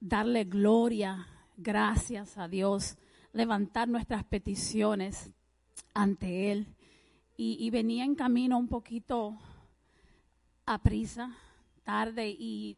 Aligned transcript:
darle 0.00 0.44
gloria, 0.44 1.26
gracias 1.56 2.38
a 2.38 2.48
Dios, 2.48 2.96
levantar 3.32 3.88
nuestras 3.88 4.24
peticiones 4.24 5.30
ante 5.94 6.52
Él. 6.52 6.74
Y, 7.40 7.70
venía 7.70 8.04
en 8.04 8.16
camino 8.16 8.58
un 8.58 8.66
poquito 8.66 9.38
a 10.66 10.82
prisa, 10.82 11.36
tarde, 11.84 12.28
y 12.36 12.76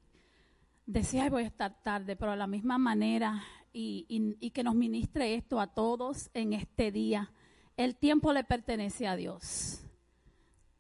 decía, 0.84 1.30
voy 1.30 1.44
a 1.44 1.46
estar 1.46 1.82
tarde, 1.82 2.14
pero 2.14 2.32
a 2.32 2.36
la 2.36 2.46
misma 2.46 2.76
manera, 2.76 3.42
y, 3.72 4.04
y 4.08 4.50
que 4.50 4.62
nos 4.62 4.74
ministre 4.74 5.34
esto 5.34 5.60
a 5.60 5.68
todos 5.68 6.28
en 6.34 6.52
este 6.52 6.92
día. 6.92 7.32
El 7.78 7.96
tiempo 7.96 8.34
le 8.34 8.44
pertenece 8.44 9.06
a 9.06 9.16
Dios 9.16 9.82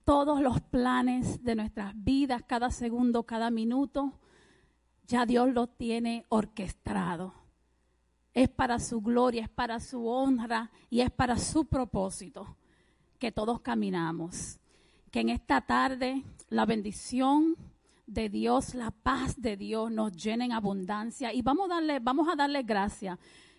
todos 0.04 0.42
los 0.42 0.60
planes 0.60 1.42
de 1.42 1.54
nuestras 1.54 1.94
vidas, 1.94 2.42
cada 2.46 2.70
segundo, 2.70 3.22
cada 3.22 3.50
minuto, 3.50 4.12
ya 5.10 5.26
Dios 5.26 5.52
lo 5.52 5.66
tiene 5.66 6.24
orquestado. 6.28 7.34
Es 8.32 8.48
para 8.48 8.78
su 8.78 9.00
gloria, 9.00 9.42
es 9.42 9.48
para 9.48 9.80
su 9.80 10.06
honra 10.06 10.70
y 10.88 11.00
es 11.00 11.10
para 11.10 11.36
su 11.36 11.64
propósito 11.64 12.56
que 13.18 13.32
todos 13.32 13.60
caminamos. 13.60 14.60
Que 15.10 15.20
en 15.20 15.30
esta 15.30 15.62
tarde 15.62 16.22
la 16.48 16.64
bendición 16.64 17.56
de 18.06 18.28
Dios, 18.28 18.74
la 18.74 18.92
paz 18.92 19.40
de 19.40 19.56
Dios 19.56 19.90
nos 19.90 20.12
llene 20.12 20.44
en 20.44 20.52
abundancia 20.52 21.34
y 21.34 21.42
vamos 21.42 21.68
a 21.70 21.74
darle, 21.74 21.98
vamos 21.98 22.28
a 22.28 22.36
darle 22.36 22.62
gracias. 22.62 23.18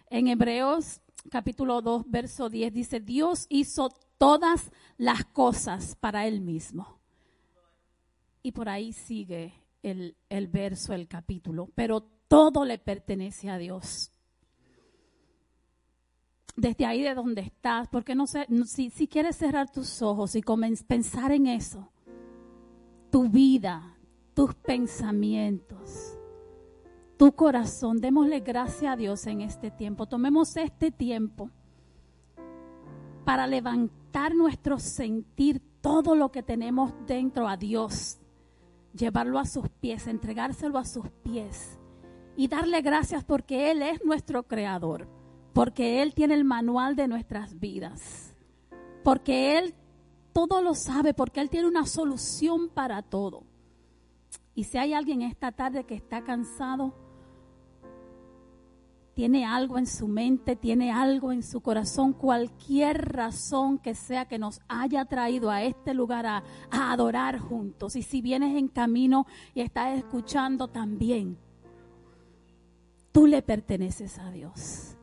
En 0.10 0.30
Hebreos 0.30 1.02
capítulo 1.30 1.82
2, 1.82 2.06
verso 2.08 2.50
10 2.50 2.74
dice, 2.74 3.00
Dios 3.02 3.46
hizo 3.50 3.90
todas 4.18 4.72
las 4.98 5.26
cosas 5.26 5.98
para 5.98 6.26
Él 6.28 6.40
mismo. 6.40 6.98
Y 8.42 8.54
por 8.54 8.70
ahí 8.70 8.94
sigue 8.94 9.61
el, 9.84 10.48
verso, 10.48 10.94
el 10.94 11.08
capítulo, 11.08 11.70
pero 11.76 12.02
todo 12.28 12.66
le 12.66 12.78
pertenece 12.78 13.50
a 13.50 13.58
Dios. 13.58 14.12
Desde 16.56 16.86
ahí 16.86 17.02
de 17.02 17.16
donde 17.16 17.42
estás, 17.42 17.88
porque 17.90 18.14
no 18.14 18.28
sé, 18.28 18.48
si, 18.66 18.90
si 18.90 19.08
quieres 19.08 19.38
cerrar 19.38 19.72
tus 19.72 20.02
ojos 20.02 20.36
y 20.36 20.44
pensar 20.88 21.32
en 21.32 21.48
eso, 21.48 21.92
tu 23.10 23.30
vida, 23.30 23.98
tus 24.34 24.54
pensamientos, 24.56 26.18
tu 27.18 27.34
corazón, 27.34 28.00
démosle 28.00 28.42
gracias 28.42 28.94
a 28.94 28.96
Dios 28.96 29.26
en 29.28 29.42
este 29.42 29.72
tiempo. 29.72 30.08
Tomemos 30.08 30.56
este 30.58 30.92
tiempo 30.92 31.50
para 33.26 33.48
levantar 33.48 34.36
nuestro 34.36 34.80
sentir, 34.80 35.62
todo 35.82 36.16
lo 36.16 36.32
que 36.32 36.44
tenemos 36.44 36.94
dentro 37.08 37.48
a 37.48 37.58
Dios 37.58 38.22
llevarlo 38.94 39.40
a 39.40 39.46
sus 39.46 39.70
pies, 39.82 40.08
entregárselo 40.08 40.78
a 40.78 40.86
sus 40.86 41.10
pies 41.24 41.78
y 42.38 42.48
darle 42.48 42.82
gracias 42.82 43.24
porque 43.24 43.72
Él 43.72 43.82
es 43.82 44.04
nuestro 44.06 44.44
creador, 44.44 45.08
porque 45.54 46.02
Él 46.02 46.14
tiene 46.14 46.36
el 46.36 46.46
manual 46.46 46.96
de 46.96 47.08
nuestras 47.08 47.60
vidas, 47.60 48.34
porque 49.04 49.58
Él 49.58 49.76
todo 50.32 50.62
lo 50.62 50.76
sabe, 50.76 51.14
porque 51.14 51.42
Él 51.42 51.50
tiene 51.50 51.68
una 51.68 51.86
solución 51.86 52.70
para 52.70 53.02
todo. 53.02 53.44
Y 54.56 54.66
si 54.66 54.78
hay 54.78 54.94
alguien 54.94 55.22
esta 55.22 55.52
tarde 55.52 55.86
que 55.86 55.96
está 55.96 56.24
cansado, 56.24 56.94
tiene 59.14 59.46
algo 59.46 59.78
en 59.78 59.86
su 59.86 60.08
mente, 60.08 60.56
tiene 60.56 60.92
algo 60.92 61.32
en 61.32 61.44
su 61.44 61.62
corazón, 61.62 62.14
cualquier 62.14 63.14
razón 63.14 63.78
que 63.78 63.94
sea 63.94 64.26
que 64.26 64.40
nos 64.40 64.62
haya 64.68 65.06
traído 65.06 65.52
a 65.52 65.64
este 65.64 65.94
lugar 65.94 66.26
a, 66.26 66.44
adorar 66.72 67.40
juntos. 67.40 67.96
Y 67.96 68.04
si 68.04 68.22
vienes 68.22 68.56
en 68.56 68.68
camino 68.68 69.28
y 69.54 69.62
estás 69.62 69.98
escuchando 69.98 70.70
también, 70.70 71.38
tú 73.12 73.28
le 73.28 73.42
perteneces 73.42 74.18
a 74.18 74.32
Dios. 74.32 74.96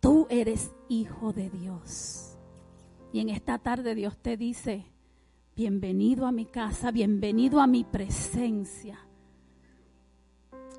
Tú 0.00 0.26
eres 0.30 0.72
hijo 0.88 1.32
de 1.32 1.50
Dios. 1.50 2.38
Y 3.12 3.20
en 3.20 3.30
esta 3.30 3.58
tarde 3.58 3.94
Dios 3.94 4.16
te 4.18 4.36
dice, 4.36 4.86
bienvenido 5.56 6.26
a 6.26 6.32
mi 6.32 6.46
casa, 6.46 6.90
bienvenido 6.90 7.60
a 7.60 7.66
mi 7.66 7.84
presencia 7.84 8.98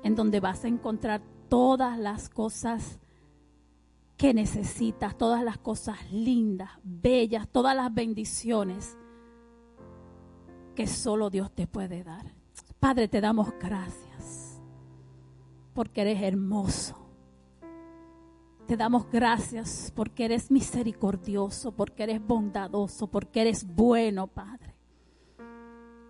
en 0.02 0.14
donde 0.14 0.40
vas 0.40 0.64
a 0.64 0.68
encontrar 0.68 1.22
todas 1.52 1.98
las 1.98 2.30
cosas 2.30 2.98
que 4.16 4.32
necesitas, 4.32 5.18
todas 5.18 5.44
las 5.44 5.58
cosas 5.58 6.10
lindas, 6.10 6.70
bellas, 6.82 7.46
todas 7.46 7.76
las 7.76 7.92
bendiciones 7.92 8.96
que 10.74 10.86
solo 10.86 11.28
Dios 11.28 11.54
te 11.54 11.66
puede 11.66 12.04
dar. 12.04 12.34
Padre, 12.80 13.06
te 13.06 13.20
damos 13.20 13.52
gracias 13.60 14.62
porque 15.74 16.00
eres 16.00 16.22
hermoso. 16.22 16.96
Te 18.66 18.78
damos 18.78 19.10
gracias 19.10 19.92
porque 19.94 20.24
eres 20.24 20.50
misericordioso, 20.50 21.72
porque 21.72 22.04
eres 22.04 22.26
bondadoso, 22.26 23.08
porque 23.08 23.42
eres 23.42 23.66
bueno, 23.66 24.26
Padre. 24.26 24.74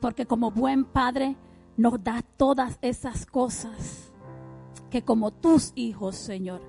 Porque 0.00 0.24
como 0.24 0.52
buen 0.52 0.84
Padre 0.84 1.34
nos 1.76 2.00
das 2.04 2.22
todas 2.36 2.78
esas 2.80 3.26
cosas 3.26 4.11
que 4.92 5.02
como 5.02 5.30
tus 5.30 5.72
hijos, 5.74 6.16
Señor, 6.16 6.60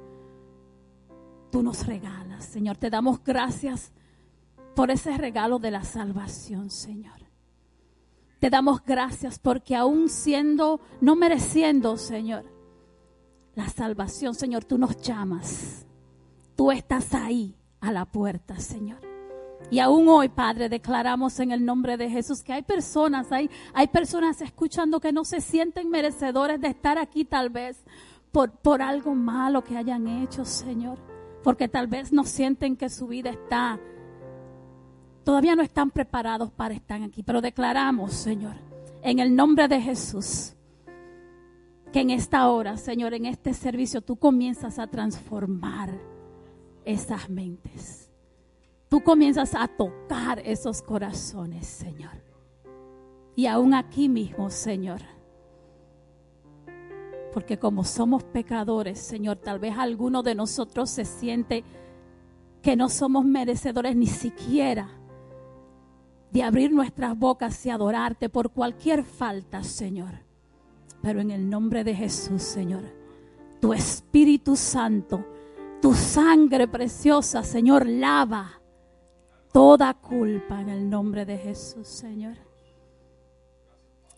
tú 1.51 1.61
nos 1.61 1.85
regalas. 1.85 2.45
Señor, 2.45 2.77
te 2.77 2.89
damos 2.89 3.21
gracias 3.21 3.91
por 4.75 4.91
ese 4.91 5.17
regalo 5.17 5.59
de 5.59 5.71
la 5.71 5.83
salvación, 5.83 6.69
Señor. 6.69 7.19
Te 8.39 8.49
damos 8.49 8.81
gracias 8.85 9.39
porque 9.39 9.75
aún 9.75 10.07
siendo, 10.07 10.79
no 11.01 11.17
mereciendo, 11.17 11.97
Señor, 11.97 12.45
la 13.55 13.67
salvación, 13.67 14.35
Señor, 14.35 14.63
tú 14.63 14.77
nos 14.77 14.95
llamas. 15.01 15.85
Tú 16.55 16.71
estás 16.71 17.13
ahí 17.13 17.57
a 17.81 17.91
la 17.91 18.05
puerta, 18.05 18.57
Señor. 18.57 18.99
Y 19.69 19.79
aún 19.79 20.07
hoy, 20.07 20.29
Padre, 20.29 20.69
declaramos 20.69 21.39
en 21.39 21.51
el 21.51 21.65
nombre 21.65 21.97
de 21.97 22.09
Jesús 22.09 22.41
que 22.41 22.53
hay 22.53 22.61
personas, 22.61 23.31
hay, 23.31 23.49
hay 23.73 23.87
personas 23.87 24.39
escuchando 24.41 24.99
que 24.99 25.11
no 25.11 25.25
se 25.25 25.41
sienten 25.41 25.89
merecedores 25.89 26.61
de 26.61 26.69
estar 26.69 26.97
aquí 26.97 27.25
tal 27.25 27.49
vez 27.49 27.83
por, 28.33 28.81
algo 28.81 29.13
malo 29.13 29.63
que 29.63 29.77
hayan 29.77 30.07
hecho, 30.07 30.43
Señor. 30.43 30.97
Porque 31.43 31.67
tal 31.67 31.87
vez 31.87 32.11
no 32.11 32.23
sienten 32.23 32.75
que 32.75 32.89
su 32.89 33.07
vida 33.07 33.29
está, 33.29 33.79
todavía 35.23 35.55
no 35.55 35.61
están 35.61 35.91
preparados 35.91 36.51
para 36.51 36.73
estar 36.73 37.01
aquí. 37.01 37.21
Pero 37.21 37.41
declaramos, 37.41 38.13
Señor, 38.13 38.55
en 39.01 39.19
el 39.19 39.35
nombre 39.35 39.67
de 39.67 39.79
Jesús, 39.79 40.55
que 41.91 42.01
en 42.01 42.09
esta 42.09 42.49
hora, 42.49 42.77
Señor, 42.77 43.13
en 43.13 43.25
este 43.25 43.53
servicio, 43.53 44.01
tú 44.01 44.15
comienzas 44.15 44.79
a 44.79 44.87
transformar 44.87 45.91
esas 46.85 47.29
mentes. 47.29 48.09
Tú 48.89 49.03
comienzas 49.03 49.53
a 49.53 49.67
tocar 49.67 50.39
esos 50.39 50.81
corazones, 50.81 51.67
Señor. 51.67 52.23
Y 53.35 53.47
aún 53.47 53.73
aquí 53.73 54.09
mismo, 54.09 54.49
Señor 54.49 55.01
porque 57.33 57.57
como 57.57 57.83
somos 57.83 58.23
pecadores, 58.23 58.99
Señor, 58.99 59.37
tal 59.37 59.59
vez 59.59 59.75
alguno 59.77 60.21
de 60.21 60.35
nosotros 60.35 60.89
se 60.89 61.03
siente 61.03 61.63
que 62.61 62.75
no 62.75 62.89
somos 62.89 63.25
merecedores 63.25 63.95
ni 63.95 64.07
siquiera 64.07 64.89
de 66.31 66.43
abrir 66.43 66.71
nuestras 66.71 67.17
bocas 67.17 67.65
y 67.65 67.69
adorarte 67.69 68.29
por 68.29 68.51
cualquier 68.51 69.03
falta, 69.03 69.63
Señor. 69.63 70.21
Pero 71.01 71.19
en 71.21 71.31
el 71.31 71.49
nombre 71.49 71.83
de 71.83 71.95
Jesús, 71.95 72.43
Señor, 72.43 72.83
tu 73.59 73.73
Espíritu 73.73 74.55
Santo, 74.55 75.25
tu 75.81 75.93
sangre 75.93 76.67
preciosa, 76.67 77.43
Señor, 77.43 77.87
lava 77.87 78.61
toda 79.51 79.93
culpa 79.93 80.61
en 80.61 80.69
el 80.69 80.89
nombre 80.89 81.25
de 81.25 81.37
Jesús, 81.37 81.87
Señor. 81.87 82.37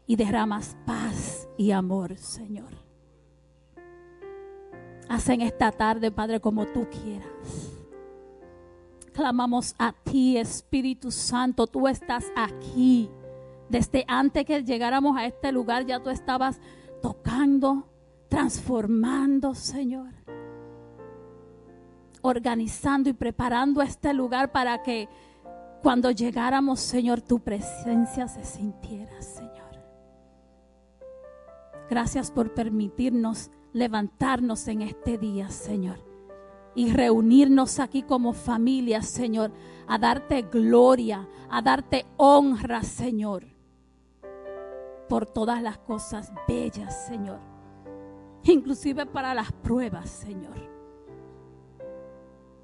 Y 0.05 0.15
derramas 0.15 0.77
paz 0.85 1.47
y 1.57 1.71
amor, 1.71 2.17
Señor. 2.17 2.84
Haz 5.09 5.29
en 5.29 5.41
esta 5.41 5.71
tarde, 5.71 6.11
Padre, 6.11 6.39
como 6.39 6.65
tú 6.65 6.87
quieras. 6.89 7.71
Clamamos 9.13 9.75
a 9.77 9.93
ti, 9.93 10.37
Espíritu 10.37 11.11
Santo. 11.11 11.67
Tú 11.67 11.87
estás 11.87 12.25
aquí. 12.35 13.09
Desde 13.69 14.03
antes 14.07 14.45
que 14.45 14.63
llegáramos 14.63 15.17
a 15.17 15.25
este 15.25 15.51
lugar, 15.51 15.85
ya 15.85 16.01
tú 16.01 16.09
estabas 16.09 16.59
tocando, 17.01 17.87
transformando, 18.27 19.55
Señor. 19.55 20.09
Organizando 22.21 23.09
y 23.09 23.13
preparando 23.13 23.81
este 23.81 24.13
lugar 24.13 24.51
para 24.51 24.81
que 24.81 25.07
cuando 25.81 26.09
llegáramos, 26.11 26.79
Señor, 26.79 27.21
tu 27.21 27.39
presencia 27.39 28.27
se 28.27 28.43
sintiera, 28.43 29.21
Señor. 29.21 29.53
Gracias 31.89 32.31
por 32.31 32.53
permitirnos 32.53 33.51
levantarnos 33.75 34.69
en 34.69 34.81
este 34.83 35.17
día, 35.17 35.49
Señor. 35.49 35.97
Y 36.75 36.93
reunirnos 36.93 37.79
aquí 37.79 38.03
como 38.03 38.31
familia, 38.31 39.01
Señor, 39.01 39.51
a 39.85 39.97
darte 39.97 40.43
gloria, 40.43 41.27
a 41.49 41.61
darte 41.61 42.05
honra, 42.15 42.83
Señor, 42.83 43.43
por 45.09 45.25
todas 45.25 45.61
las 45.61 45.77
cosas 45.77 46.31
bellas, 46.47 47.05
Señor, 47.05 47.39
inclusive 48.43 49.05
para 49.05 49.33
las 49.33 49.51
pruebas, 49.51 50.09
Señor. 50.09 50.55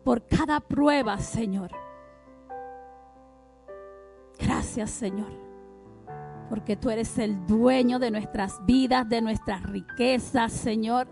Por 0.05 0.25
cada 0.27 0.61
prueba, 0.61 1.17
Señor. 1.19 1.71
Gracias, 4.39 4.89
Señor. 4.91 5.50
Porque 6.51 6.75
tú 6.75 6.89
eres 6.89 7.17
el 7.17 7.47
dueño 7.47 7.97
de 7.97 8.11
nuestras 8.11 8.59
vidas, 8.65 9.07
de 9.07 9.21
nuestras 9.21 9.63
riquezas, 9.63 10.51
Señor 10.51 11.07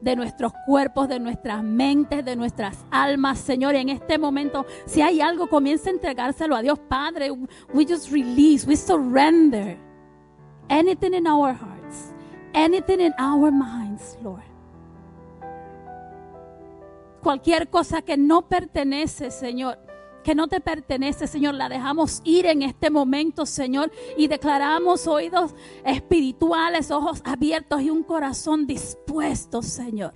de 0.00 0.16
nuestros 0.16 0.52
cuerpos, 0.66 1.08
de 1.08 1.20
nuestras 1.20 1.62
mentes, 1.62 2.24
de 2.24 2.34
nuestras 2.34 2.84
almas, 2.90 3.38
Señor. 3.38 3.76
Y 3.76 3.78
en 3.78 3.88
este 3.88 4.18
momento, 4.18 4.66
si 4.84 5.00
hay 5.00 5.20
algo, 5.20 5.46
comienza 5.46 5.90
a 5.90 5.92
entregárselo 5.92 6.56
a 6.56 6.62
Dios 6.62 6.80
Padre. 6.80 7.30
We 7.72 7.86
just 7.86 8.10
release, 8.10 8.66
we 8.66 8.74
surrender 8.74 9.78
anything 10.68 11.14
in 11.14 11.28
our 11.28 11.54
hearts, 11.54 12.12
anything 12.52 12.98
in 12.98 13.14
our 13.16 13.52
minds, 13.52 14.18
Lord. 14.20 14.42
Cualquier 17.22 17.68
cosa 17.68 18.02
que 18.02 18.16
no 18.16 18.48
pertenece, 18.48 19.30
Señor 19.30 19.78
que 20.22 20.34
no 20.34 20.48
te 20.48 20.60
pertenece, 20.60 21.26
Señor, 21.26 21.54
la 21.54 21.68
dejamos 21.68 22.20
ir 22.24 22.46
en 22.46 22.62
este 22.62 22.90
momento, 22.90 23.46
Señor, 23.46 23.90
y 24.16 24.28
declaramos 24.28 25.06
oídos 25.06 25.54
espirituales, 25.84 26.90
ojos 26.90 27.22
abiertos 27.24 27.82
y 27.82 27.90
un 27.90 28.02
corazón 28.02 28.66
dispuesto, 28.66 29.62
Señor, 29.62 30.14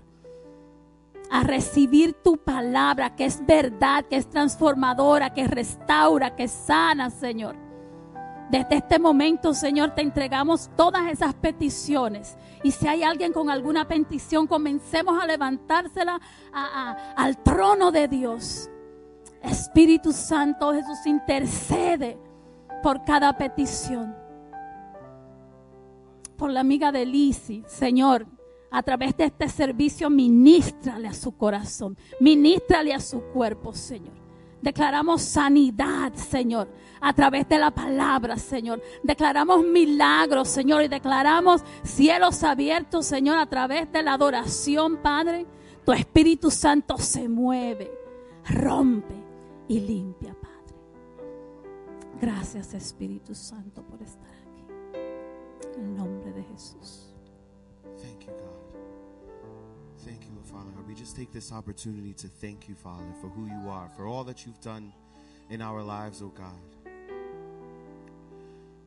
a 1.31 1.43
recibir 1.43 2.15
tu 2.15 2.37
palabra, 2.37 3.17
que 3.17 3.25
es 3.25 3.45
verdad, 3.45 4.05
que 4.05 4.17
es 4.17 4.29
transformadora, 4.31 5.35
que 5.35 5.47
restaura, 5.47 6.37
que 6.37 6.49
sana, 6.49 7.11
Señor. 7.11 7.57
Desde 8.51 8.77
este 8.77 9.01
momento, 9.01 9.55
Señor, 9.55 9.91
te 9.97 10.03
entregamos 10.03 10.71
todas 10.77 11.11
esas 11.11 11.35
peticiones. 11.35 12.37
Y 12.63 12.71
si 12.71 12.87
hay 12.87 13.03
alguien 13.03 13.33
con 13.33 13.51
alguna 13.51 13.89
petición, 13.89 14.47
comencemos 14.47 15.21
a 15.21 15.27
levantársela 15.27 16.21
al 17.17 17.43
trono 17.43 17.91
de 17.91 18.07
Dios 18.07 18.71
Espíritu 19.47 20.13
Santo, 20.13 20.73
Jesús 20.73 21.07
intercede 21.07 22.19
por 22.83 23.05
cada 23.05 23.37
petición. 23.37 24.15
Por 26.37 26.51
la 26.51 26.61
amiga 26.61 26.93
de 26.93 27.07
Lisi, 27.07 27.65
Señor, 27.67 28.27
a 28.71 28.83
través 28.83 29.17
de 29.17 29.25
este 29.25 29.49
servicio, 29.49 30.11
ministrale 30.11 31.09
a 31.09 31.15
su 31.15 31.37
corazón, 31.37 31.97
ministrale 32.21 32.93
a 32.93 33.01
su 33.01 33.21
cuerpo, 33.23 33.73
Señor. 33.73 34.15
Declaramos 34.61 35.23
sanidad, 35.23 36.13
Señor, 36.15 36.69
a 37.01 37.13
través 37.13 37.49
de 37.49 37.59
la 37.59 37.71
palabra, 37.71 38.37
Señor. 38.37 38.83
Declaramos 39.03 39.65
milagros, 39.65 40.49
Señor, 40.49 40.83
y 40.83 40.89
declaramos 40.89 41.63
cielos 41.83 42.43
abiertos, 42.43 43.07
Señor, 43.07 43.39
a 43.39 43.47
través 43.47 43.91
de 43.93 44.03
la 44.03 44.15
adoración, 44.15 44.97
Padre. 44.99 45.47
Tu 45.85 45.93
Espíritu 45.93 46.51
Santo 46.51 46.99
se 46.99 47.29
mueve, 47.29 47.93
rompe, 48.49 49.15
y 49.69 49.81
limpia, 49.81 50.35
Padre. 50.35 50.75
Gracias, 52.21 52.75
Espíritu 52.75 53.35
Santo, 53.35 53.83
por 53.83 54.01
estar 54.03 54.31
aquí. 54.31 54.65
En 55.77 55.85
el 55.85 55.97
nombre 55.97 56.33
de 56.33 56.43
Jesús. 56.45 57.13
Thank 58.01 58.27
you, 58.27 58.33
God. 58.33 58.67
Thank 60.05 60.23
you, 60.25 60.41
Father. 60.45 60.71
We 60.87 60.95
just 60.95 61.17
take 61.17 61.33
this 61.33 61.53
opportunity 61.53 62.15
to 62.15 62.29
thank 62.29 62.69
you, 62.69 62.75
Father, 62.75 63.13
for 63.21 63.29
who 63.29 63.47
you 63.47 63.69
are, 63.69 63.89
for 63.97 64.07
all 64.07 64.25
that 64.25 64.47
you've 64.47 64.61
done 64.61 64.93
in 65.51 65.61
our 65.61 65.83
lives, 65.83 66.23
oh 66.23 66.33
God. 66.35 66.93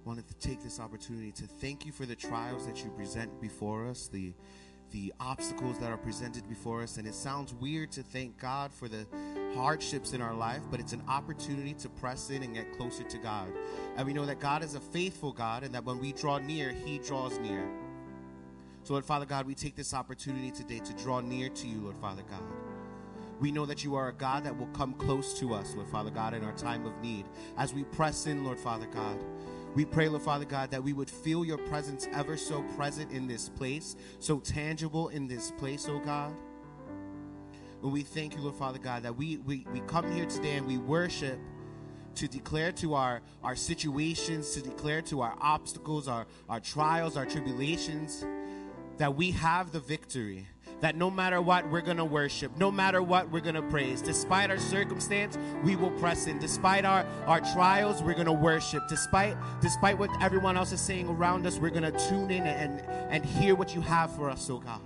Wanted 0.05 0.27
to 0.27 0.33
take 0.35 0.63
this 0.63 0.79
opportunity 0.79 1.31
to 1.33 1.45
thank 1.45 1.85
you 1.85 1.91
for 1.91 2.05
the 2.05 2.15
trials 2.15 2.65
that 2.65 2.83
you 2.83 2.89
present 2.91 3.39
before 3.41 3.85
us, 3.85 4.07
the 4.07 4.33
the 4.91 5.13
obstacles 5.19 5.77
that 5.77 5.91
are 5.91 5.97
presented 5.97 6.49
before 6.49 6.81
us. 6.81 6.97
And 6.97 7.07
it 7.07 7.13
sounds 7.13 7.53
weird 7.53 7.91
to 7.91 8.01
thank 8.01 8.39
God 8.39 8.73
for 8.73 8.87
the 8.87 9.05
hardships 9.55 10.13
in 10.13 10.21
our 10.21 10.33
life, 10.33 10.61
but 10.71 10.79
it's 10.79 10.93
an 10.93 11.03
opportunity 11.07 11.73
to 11.75 11.89
press 11.89 12.29
in 12.29 12.43
and 12.43 12.53
get 12.53 12.77
closer 12.77 13.03
to 13.03 13.17
God. 13.17 13.47
And 13.97 14.05
we 14.05 14.13
know 14.13 14.25
that 14.25 14.39
God 14.39 14.63
is 14.63 14.75
a 14.75 14.79
faithful 14.79 15.31
God 15.31 15.63
and 15.63 15.73
that 15.73 15.85
when 15.85 15.99
we 15.99 16.13
draw 16.13 16.37
near, 16.37 16.71
He 16.71 16.99
draws 16.99 17.37
near. 17.39 17.67
So, 18.83 18.93
Lord 18.93 19.05
Father 19.05 19.25
God, 19.25 19.45
we 19.45 19.55
take 19.55 19.75
this 19.75 19.93
opportunity 19.93 20.51
today 20.51 20.79
to 20.79 20.93
draw 20.93 21.19
near 21.19 21.49
to 21.49 21.67
you, 21.67 21.81
Lord 21.81 21.97
Father 21.97 22.23
God. 22.29 22.41
We 23.39 23.51
know 23.51 23.65
that 23.65 23.83
you 23.83 23.95
are 23.95 24.09
a 24.09 24.13
God 24.13 24.43
that 24.43 24.57
will 24.57 24.67
come 24.67 24.93
close 24.93 25.39
to 25.39 25.53
us, 25.53 25.73
Lord 25.75 25.87
Father 25.87 26.09
God, 26.09 26.33
in 26.33 26.43
our 26.43 26.53
time 26.53 26.85
of 26.85 26.99
need. 27.01 27.25
As 27.57 27.73
we 27.73 27.83
press 27.83 28.25
in, 28.25 28.43
Lord 28.43 28.59
Father 28.59 28.87
God, 28.87 29.17
we 29.75 29.85
pray, 29.85 30.09
Lord 30.09 30.23
Father 30.23 30.45
God, 30.45 30.71
that 30.71 30.83
we 30.83 30.93
would 30.93 31.09
feel 31.09 31.45
your 31.45 31.57
presence 31.57 32.07
ever 32.11 32.35
so 32.35 32.63
present 32.75 33.11
in 33.11 33.27
this 33.27 33.47
place, 33.49 33.95
so 34.19 34.39
tangible 34.39 35.09
in 35.09 35.27
this 35.27 35.51
place, 35.51 35.87
oh 35.87 35.99
God. 35.99 36.33
And 37.81 37.91
we 37.91 38.01
thank 38.01 38.35
you, 38.35 38.41
Lord 38.41 38.55
Father 38.55 38.79
God, 38.79 39.03
that 39.03 39.15
we, 39.15 39.37
we, 39.37 39.65
we 39.71 39.79
come 39.81 40.11
here 40.11 40.25
today 40.25 40.57
and 40.57 40.67
we 40.67 40.77
worship 40.77 41.39
to 42.15 42.27
declare 42.27 42.71
to 42.73 42.95
our, 42.95 43.21
our 43.43 43.55
situations, 43.55 44.51
to 44.51 44.61
declare 44.61 45.01
to 45.03 45.21
our 45.21 45.35
obstacles, 45.39 46.07
our, 46.07 46.25
our 46.49 46.59
trials, 46.59 47.15
our 47.15 47.25
tribulations, 47.25 48.25
that 48.97 49.15
we 49.15 49.31
have 49.31 49.71
the 49.71 49.79
victory 49.79 50.45
that 50.81 50.95
no 50.95 51.11
matter 51.11 51.41
what, 51.41 51.69
we're 51.69 51.81
going 51.81 51.97
to 51.97 52.05
worship. 52.05 52.55
No 52.57 52.71
matter 52.71 53.01
what, 53.01 53.29
we're 53.29 53.41
going 53.41 53.55
to 53.55 53.61
praise. 53.63 54.01
Despite 54.01 54.49
our 54.49 54.57
circumstance, 54.57 55.37
we 55.63 55.75
will 55.75 55.91
press 55.91 56.27
in. 56.27 56.39
Despite 56.39 56.85
our, 56.85 57.05
our 57.25 57.41
trials, 57.41 58.01
we're 58.01 58.13
going 58.13 58.27
to 58.27 58.31
worship. 58.31 58.83
Despite, 58.87 59.35
despite 59.61 59.97
what 59.97 60.09
everyone 60.21 60.57
else 60.57 60.71
is 60.71 60.81
saying 60.81 61.07
around 61.07 61.45
us, 61.45 61.57
we're 61.57 61.69
going 61.69 61.91
to 61.91 62.09
tune 62.09 62.31
in 62.31 62.43
and, 62.43 62.81
and 63.11 63.25
hear 63.25 63.55
what 63.55 63.75
you 63.75 63.81
have 63.81 64.15
for 64.15 64.29
us, 64.29 64.49
oh 64.49 64.59
God. 64.59 64.81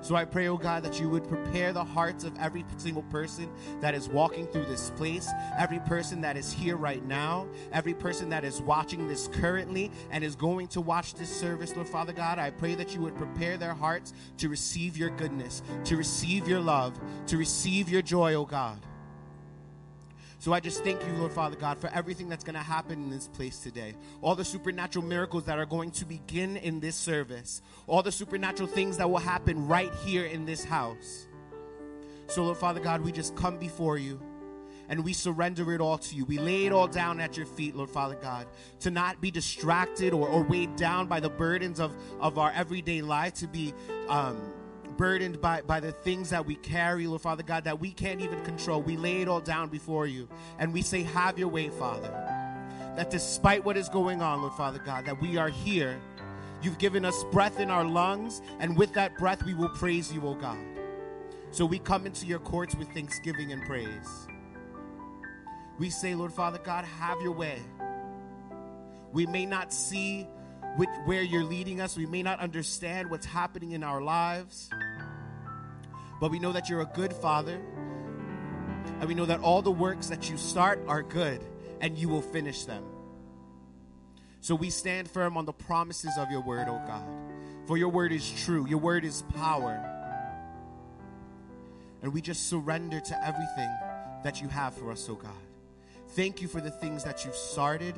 So 0.00 0.14
I 0.14 0.24
pray, 0.24 0.48
oh 0.48 0.56
God, 0.56 0.82
that 0.84 1.00
you 1.00 1.08
would 1.08 1.26
prepare 1.28 1.72
the 1.72 1.84
hearts 1.84 2.24
of 2.24 2.36
every 2.38 2.64
single 2.76 3.02
person 3.04 3.48
that 3.80 3.94
is 3.94 4.08
walking 4.08 4.46
through 4.46 4.66
this 4.66 4.90
place, 4.90 5.28
every 5.58 5.80
person 5.80 6.20
that 6.20 6.36
is 6.36 6.52
here 6.52 6.76
right 6.76 7.04
now, 7.04 7.46
every 7.72 7.94
person 7.94 8.28
that 8.28 8.44
is 8.44 8.60
watching 8.62 9.08
this 9.08 9.28
currently 9.28 9.90
and 10.10 10.22
is 10.22 10.36
going 10.36 10.68
to 10.68 10.80
watch 10.80 11.14
this 11.14 11.34
service, 11.34 11.74
Lord 11.74 11.88
Father 11.88 12.12
God. 12.12 12.38
I 12.38 12.50
pray 12.50 12.74
that 12.74 12.94
you 12.94 13.00
would 13.00 13.16
prepare 13.16 13.56
their 13.56 13.74
hearts 13.74 14.12
to 14.38 14.48
receive 14.48 14.96
your 14.96 15.10
goodness, 15.10 15.62
to 15.84 15.96
receive 15.96 16.46
your 16.48 16.60
love, 16.60 16.98
to 17.26 17.36
receive 17.36 17.88
your 17.88 18.02
joy, 18.02 18.34
oh 18.34 18.44
God. 18.44 18.78
So 20.46 20.52
I 20.52 20.60
just 20.60 20.84
thank 20.84 21.04
you, 21.04 21.12
Lord 21.14 21.32
Father 21.32 21.56
God, 21.56 21.76
for 21.76 21.90
everything 21.92 22.28
that's 22.28 22.44
going 22.44 22.54
to 22.54 22.62
happen 22.62 23.02
in 23.02 23.10
this 23.10 23.26
place 23.26 23.58
today. 23.58 23.96
All 24.22 24.36
the 24.36 24.44
supernatural 24.44 25.04
miracles 25.04 25.42
that 25.46 25.58
are 25.58 25.66
going 25.66 25.90
to 25.90 26.04
begin 26.04 26.56
in 26.58 26.78
this 26.78 26.94
service. 26.94 27.62
All 27.88 28.00
the 28.00 28.12
supernatural 28.12 28.68
things 28.68 28.96
that 28.98 29.10
will 29.10 29.18
happen 29.18 29.66
right 29.66 29.92
here 30.04 30.24
in 30.24 30.46
this 30.46 30.62
house. 30.62 31.26
So, 32.28 32.44
Lord 32.44 32.58
Father 32.58 32.78
God, 32.78 33.00
we 33.00 33.10
just 33.10 33.34
come 33.34 33.58
before 33.58 33.98
you 33.98 34.20
and 34.88 35.02
we 35.02 35.14
surrender 35.14 35.74
it 35.74 35.80
all 35.80 35.98
to 35.98 36.14
you. 36.14 36.24
We 36.24 36.38
lay 36.38 36.66
it 36.66 36.72
all 36.72 36.86
down 36.86 37.18
at 37.18 37.36
your 37.36 37.46
feet, 37.46 37.74
Lord 37.74 37.90
Father 37.90 38.14
God, 38.14 38.46
to 38.78 38.92
not 38.92 39.20
be 39.20 39.32
distracted 39.32 40.14
or, 40.14 40.28
or 40.28 40.44
weighed 40.44 40.76
down 40.76 41.08
by 41.08 41.18
the 41.18 41.28
burdens 41.28 41.80
of, 41.80 41.92
of 42.20 42.38
our 42.38 42.52
everyday 42.52 43.02
life, 43.02 43.34
to 43.34 43.48
be 43.48 43.74
um, 44.08 44.52
burdened 44.96 45.40
by, 45.40 45.62
by 45.62 45.80
the 45.80 45.92
things 45.92 46.30
that 46.30 46.46
we 46.46 46.56
carry, 46.56 47.06
Lord 47.06 47.20
Father 47.20 47.42
God, 47.42 47.64
that 47.64 47.80
we 47.80 47.90
can't 47.90 48.20
even 48.20 48.42
control. 48.44 48.82
We 48.82 48.96
lay 48.96 49.22
it 49.22 49.28
all 49.28 49.40
down 49.40 49.68
before 49.68 50.06
you 50.06 50.28
and 50.58 50.72
we 50.72 50.82
say, 50.82 51.02
Have 51.02 51.38
your 51.38 51.48
way, 51.48 51.68
Father. 51.68 52.10
That 52.96 53.10
despite 53.10 53.64
what 53.64 53.76
is 53.76 53.88
going 53.88 54.22
on, 54.22 54.40
Lord 54.40 54.54
Father 54.54 54.78
God, 54.78 55.06
that 55.06 55.20
we 55.20 55.36
are 55.36 55.48
here. 55.50 56.00
You've 56.62 56.78
given 56.78 57.04
us 57.04 57.24
breath 57.30 57.60
in 57.60 57.70
our 57.70 57.84
lungs, 57.84 58.40
and 58.58 58.76
with 58.78 58.94
that 58.94 59.18
breath, 59.18 59.44
we 59.44 59.52
will 59.52 59.68
praise 59.68 60.10
you, 60.10 60.26
O 60.26 60.34
God. 60.34 60.58
So 61.50 61.66
we 61.66 61.78
come 61.78 62.06
into 62.06 62.26
your 62.26 62.38
courts 62.38 62.74
with 62.74 62.88
thanksgiving 62.88 63.52
and 63.52 63.62
praise. 63.62 64.26
We 65.78 65.90
say, 65.90 66.14
Lord 66.14 66.32
Father 66.32 66.58
God, 66.58 66.84
have 66.84 67.20
your 67.20 67.32
way. 67.32 67.60
We 69.12 69.26
may 69.26 69.46
not 69.46 69.72
see 69.72 70.26
which, 70.76 70.88
where 71.04 71.22
you're 71.22 71.44
leading 71.44 71.80
us. 71.80 71.96
We 71.96 72.06
may 72.06 72.22
not 72.22 72.40
understand 72.40 73.10
what's 73.10 73.26
happening 73.26 73.72
in 73.72 73.82
our 73.82 74.00
lives, 74.00 74.70
but 76.20 76.30
we 76.30 76.38
know 76.38 76.52
that 76.52 76.68
you're 76.68 76.80
a 76.80 76.90
good 76.94 77.12
father. 77.12 77.60
And 78.98 79.08
we 79.08 79.14
know 79.14 79.26
that 79.26 79.40
all 79.40 79.62
the 79.62 79.70
works 79.70 80.06
that 80.08 80.30
you 80.30 80.36
start 80.36 80.82
are 80.88 81.02
good 81.02 81.44
and 81.80 81.98
you 81.98 82.08
will 82.08 82.22
finish 82.22 82.64
them. 82.64 82.84
So 84.40 84.54
we 84.54 84.70
stand 84.70 85.10
firm 85.10 85.36
on 85.36 85.44
the 85.44 85.52
promises 85.52 86.12
of 86.18 86.30
your 86.30 86.40
word, 86.40 86.66
oh 86.68 86.80
God. 86.86 87.06
For 87.66 87.76
your 87.76 87.88
word 87.88 88.12
is 88.12 88.30
true, 88.44 88.66
your 88.66 88.78
word 88.78 89.04
is 89.04 89.22
power. 89.34 89.92
And 92.02 92.12
we 92.12 92.20
just 92.20 92.48
surrender 92.48 93.00
to 93.00 93.26
everything 93.26 93.70
that 94.22 94.40
you 94.40 94.48
have 94.48 94.74
for 94.74 94.90
us, 94.92 95.06
oh 95.10 95.16
God. 95.16 95.32
Thank 96.10 96.40
you 96.40 96.48
for 96.48 96.60
the 96.60 96.70
things 96.70 97.04
that 97.04 97.24
you've 97.24 97.34
started. 97.34 97.94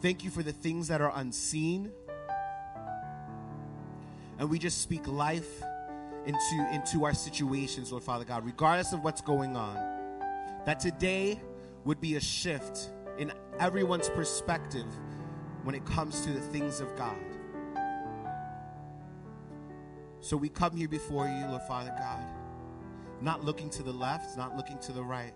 Thank 0.00 0.24
you 0.24 0.30
for 0.30 0.42
the 0.42 0.52
things 0.52 0.88
that 0.88 1.00
are 1.00 1.12
unseen 1.14 1.92
and 4.42 4.50
we 4.50 4.58
just 4.58 4.80
speak 4.80 5.06
life 5.06 5.62
into, 6.26 6.68
into 6.72 7.04
our 7.04 7.14
situations, 7.14 7.90
Lord 7.90 8.04
Father 8.04 8.24
God, 8.24 8.44
regardless 8.44 8.92
of 8.92 9.02
what's 9.02 9.20
going 9.20 9.56
on. 9.56 9.76
That 10.64 10.78
today 10.78 11.40
would 11.84 12.00
be 12.00 12.16
a 12.16 12.20
shift 12.20 12.90
in 13.18 13.32
everyone's 13.58 14.08
perspective 14.08 14.86
when 15.64 15.74
it 15.74 15.84
comes 15.84 16.20
to 16.22 16.32
the 16.32 16.40
things 16.40 16.80
of 16.80 16.94
God. 16.96 17.16
So 20.20 20.36
we 20.36 20.48
come 20.48 20.76
here 20.76 20.88
before 20.88 21.26
you, 21.26 21.46
Lord 21.46 21.62
Father 21.62 21.92
God, 21.98 22.24
not 23.20 23.44
looking 23.44 23.68
to 23.70 23.82
the 23.82 23.92
left, 23.92 24.36
not 24.36 24.56
looking 24.56 24.78
to 24.78 24.92
the 24.92 25.02
right, 25.02 25.34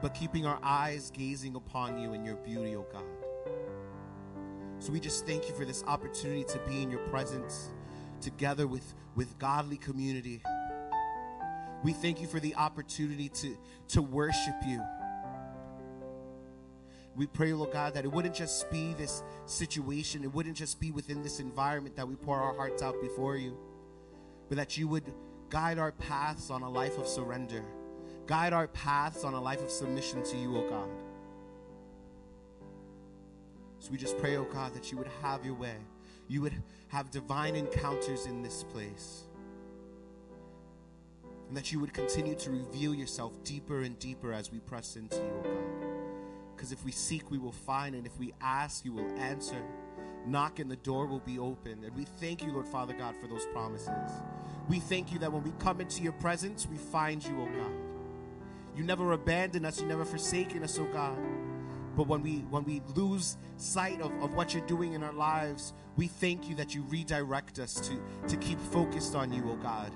but 0.00 0.14
keeping 0.14 0.46
our 0.46 0.58
eyes 0.62 1.10
gazing 1.10 1.56
upon 1.56 1.98
you 1.98 2.14
and 2.14 2.24
your 2.24 2.36
beauty, 2.36 2.74
oh 2.74 2.86
God. 2.90 3.04
So 4.78 4.92
we 4.92 5.00
just 5.00 5.26
thank 5.26 5.48
you 5.48 5.54
for 5.54 5.64
this 5.64 5.84
opportunity 5.86 6.44
to 6.44 6.58
be 6.60 6.82
in 6.82 6.90
your 6.90 7.00
presence 7.08 7.70
together 8.20 8.66
with, 8.66 8.94
with 9.14 9.38
godly 9.38 9.76
community. 9.76 10.42
We 11.82 11.92
thank 11.92 12.20
you 12.20 12.26
for 12.26 12.40
the 12.40 12.54
opportunity 12.54 13.28
to, 13.28 13.56
to 13.88 14.02
worship 14.02 14.54
you. 14.66 14.82
We 17.16 17.26
pray, 17.26 17.52
Lord 17.52 17.72
God, 17.72 17.94
that 17.94 18.04
it 18.04 18.10
wouldn't 18.10 18.34
just 18.34 18.68
be 18.70 18.92
this 18.94 19.22
situation, 19.46 20.24
it 20.24 20.34
wouldn't 20.34 20.56
just 20.56 20.80
be 20.80 20.90
within 20.90 21.22
this 21.22 21.38
environment 21.38 21.94
that 21.96 22.08
we 22.08 22.16
pour 22.16 22.36
our 22.36 22.54
hearts 22.54 22.82
out 22.82 23.00
before 23.00 23.36
you, 23.36 23.56
but 24.48 24.56
that 24.56 24.76
you 24.76 24.88
would 24.88 25.04
guide 25.48 25.78
our 25.78 25.92
paths 25.92 26.50
on 26.50 26.62
a 26.62 26.68
life 26.68 26.98
of 26.98 27.06
surrender, 27.06 27.62
guide 28.26 28.52
our 28.52 28.66
paths 28.66 29.22
on 29.22 29.34
a 29.34 29.40
life 29.40 29.62
of 29.62 29.70
submission 29.70 30.24
to 30.24 30.36
you, 30.36 30.56
O 30.56 30.68
God. 30.68 30.88
So 33.78 33.90
we 33.92 33.98
just 33.98 34.18
pray, 34.18 34.36
oh 34.36 34.44
God, 34.44 34.74
that 34.74 34.90
you 34.90 34.98
would 34.98 35.10
have 35.22 35.44
your 35.44 35.54
way. 35.54 35.76
You 36.34 36.40
would 36.40 36.60
have 36.88 37.12
divine 37.12 37.54
encounters 37.54 38.26
in 38.26 38.42
this 38.42 38.64
place. 38.64 39.28
And 41.46 41.56
that 41.56 41.70
you 41.70 41.78
would 41.78 41.94
continue 41.94 42.34
to 42.34 42.50
reveal 42.50 42.92
yourself 42.92 43.32
deeper 43.44 43.82
and 43.82 43.96
deeper 44.00 44.32
as 44.32 44.50
we 44.50 44.58
press 44.58 44.96
into 44.96 45.14
you, 45.14 45.32
oh 45.38 45.42
God. 45.44 45.86
Because 46.56 46.72
if 46.72 46.84
we 46.84 46.90
seek, 46.90 47.30
we 47.30 47.38
will 47.38 47.52
find, 47.52 47.94
and 47.94 48.04
if 48.04 48.18
we 48.18 48.34
ask, 48.40 48.84
you 48.84 48.92
will 48.92 49.08
answer. 49.16 49.62
Knock, 50.26 50.58
and 50.58 50.68
the 50.68 50.74
door 50.74 51.06
will 51.06 51.20
be 51.20 51.38
open. 51.38 51.84
And 51.84 51.94
we 51.94 52.02
thank 52.04 52.42
you, 52.42 52.50
Lord 52.50 52.66
Father 52.66 52.94
God, 52.94 53.14
for 53.14 53.28
those 53.28 53.46
promises. 53.52 54.10
We 54.68 54.80
thank 54.80 55.12
you 55.12 55.20
that 55.20 55.32
when 55.32 55.44
we 55.44 55.52
come 55.60 55.80
into 55.80 56.02
your 56.02 56.14
presence, 56.14 56.66
we 56.68 56.78
find 56.78 57.24
you, 57.24 57.42
oh 57.42 57.46
God. 57.46 57.72
You 58.76 58.82
never 58.82 59.12
abandon 59.12 59.64
us, 59.64 59.80
you 59.80 59.86
never 59.86 60.04
forsaken 60.04 60.64
us, 60.64 60.80
oh 60.80 60.88
God. 60.92 61.16
But 61.96 62.08
when 62.08 62.22
we 62.22 62.38
when 62.50 62.64
we 62.64 62.82
lose 62.94 63.36
sight 63.56 64.00
of, 64.00 64.10
of 64.22 64.34
what 64.34 64.52
you're 64.52 64.66
doing 64.66 64.94
in 64.94 65.02
our 65.02 65.12
lives, 65.12 65.74
we 65.96 66.08
thank 66.08 66.48
you 66.48 66.56
that 66.56 66.74
you 66.74 66.82
redirect 66.82 67.58
us 67.58 67.74
to, 67.88 68.02
to 68.28 68.36
keep 68.36 68.58
focused 68.58 69.14
on 69.14 69.32
you, 69.32 69.44
oh 69.46 69.56
God. 69.56 69.92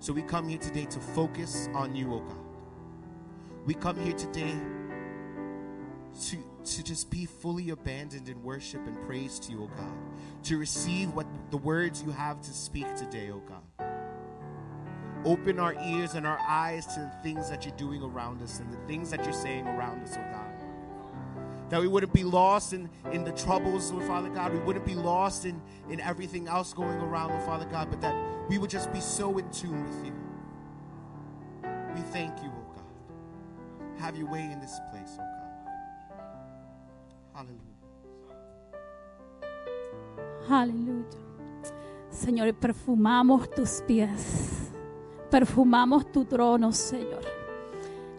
So 0.00 0.12
we 0.12 0.22
come 0.22 0.48
here 0.48 0.58
today 0.58 0.84
to 0.84 1.00
focus 1.00 1.68
on 1.72 1.96
you, 1.96 2.12
oh 2.12 2.20
God. 2.20 2.38
We 3.64 3.74
come 3.74 3.98
here 3.98 4.12
today 4.12 4.54
to, 6.28 6.36
to 6.64 6.84
just 6.84 7.10
be 7.10 7.24
fully 7.24 7.70
abandoned 7.70 8.28
in 8.28 8.42
worship 8.42 8.86
and 8.86 9.00
praise 9.06 9.38
to 9.40 9.52
you, 9.52 9.62
oh 9.62 9.76
God. 9.78 9.94
To 10.44 10.58
receive 10.58 11.14
what 11.14 11.26
the 11.50 11.56
words 11.56 12.02
you 12.02 12.10
have 12.10 12.42
to 12.42 12.52
speak 12.52 12.94
today, 12.96 13.30
oh 13.30 13.42
God. 13.48 13.88
Open 15.24 15.58
our 15.58 15.74
ears 15.82 16.14
and 16.14 16.26
our 16.26 16.38
eyes 16.46 16.86
to 16.86 17.00
the 17.00 17.22
things 17.22 17.48
that 17.48 17.64
you're 17.64 17.76
doing 17.76 18.02
around 18.02 18.42
us 18.42 18.60
and 18.60 18.70
the 18.70 18.86
things 18.86 19.10
that 19.10 19.24
you're 19.24 19.32
saying 19.32 19.66
around 19.66 20.02
us, 20.02 20.12
oh 20.18 20.32
God 20.32 20.45
that 21.68 21.80
we 21.80 21.88
wouldn't 21.88 22.12
be 22.12 22.24
lost 22.24 22.72
in, 22.72 22.88
in 23.12 23.24
the 23.24 23.32
troubles, 23.32 23.90
Lord 23.90 24.04
Father 24.04 24.28
God. 24.28 24.52
We 24.52 24.60
wouldn't 24.60 24.86
be 24.86 24.94
lost 24.94 25.44
in, 25.44 25.60
in 25.90 26.00
everything 26.00 26.48
else 26.48 26.72
going 26.72 26.98
around, 26.98 27.30
Lord 27.30 27.42
Father 27.42 27.66
God, 27.66 27.88
but 27.90 28.00
that 28.00 28.14
we 28.48 28.58
would 28.58 28.70
just 28.70 28.92
be 28.92 29.00
so 29.00 29.38
in 29.38 29.50
tune 29.50 29.84
with 29.84 30.06
you. 30.06 30.12
We 31.94 32.00
thank 32.12 32.42
you, 32.42 32.50
oh 32.50 32.74
God. 32.74 34.00
Have 34.00 34.16
your 34.16 34.30
way 34.30 34.42
in 34.42 34.60
this 34.60 34.78
place, 34.92 35.18
oh 35.18 35.24
God. 35.24 35.36
Hallelujah. 37.34 37.60
Hallelujah. 40.48 41.04
Señor, 42.10 42.54
perfumamos 42.54 43.50
tus 43.50 43.82
pies. 43.86 44.70
Perfumamos 45.30 46.10
tu 46.12 46.24
trono, 46.24 46.72
Señor. 46.72 47.22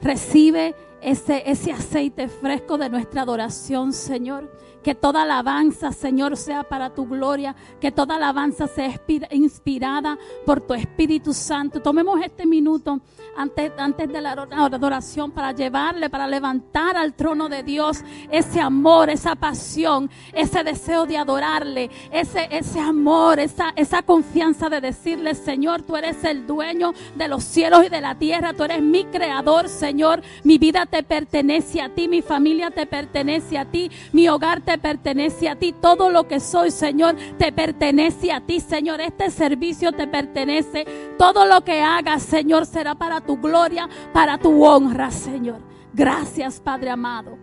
Recibe 0.01 0.75
ese, 1.01 1.49
ese 1.49 1.71
aceite 1.71 2.27
fresco 2.27 2.77
de 2.77 2.89
nuestra 2.89 3.21
adoración, 3.21 3.93
Señor. 3.93 4.51
Que 4.87 4.95
toda 4.95 5.23
alabanza, 5.23 5.91
Señor, 5.91 6.37
sea 6.37 6.63
para 6.63 6.91
tu 6.91 7.05
gloria. 7.05 7.53
Que 7.81 7.91
toda 7.91 8.15
alabanza 8.15 8.67
sea 8.67 8.89
inspirada 9.31 10.17
por 10.45 10.61
tu 10.61 10.73
Espíritu 10.73 11.33
Santo. 11.33 11.81
Tomemos 11.81 12.21
este 12.23 12.45
minuto 12.45 13.01
antes, 13.35 13.73
antes 13.77 14.07
de 14.07 14.21
la 14.21 14.31
adoración 14.31 15.31
para 15.31 15.51
llevarle, 15.51 16.09
para 16.09 16.25
levantar 16.25 16.95
al 16.95 17.15
trono 17.15 17.49
de 17.49 17.63
Dios 17.63 18.01
ese 18.31 18.61
amor, 18.61 19.09
esa 19.09 19.35
pasión, 19.35 20.09
ese 20.31 20.63
deseo 20.63 21.05
de 21.05 21.17
adorarle, 21.17 21.91
ese, 22.09 22.47
ese 22.49 22.79
amor, 22.79 23.41
esa, 23.41 23.73
esa 23.75 24.03
confianza 24.03 24.69
de 24.69 24.79
decirle, 24.79 25.35
Señor, 25.35 25.81
tú 25.81 25.97
eres 25.97 26.23
el 26.23 26.47
dueño 26.47 26.93
de 27.15 27.27
los 27.27 27.43
cielos 27.43 27.85
y 27.85 27.89
de 27.89 27.99
la 27.99 28.15
tierra. 28.15 28.53
Tú 28.53 28.63
eres 28.63 28.81
mi 28.81 29.03
creador, 29.03 29.67
Señor. 29.67 30.21
Mi 30.45 30.57
vida 30.57 30.85
te 30.85 31.03
pertenece 31.03 31.81
a 31.81 31.89
ti, 31.89 32.07
mi 32.07 32.21
familia 32.21 32.71
te 32.71 32.85
pertenece 32.85 33.57
a 33.57 33.65
ti, 33.65 33.91
mi 34.13 34.29
hogar 34.29 34.61
te 34.61 34.76
pertenece 34.77 35.49
a 35.49 35.55
ti, 35.55 35.73
todo 35.73 36.09
lo 36.09 36.27
que 36.27 36.39
soy, 36.39 36.71
Señor, 36.71 37.15
te 37.37 37.51
pertenece 37.51 38.31
a 38.31 38.41
ti, 38.41 38.59
Señor. 38.59 39.01
Este 39.01 39.29
servicio 39.29 39.91
te 39.91 40.07
pertenece. 40.07 40.85
Todo 41.17 41.45
lo 41.45 41.63
que 41.63 41.81
hagas, 41.81 42.23
Señor, 42.23 42.65
será 42.65 42.95
para 42.95 43.21
tu 43.21 43.37
gloria, 43.37 43.89
para 44.13 44.37
tu 44.37 44.63
honra, 44.63 45.11
Señor. 45.11 45.61
Gracias, 45.93 46.59
Padre 46.59 46.91
amado. 46.91 47.37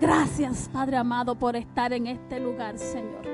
Gracias, 0.00 0.68
Padre 0.72 0.96
amado, 0.96 1.34
por 1.34 1.56
estar 1.56 1.92
en 1.92 2.06
este 2.06 2.40
lugar, 2.40 2.78
Señor. 2.78 3.24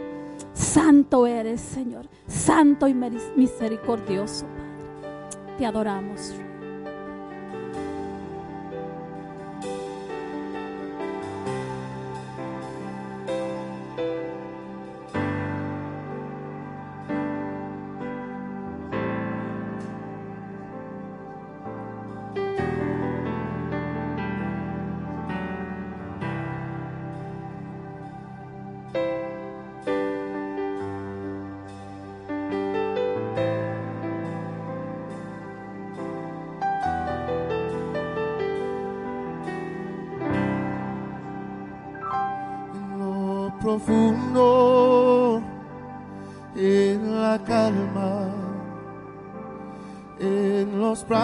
Santo 0.53 1.27
eres, 1.27 1.61
Señor. 1.61 2.09
Santo 2.27 2.87
y 2.87 2.95
misericordioso, 2.95 4.47
Padre. 4.47 5.57
Te 5.59 5.67
adoramos. 5.67 6.35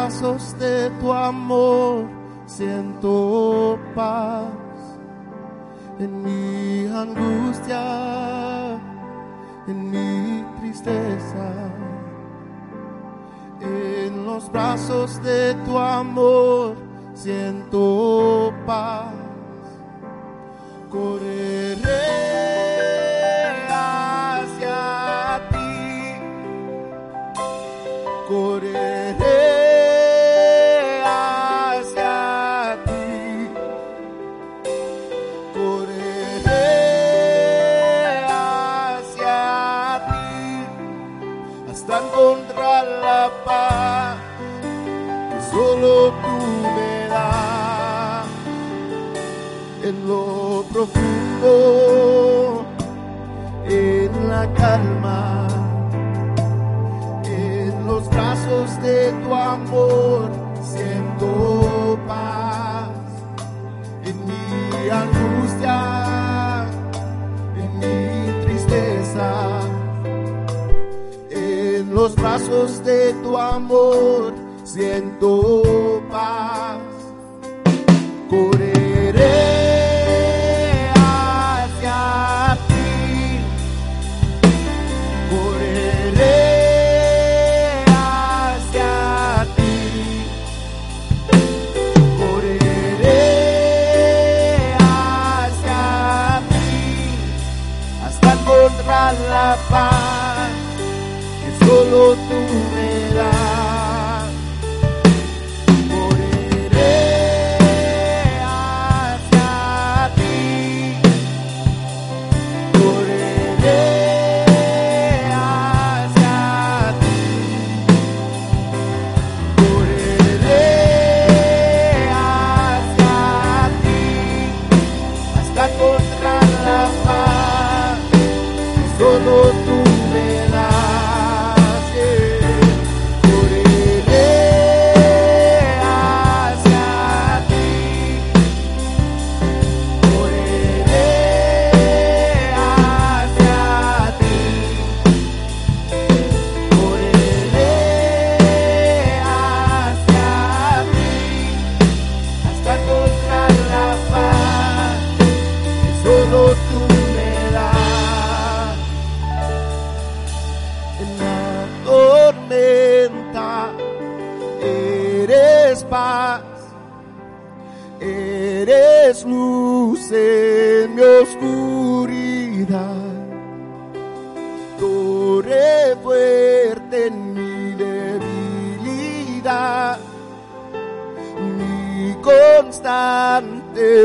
Brazos 0.07 0.57
de 0.61 0.89
tu 1.01 1.13
amor 1.13 2.07
siento 2.47 3.77
paz, 3.93 4.45
en 5.99 6.23
mi 6.23 6.87
angustia, 6.87 8.79
en 9.67 9.91
mi 9.91 10.45
tristeza, 10.61 11.51
en 13.61 14.25
los 14.25 14.49
brazos 14.53 15.21
de 15.25 15.55
tu 15.65 15.77
amor 15.77 16.77
siento 17.13 18.53
paz. 18.65 19.13
Correré 20.89 21.56
lo 50.07 50.65
profundo, 50.73 52.65
en 53.69 54.29
la 54.29 54.47
calma, 54.55 55.49
en 57.25 57.87
los 57.87 58.09
brazos 58.09 58.81
de 58.83 59.13
tu 59.25 59.35
amor, 59.35 60.31
siento 60.63 61.99
paz, 62.07 62.91
en 64.05 64.17
mi 64.27 64.89
angustia, 64.91 66.67
en 67.57 67.79
mi 67.81 68.45
tristeza, 68.45 69.31
en 71.31 71.93
los 71.93 72.15
brazos 72.15 72.85
de 72.85 73.13
tu 73.25 73.37
amor, 73.37 74.35
siento 74.63 76.03
paz. 76.11 76.46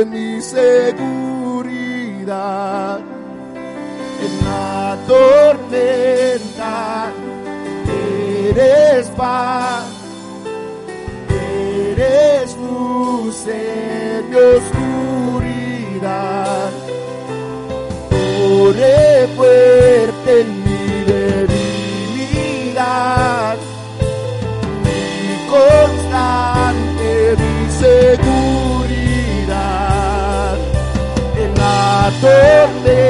mi 0.06 0.42
seguridad. 0.42 1.00
En 4.24 4.46
la 4.46 4.96
tormenta 5.08 7.12
eres 8.50 9.08
paz, 9.10 9.86
eres 11.30 12.56
luz 12.58 13.48
en 13.48 14.30
mi 14.30 14.36
oscuridad. 14.36 15.50
Por 18.10 18.76
adote 32.20 33.01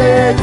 said 0.00 0.39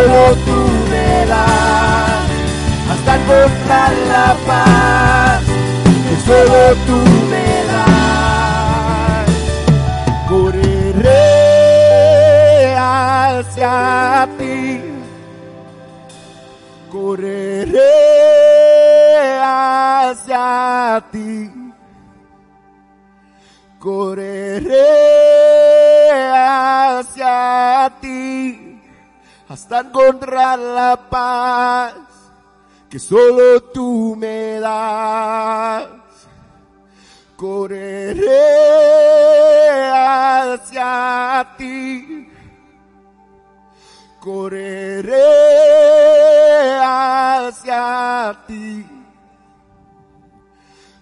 solo 0.00 0.36
tú 0.46 0.60
me 0.90 1.26
das, 1.26 2.28
hasta 2.90 3.10
encontrar 3.16 3.92
la 4.08 4.28
paz. 4.46 5.42
Que 6.06 6.14
solo 6.26 6.60
tú 6.86 6.98
me 7.30 7.48
das. 7.70 9.26
Correré 10.28 11.26
hacia 12.76 14.28
ti, 14.38 14.80
correré 16.90 17.94
hacia 19.42 20.44
ti, 21.12 21.50
correré 23.78 24.90
hacia 26.12 27.92
ti, 28.00 28.69
hasta 29.50 29.80
encontrar 29.80 30.60
la 30.60 30.96
paz 31.10 31.94
que 32.88 33.00
solo 33.00 33.60
tú 33.74 34.14
me 34.16 34.60
das. 34.60 35.88
Correré 37.36 38.46
hacia 39.92 41.54
ti, 41.58 42.30
correré 44.20 45.14
hacia 46.84 48.44
ti, 48.46 48.86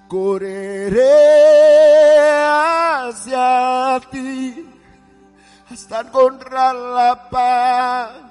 correré 0.08 1.12
hacia 2.48 4.00
ti, 4.10 4.70
hasta 5.70 6.00
encontrar 6.00 6.74
la 6.74 7.28
paz 7.28 8.27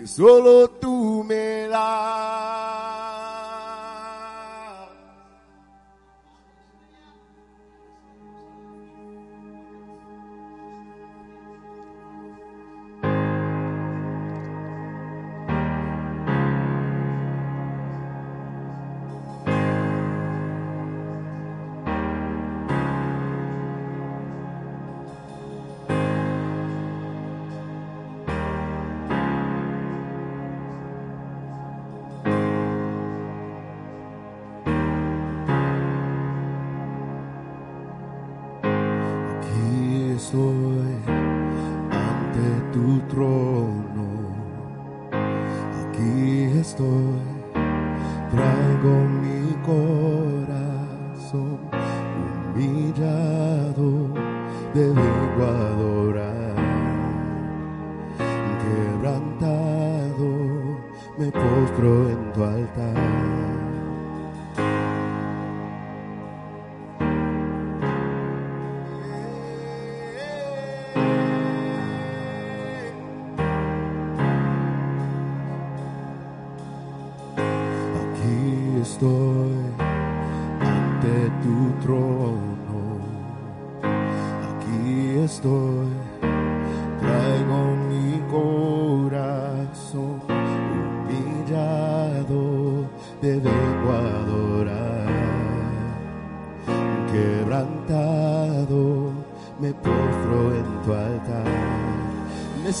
que 0.00 0.06
solo 0.06 0.66
tú 0.80 1.22
me 1.28 1.68
das. 1.68 3.49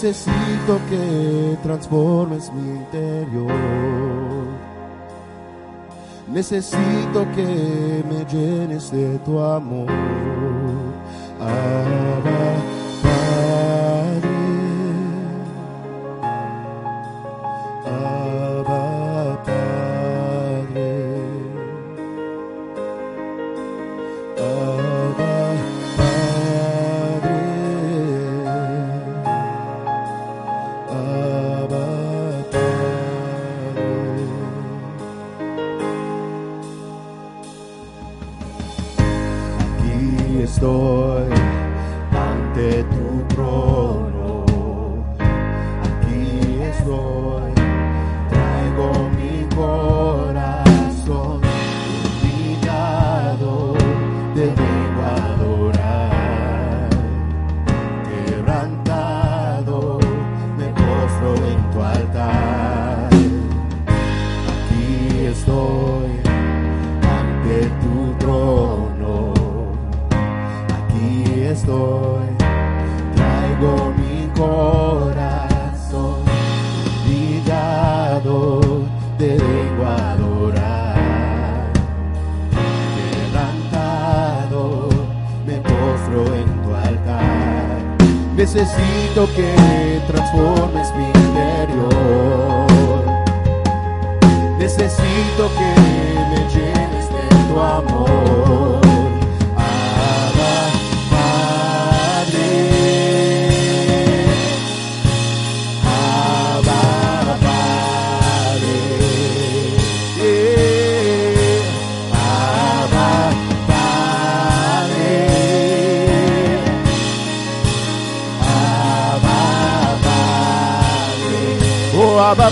Necesito 0.02 0.80
que 0.88 1.58
transformes 1.62 2.50
mi 2.54 2.70
interior. 2.70 3.52
Necesito 6.26 7.26
que 7.34 8.02
me 8.08 8.24
llenes 8.24 8.90
de 8.90 9.18
tu 9.18 9.38
amor. 9.38 10.39
Ante 42.60 42.84
tu 42.90 43.24
trono. 43.28 43.79
necesito 88.52 89.28
que 89.36 90.02
transformes 90.08 90.92
mi 90.96 91.04
interior. 91.06 92.66
Necesito 94.58 95.48
que 95.56 95.79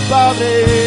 Padre. 0.09 0.78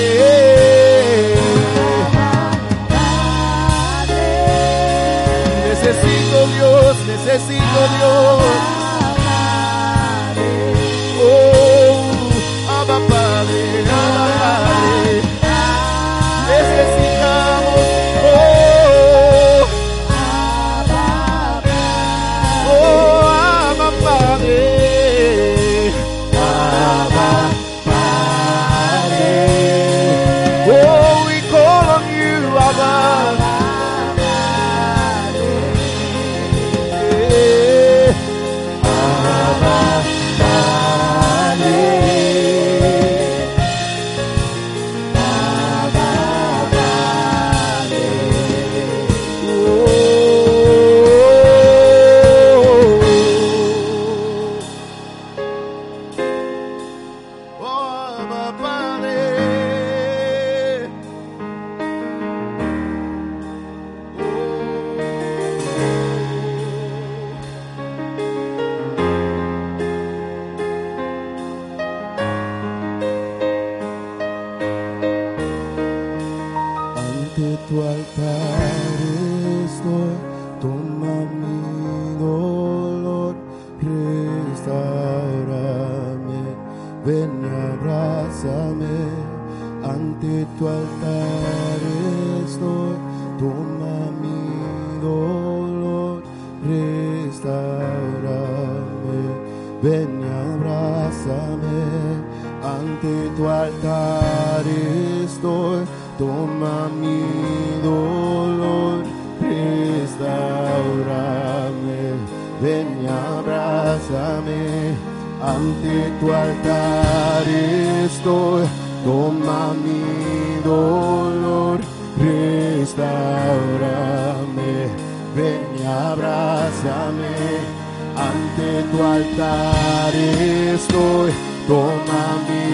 tu 128.91 129.03
altar 129.03 130.15
estoy, 130.15 131.33
toma 131.69 132.25
mi 132.47 132.67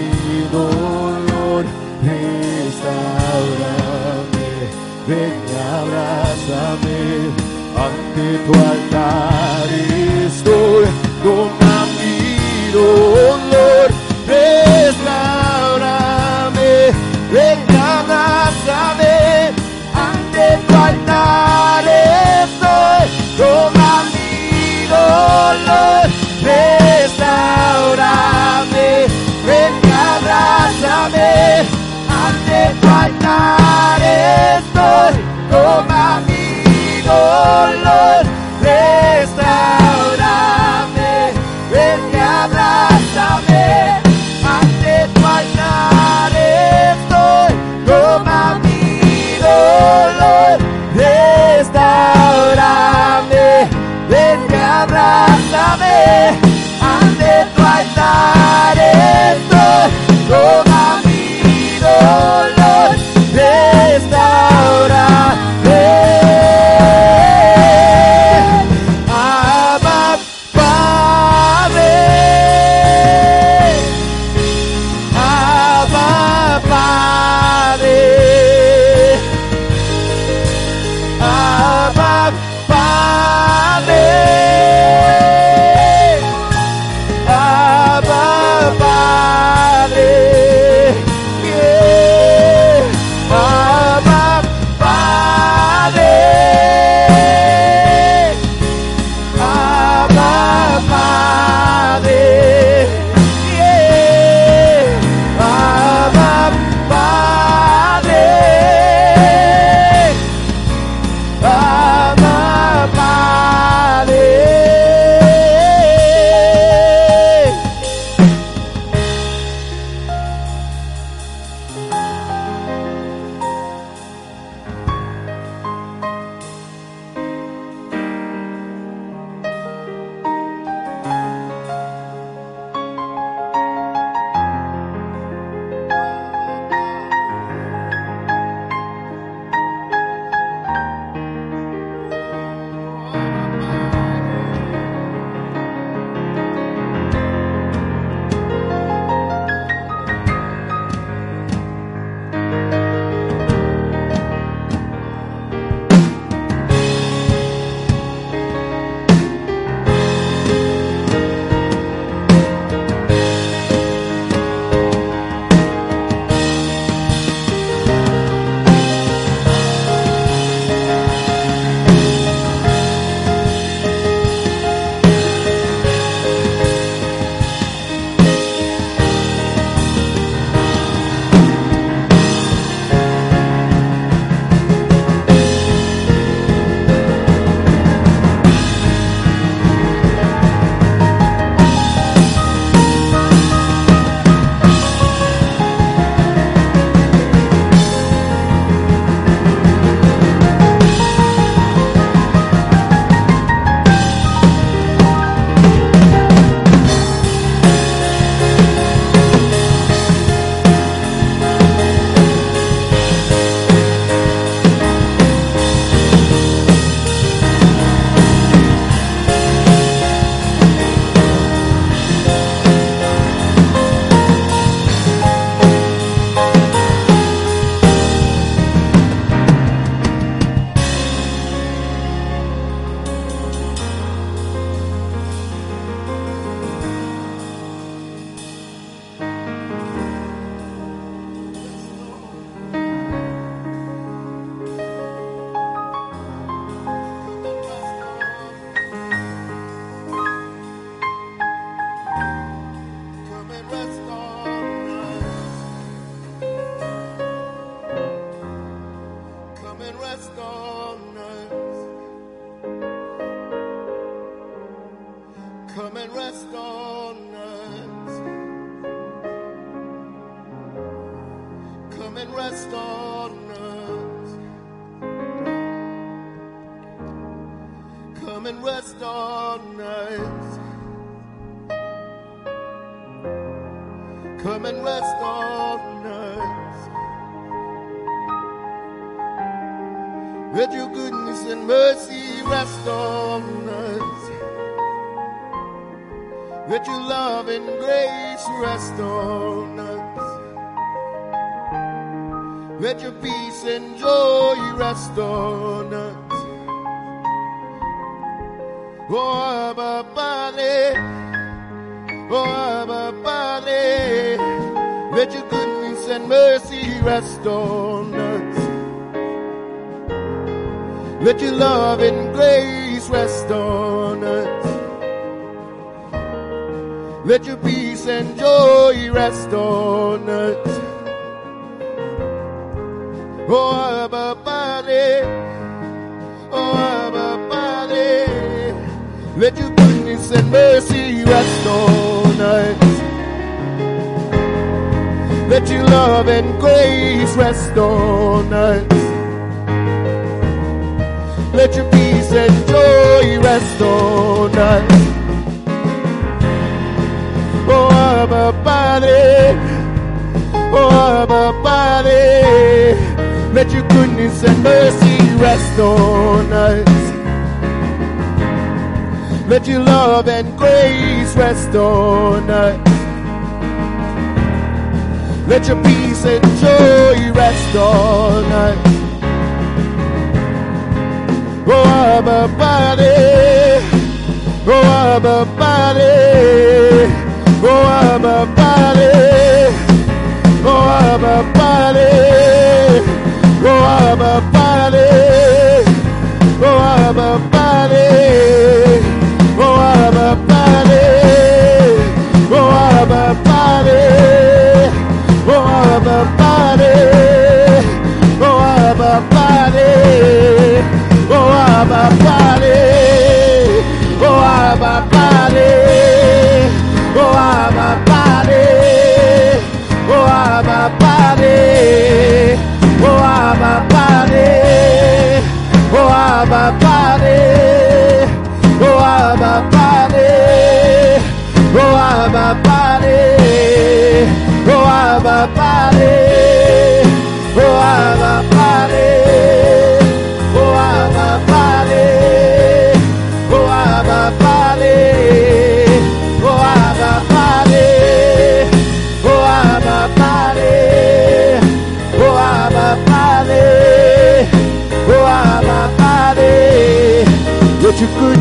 dolor, 0.51 1.63
restaurame, 2.03 3.09
ven 5.07 5.39
y 5.47 5.55
abrázame, 5.77 6.99
ante 7.85 8.25
tu 8.45 8.53
altar 8.53 9.67
estoy, 10.25 10.85
toma 11.23 11.75
mi 11.97 12.17
dolor. 12.71 13.48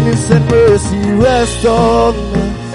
kindness 0.09 0.31
and 0.31 0.51
mercy 0.51 1.11
rest 1.13 1.65
on 1.67 2.15
us. 2.17 2.75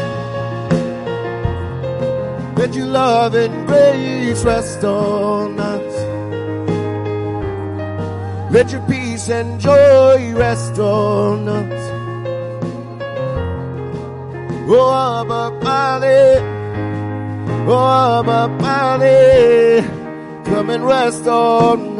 Let 2.58 2.74
your 2.76 2.88
love 2.88 3.36
and 3.36 3.68
grace 3.68 4.44
rest 4.44 4.84
on 4.84 5.60
us. 5.60 5.94
Let 8.52 8.72
your 8.72 8.82
peace 8.88 9.30
and 9.30 9.60
joy 9.60 10.34
rest 10.36 10.78
on 10.80 11.48
us. 11.48 11.92
Oh, 14.66 15.22
Abba 15.22 15.60
Father, 15.62 16.40
oh, 17.68 18.20
Abba 18.20 18.58
Father, 18.60 19.82
come 20.46 20.70
and 20.70 20.86
rest 20.86 21.28
on 21.28 21.88
us. 21.88 21.93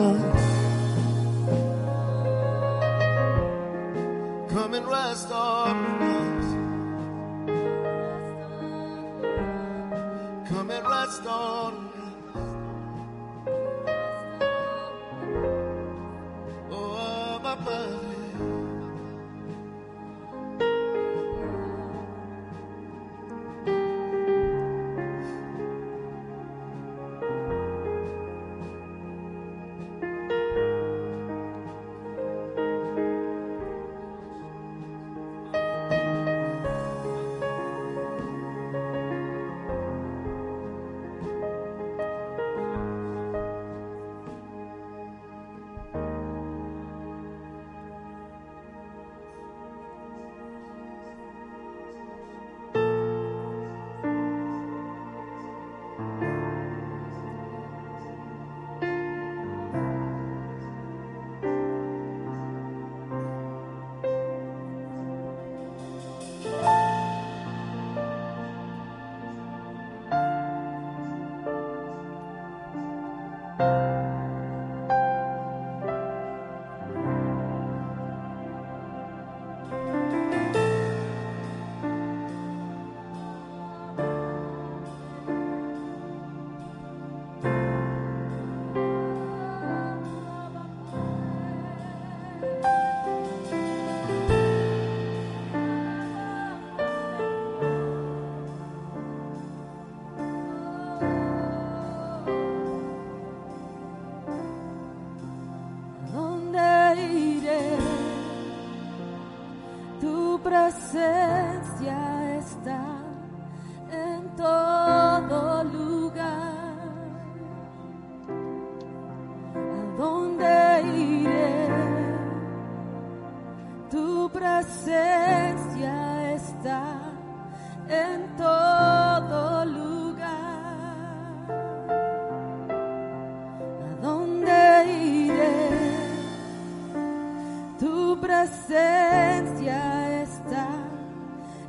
presencia 139.04 140.22
está 140.24 140.68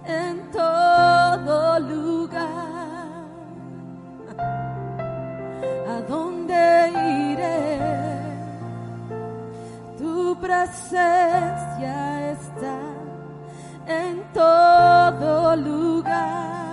en 0.07 0.51
todo 0.51 1.81
lugar. 1.81 2.45
¿A 5.89 6.01
dónde 6.09 6.91
iré? 7.33 7.79
Tu 9.99 10.37
presencia 10.41 12.33
está 12.33 12.79
en 13.87 14.23
todo 14.33 15.57
lugar. 15.57 16.64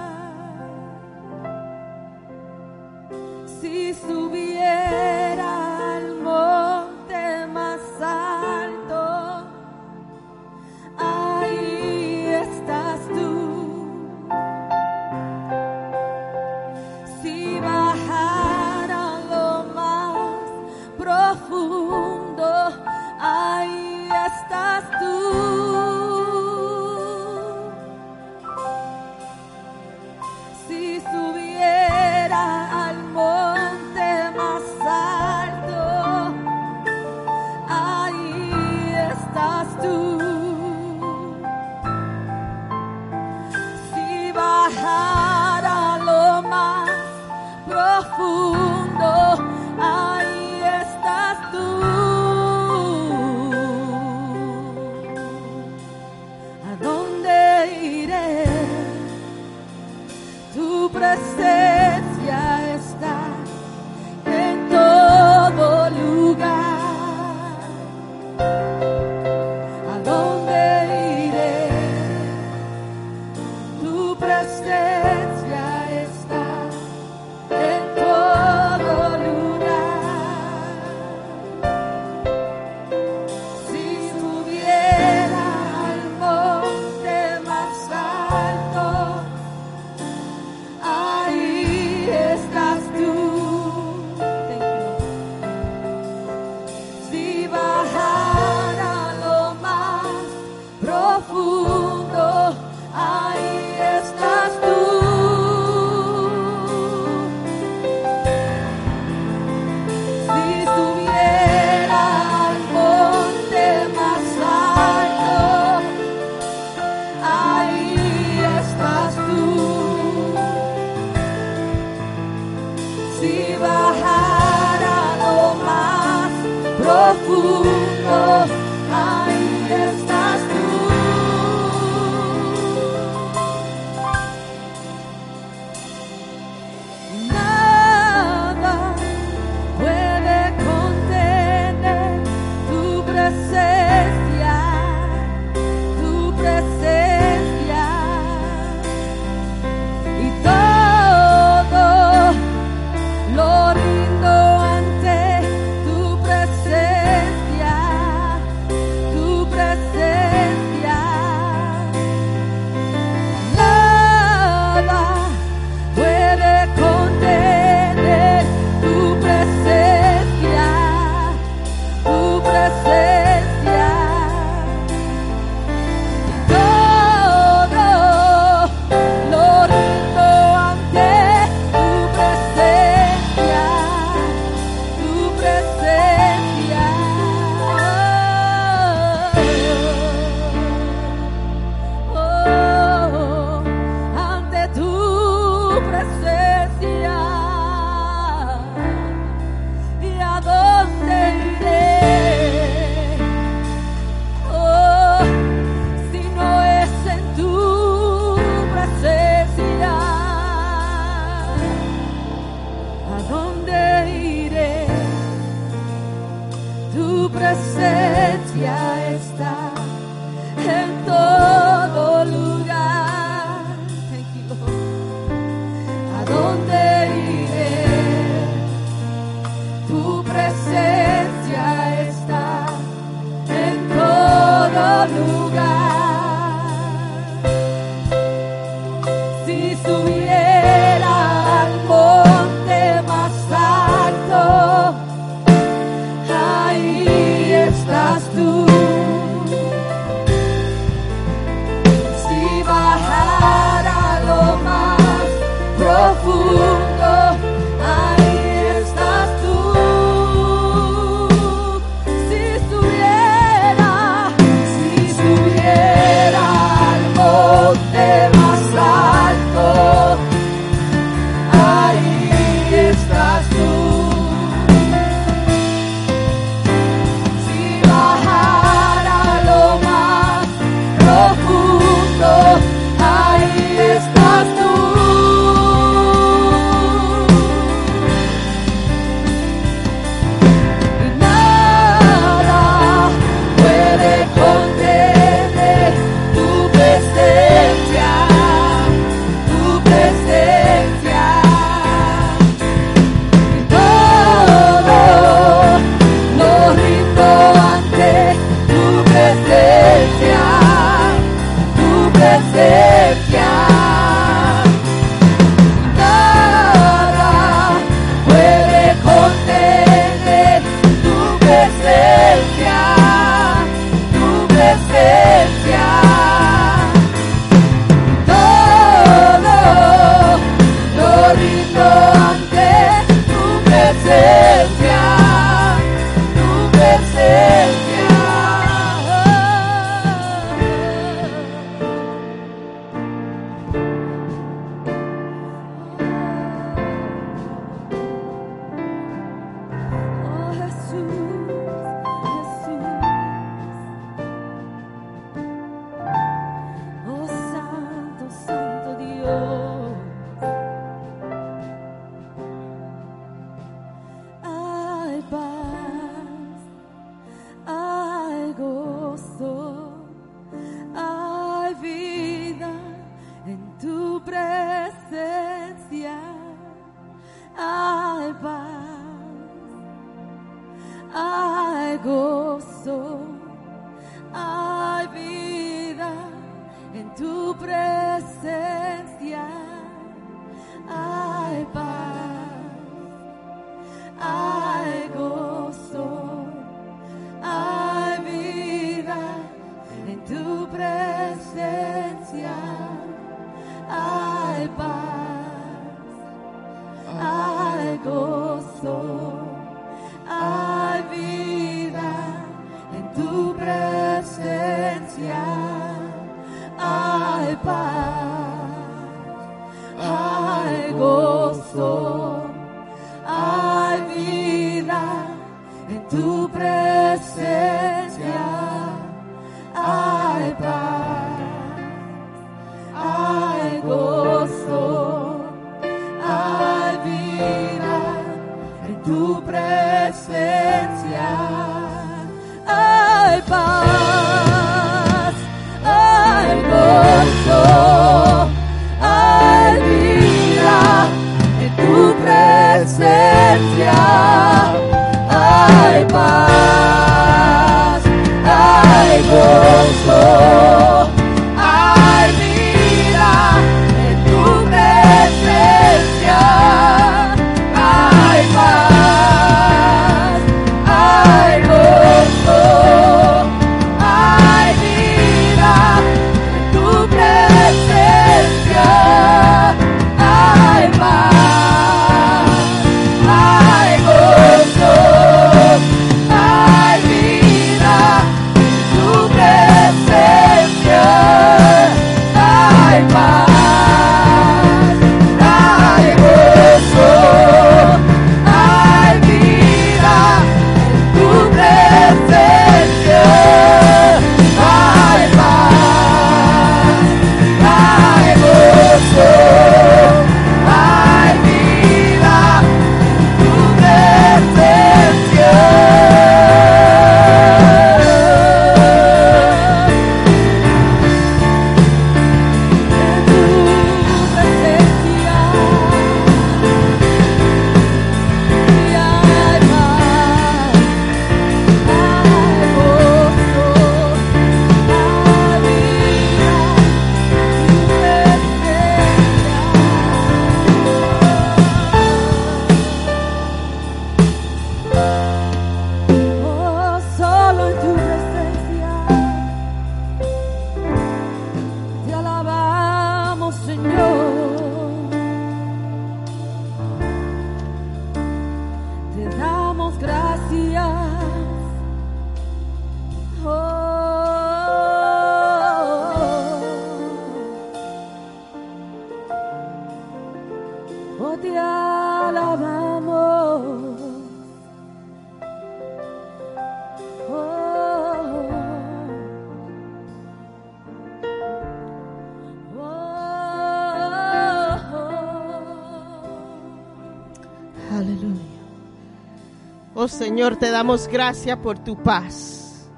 Damos 590.81 591.07
gracias 591.07 591.55
por 591.59 591.77
tu 591.77 591.95
paz. 591.95 592.89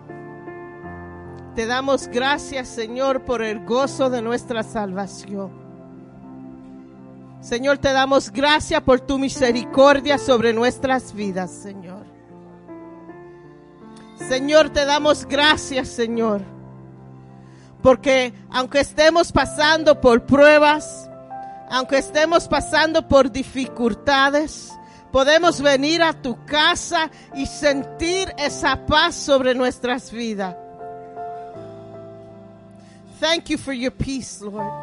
Te 1.53 1.65
damos 1.65 2.07
gracias, 2.07 2.69
Señor, 2.69 3.25
por 3.25 3.41
el 3.41 3.65
gozo 3.65 4.09
de 4.09 4.21
nuestra 4.21 4.63
salvación. 4.63 5.51
Señor, 7.41 7.79
te 7.79 7.91
damos 7.91 8.31
gracias 8.31 8.81
por 8.83 9.01
tu 9.01 9.19
misericordia 9.19 10.17
sobre 10.17 10.53
nuestras 10.53 11.13
vidas, 11.13 11.51
Señor. 11.51 12.05
Señor, 14.29 14.69
te 14.69 14.85
damos 14.85 15.25
gracias, 15.25 15.89
Señor. 15.89 16.41
Porque 17.81 18.33
aunque 18.49 18.79
estemos 18.79 19.29
pasando 19.33 19.99
por 19.99 20.25
pruebas, 20.25 21.09
aunque 21.69 21.97
estemos 21.97 22.47
pasando 22.47 23.09
por 23.09 23.29
dificultades, 23.29 24.71
podemos 25.13 25.61
venir 25.61 26.01
a 26.01 26.11
tu 26.11 26.43
casa 26.43 27.09
y 27.35 27.45
sentir 27.45 28.33
esa 28.35 28.75
paz 28.87 29.13
sobre 29.13 29.53
nuestras 29.53 30.11
vidas. 30.11 30.55
Thank 33.19 33.51
you 33.51 33.59
for 33.59 33.73
your 33.73 33.91
peace, 33.91 34.41
Lord. 34.41 34.73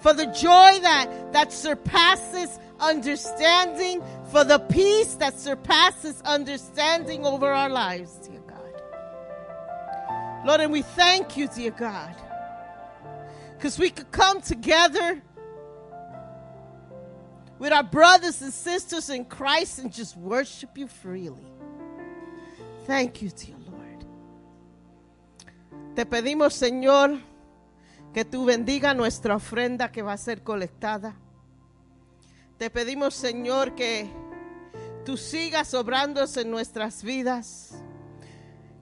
For 0.00 0.12
the 0.12 0.26
joy 0.26 0.80
that, 0.82 1.32
that 1.32 1.50
surpasses 1.50 2.58
understanding, 2.78 4.02
for 4.30 4.44
the 4.44 4.58
peace 4.58 5.14
that 5.14 5.40
surpasses 5.40 6.20
understanding 6.22 7.24
over 7.24 7.50
our 7.50 7.70
lives, 7.70 8.12
dear 8.18 8.40
God. 8.46 8.82
Lord, 10.46 10.60
and 10.60 10.72
we 10.72 10.82
thank 10.82 11.38
you, 11.38 11.48
dear 11.48 11.70
God, 11.70 12.14
because 13.56 13.78
we 13.78 13.88
could 13.88 14.12
come 14.12 14.42
together 14.42 15.22
with 17.62 17.72
our 17.72 17.84
brothers 17.84 18.42
and 18.42 18.52
sisters 18.52 19.08
in 19.08 19.24
Christ 19.24 19.78
and 19.78 19.92
just 19.92 20.16
worship 20.16 20.76
you 20.76 20.88
freely. 20.88 21.46
Thank 22.88 23.22
you, 23.22 23.30
dear 23.30 23.54
Lord. 23.70 24.04
Te 25.94 26.04
pedimos, 26.04 26.54
Señor, 26.54 27.20
que 28.12 28.24
tú 28.24 28.46
bendiga 28.46 28.94
nuestra 28.94 29.36
ofrenda 29.36 29.92
que 29.92 30.02
va 30.02 30.14
a 30.14 30.16
ser 30.16 30.42
colectada. 30.42 31.14
Te 32.58 32.68
pedimos, 32.68 33.14
Señor, 33.14 33.76
que 33.76 34.10
tú 35.04 35.16
sigas 35.16 35.72
obrando 35.72 36.24
en 36.34 36.50
nuestras 36.50 37.04
vidas. 37.04 37.80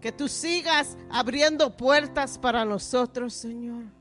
Que 0.01 0.11
tú 0.11 0.27
sigas 0.27 0.97
abriendo 1.11 1.77
puertas 1.77 2.39
para 2.39 2.65
nosotros, 2.65 3.35
Señor. 3.35 4.00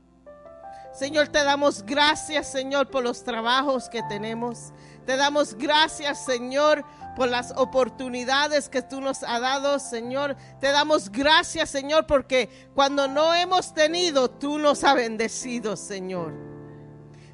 Señor, 0.92 1.28
te 1.28 1.44
damos 1.44 1.84
gracias, 1.84 2.50
Señor, 2.50 2.90
por 2.90 3.04
los 3.04 3.22
trabajos 3.22 3.88
que 3.88 4.02
tenemos. 4.04 4.72
Te 5.06 5.16
damos 5.16 5.54
gracias, 5.54 6.24
Señor, 6.24 6.84
por 7.16 7.28
las 7.28 7.52
oportunidades 7.56 8.68
que 8.68 8.82
tú 8.82 9.00
nos 9.00 9.22
has 9.22 9.40
dado, 9.40 9.78
Señor. 9.78 10.36
Te 10.60 10.72
damos 10.72 11.10
gracias, 11.10 11.70
Señor, 11.70 12.06
porque 12.06 12.48
cuando 12.74 13.08
no 13.08 13.32
hemos 13.34 13.72
tenido, 13.72 14.30
tú 14.30 14.58
nos 14.58 14.82
has 14.84 14.94
bendecido, 14.94 15.76
Señor. 15.76 16.34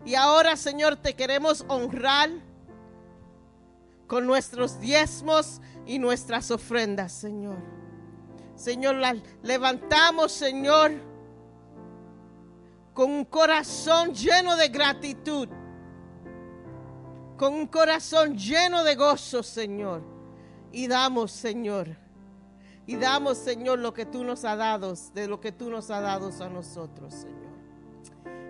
Y 0.05 0.15
ahora, 0.15 0.57
Señor, 0.57 0.97
te 0.97 1.15
queremos 1.15 1.65
honrar 1.69 2.31
con 4.07 4.27
nuestros 4.27 4.79
diezmos 4.81 5.61
y 5.87 5.99
nuestras 5.99 6.51
ofrendas, 6.51 7.13
Señor. 7.13 7.57
Señor, 8.55 8.97
las 8.97 9.17
levantamos, 9.43 10.33
Señor, 10.33 10.93
con 12.97 13.11
un 13.11 13.27
corazón 13.27 14.15
lleno 14.15 14.57
de 14.57 14.69
gratitud, 14.69 15.51
con 17.37 17.53
un 17.53 17.67
corazón 17.67 18.39
lleno 18.39 18.83
de 18.85 18.95
gozo, 18.95 19.43
Señor. 19.43 20.03
Y 20.73 20.89
damos, 20.89 21.31
Señor, 21.31 21.95
y 22.87 22.97
damos, 22.97 23.37
Señor, 23.37 23.81
lo 23.81 23.93
que 23.93 24.07
tú 24.07 24.25
nos 24.25 24.47
has 24.47 24.57
dado, 24.57 24.95
de 25.13 25.29
lo 25.29 25.39
que 25.43 25.53
tú 25.53 25.69
nos 25.69 25.91
has 25.91 26.03
dado 26.03 26.31
a 26.43 26.49
nosotros, 26.49 27.13
Señor. 27.13 27.37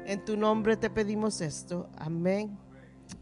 En 0.06 0.24
tu 0.24 0.36
nombre 0.36 0.76
te 0.76 0.90
pedimos 0.90 1.40
esto. 1.40 1.88
Amén. 1.98 2.56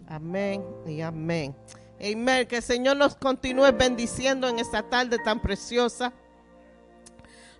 Amén 0.06 0.62
y 0.86 1.00
amén. 1.00 1.56
Amén. 2.00 2.46
Que 2.46 2.56
el 2.56 2.62
Señor 2.62 2.98
nos 2.98 3.16
continúe 3.16 3.72
bendiciendo 3.72 4.46
en 4.46 4.58
esta 4.58 4.82
tarde 4.82 5.16
tan 5.24 5.40
preciosa. 5.40 6.12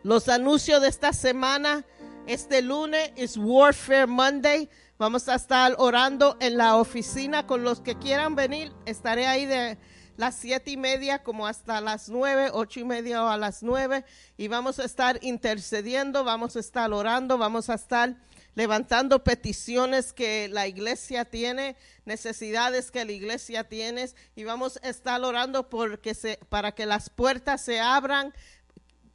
Los 0.03 0.29
anuncios 0.29 0.83
de 0.83 0.89
esta 0.89 1.15
semana, 1.15 1.83
este 2.27 2.63
lunes 2.63 3.13
es 3.17 3.37
Warfare 3.37 4.07
Monday. 4.07 4.69
Vamos 4.99 5.29
a 5.29 5.35
estar 5.35 5.75
orando 5.79 6.37
en 6.41 6.57
la 6.57 6.77
oficina 6.77 7.47
con 7.47 7.65
los 7.65 7.81
que 7.81 7.99
quieran 7.99 8.35
venir. 8.35 8.73
Estaré 8.87 9.27
ahí 9.27 9.45
de 9.45 9.79
las 10.17 10.37
siete 10.37 10.71
y 10.71 10.77
media 10.77 11.23
como 11.23 11.47
hasta 11.47 11.81
las 11.81 12.09
nueve, 12.09 12.49
ocho 12.53 12.81
y 12.81 12.85
media 12.85 13.25
o 13.25 13.29
a 13.29 13.37
las 13.37 13.63
nueve. 13.63 14.05
Y 14.37 14.49
vamos 14.49 14.79
a 14.79 14.85
estar 14.85 15.19
intercediendo, 15.23 16.25
vamos 16.25 16.57
a 16.57 16.61
estar 16.61 16.93
orando, 16.93 17.37
vamos 17.37 17.69
a 17.69 17.75
estar 17.75 18.17
levantando 18.55 19.25
peticiones 19.25 20.13
que 20.13 20.49
la 20.49 20.69
iglesia 20.69 21.25
tiene, 21.25 21.77
necesidades 22.05 22.91
que 22.91 23.05
la 23.05 23.13
iglesia 23.13 23.65
tiene. 23.65 24.09
Y 24.35 24.45
vamos 24.45 24.79
a 24.83 24.89
estar 24.89 25.21
orando 25.23 25.69
porque 25.69 26.15
se, 26.15 26.39
para 26.49 26.73
que 26.73 26.87
las 26.87 27.11
puertas 27.11 27.63
se 27.63 27.81
abran 27.81 28.33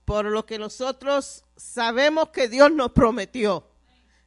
por 0.10 0.26
lo 0.26 0.43
que 0.43 0.57
nosotros 0.57 1.43
sabemos 1.55 2.30
que 2.30 2.47
Dios 2.47 2.72
nos 2.72 2.93
prometió. 2.93 3.64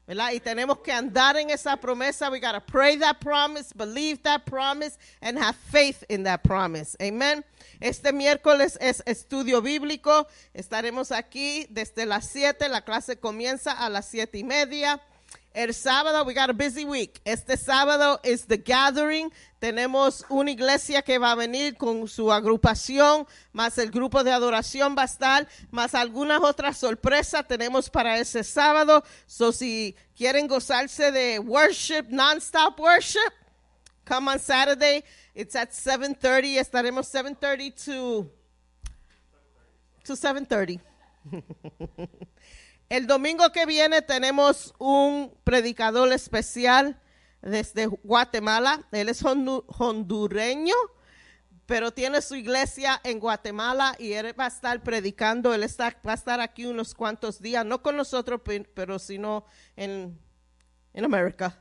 ¿verdad? 0.07 0.31
Y 0.31 0.39
tenemos 0.39 0.79
que 0.79 0.93
andar 0.93 1.37
en 1.37 1.51
esa 1.51 1.77
promesa. 1.77 2.31
We 2.31 2.39
got 2.39 2.53
to 2.53 2.61
pray 2.61 2.97
that 2.99 3.19
promise, 3.19 3.75
believe 3.75 4.23
that 4.23 4.45
promise, 4.45 4.97
and 5.21 5.37
have 5.37 5.57
faith 5.57 6.05
in 6.09 6.23
that 6.23 6.45
promise. 6.45 6.97
Amen. 7.03 7.45
Este 7.81 8.13
miércoles 8.13 8.79
es 8.81 9.03
estudio 9.07 9.61
bíblico. 9.61 10.29
Estaremos 10.55 11.11
aquí 11.11 11.67
desde 11.69 12.07
las 12.07 12.29
7. 12.29 12.69
La 12.69 12.83
clase 12.83 13.17
comienza 13.17 13.73
a 13.73 13.91
las 13.91 14.07
siete 14.07 14.39
y 14.39 14.45
media. 14.45 15.01
El 15.55 15.75
sábado, 15.75 16.25
we 16.25 16.33
got 16.33 16.49
a 16.49 16.55
busy 16.55 16.87
week. 16.87 17.21
Este 17.27 17.59
sábado 17.59 18.19
es 18.23 18.47
The 18.47 18.57
Gathering. 18.57 19.31
Tenemos 19.59 20.25
una 20.31 20.51
iglesia 20.51 21.03
que 21.03 21.19
va 21.19 21.33
a 21.33 21.35
venir 21.35 21.77
con 21.77 22.09
su 22.09 22.33
agrupación, 22.33 23.27
más 23.53 23.77
el 23.77 23.91
grupo 23.91 24.25
de 24.25 24.33
adoración 24.33 24.97
va 24.97 25.03
a 25.03 25.05
estar, 25.05 25.47
más 25.71 25.95
algunas 25.95 26.41
otras 26.41 26.79
sorpresas 26.79 27.47
tenemos 27.47 27.91
para 27.91 28.17
ese 28.19 28.43
sábado. 28.45 29.05
So, 29.27 29.53
si 29.53 29.95
quieren 30.17 30.47
gozarse 30.47 31.13
de 31.13 31.39
worship, 31.39 32.07
non-stop 32.09 32.81
worship, 32.81 33.33
come 34.07 34.31
on 34.33 34.39
Saturday. 34.39 35.05
It's 35.35 35.55
at 35.55 35.71
7.30. 35.71 36.59
Estaremos 36.59 37.13
7.30 37.13 37.85
to, 37.85 38.31
to 40.05 40.13
7.30. 40.15 40.81
El 42.93 43.07
domingo 43.07 43.51
que 43.53 43.65
viene 43.65 44.03
tenemos 44.03 44.75
un 44.77 45.35
predicador 45.45 46.13
especial 46.13 47.01
desde 47.41 47.87
Guatemala. 47.87 48.87
Él 48.93 49.09
es 49.09 49.25
hondu- 49.25 49.65
hondureño, 49.79 50.75
pero 51.65 51.93
tiene 51.93 52.21
su 52.21 52.35
iglesia 52.35 53.01
en 53.03 53.19
Guatemala 53.19 53.97
y 53.99 54.13
él 54.13 54.39
va 54.39 54.45
a 54.45 54.49
estar 54.49 54.83
predicando. 54.83 55.55
Él 55.55 55.63
está, 55.63 55.97
va 56.07 56.13
a 56.13 56.17
estar 56.17 56.39
aquí 56.43 56.67
unos 56.67 56.93
cuantos 56.93 57.41
días, 57.41 57.65
no 57.65 57.81
con 57.83 57.97
nosotros, 57.97 58.43
pe- 58.45 58.69
pero 58.75 58.99
sino 58.99 59.47
en, 59.75 60.21
en 60.93 61.05
América. 61.07 61.59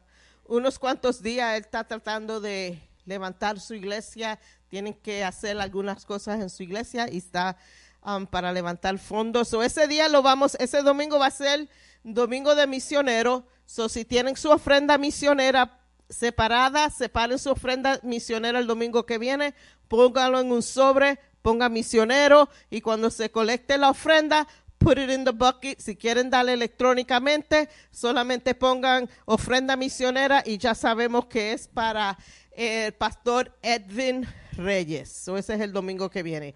Unos 0.49 0.77
cuantos 0.77 1.21
días 1.23 1.55
él 1.55 1.61
está 1.61 1.85
tratando 1.87 2.41
de 2.41 2.77
levantar 3.05 3.57
su 3.61 3.73
iglesia. 3.73 4.37
Tienen 4.67 4.93
que 4.95 5.23
hacer 5.23 5.57
algunas 5.61 6.03
cosas 6.03 6.41
en 6.41 6.49
su 6.49 6.63
iglesia 6.63 7.07
y 7.09 7.19
está 7.19 7.55
um, 8.03 8.25
para 8.25 8.51
levantar 8.51 8.97
fondos. 8.97 9.47
So, 9.47 9.63
ese 9.63 9.87
día 9.87 10.09
lo 10.09 10.21
vamos, 10.21 10.55
ese 10.59 10.81
domingo 10.81 11.19
va 11.19 11.27
a 11.27 11.31
ser 11.31 11.67
domingo 12.03 12.55
de 12.55 12.67
misionero. 12.67 13.45
So, 13.65 13.89
si 13.89 14.05
tienen 14.05 14.35
su 14.35 14.49
ofrenda 14.49 14.97
misionera 14.97 15.79
separada, 16.09 16.89
separen 16.89 17.39
su 17.39 17.51
ofrenda 17.51 17.99
misionera 18.03 18.59
el 18.59 18.67
domingo 18.67 19.05
que 19.05 19.17
viene, 19.17 19.53
pónganlo 19.87 20.41
en 20.41 20.51
un 20.51 20.61
sobre, 20.61 21.19
ponga 21.41 21.69
misionero 21.69 22.49
y 22.69 22.81
cuando 22.81 23.09
se 23.09 23.31
colecte 23.31 23.77
la 23.77 23.89
ofrenda, 23.89 24.47
put 24.77 24.97
it 24.97 25.09
in 25.09 25.23
the 25.23 25.31
bucket. 25.31 25.79
Si 25.79 25.95
quieren 25.95 26.29
darle 26.29 26.53
electrónicamente, 26.53 27.69
solamente 27.91 28.55
pongan 28.55 29.09
ofrenda 29.25 29.75
misionera 29.75 30.43
y 30.45 30.57
ya 30.57 30.75
sabemos 30.75 31.27
que 31.27 31.53
es 31.53 31.67
para 31.67 32.17
el 32.51 32.93
pastor 32.93 33.57
Edwin 33.61 34.27
Reyes. 34.57 35.11
So, 35.11 35.37
ese 35.37 35.55
es 35.55 35.61
el 35.61 35.71
domingo 35.71 36.09
que 36.09 36.23
viene. 36.23 36.55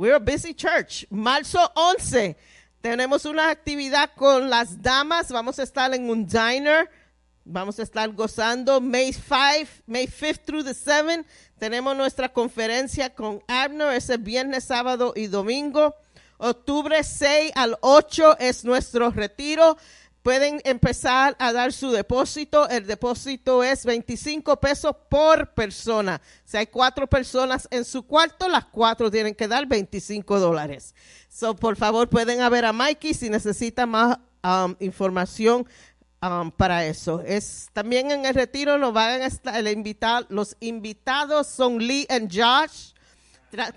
We're 0.00 0.14
a 0.14 0.18
busy 0.18 0.54
church. 0.54 1.04
Marzo 1.10 1.58
11 1.76 2.34
tenemos 2.80 3.26
una 3.26 3.50
actividad 3.50 4.08
con 4.16 4.48
las 4.48 4.80
damas. 4.80 5.30
Vamos 5.30 5.58
a 5.58 5.62
estar 5.62 5.92
en 5.92 6.08
un 6.08 6.26
diner. 6.26 6.88
Vamos 7.44 7.78
a 7.78 7.82
estar 7.82 8.08
gozando. 8.08 8.80
May 8.80 9.12
5, 9.12 9.82
May 9.86 10.06
5th 10.06 10.46
through 10.46 10.64
the 10.64 10.72
7th. 10.72 11.26
Tenemos 11.58 11.94
nuestra 11.94 12.30
conferencia 12.30 13.10
con 13.10 13.42
Abner 13.46 13.92
ese 13.92 14.16
viernes, 14.16 14.64
sábado 14.64 15.12
y 15.14 15.26
domingo. 15.26 15.94
Octubre 16.38 17.04
6 17.04 17.52
al 17.54 17.76
8 17.82 18.38
es 18.38 18.64
nuestro 18.64 19.10
retiro. 19.10 19.76
Pueden 20.22 20.60
empezar 20.64 21.34
a 21.38 21.52
dar 21.52 21.72
su 21.72 21.90
depósito. 21.90 22.68
El 22.68 22.86
depósito 22.86 23.64
es 23.64 23.86
25 23.86 24.60
pesos 24.60 24.94
por 25.08 25.54
persona. 25.54 26.20
Si 26.44 26.58
hay 26.58 26.66
cuatro 26.66 27.06
personas 27.06 27.66
en 27.70 27.86
su 27.86 28.02
cuarto, 28.02 28.46
las 28.48 28.66
cuatro 28.66 29.10
tienen 29.10 29.34
que 29.34 29.48
dar 29.48 29.66
25 29.66 30.38
dólares. 30.38 30.94
So, 31.28 31.56
por 31.56 31.76
favor, 31.76 32.10
pueden 32.10 32.48
ver 32.50 32.66
a 32.66 32.72
Mikey 32.72 33.14
si 33.14 33.30
necesitan 33.30 33.88
más 33.88 34.18
um, 34.44 34.74
información 34.80 35.66
um, 36.22 36.50
para 36.50 36.84
eso. 36.84 37.22
Es 37.22 37.70
también 37.72 38.10
en 38.10 38.26
el 38.26 38.34
retiro 38.34 38.76
nos 38.76 38.92
van 38.92 39.22
a 39.22 39.26
estar 39.26 39.56
el 39.56 39.68
invitar, 39.68 40.26
los 40.28 40.54
invitados 40.60 41.46
son 41.46 41.78
Lee 41.78 42.06
y 42.10 42.38
Josh. 42.38 42.92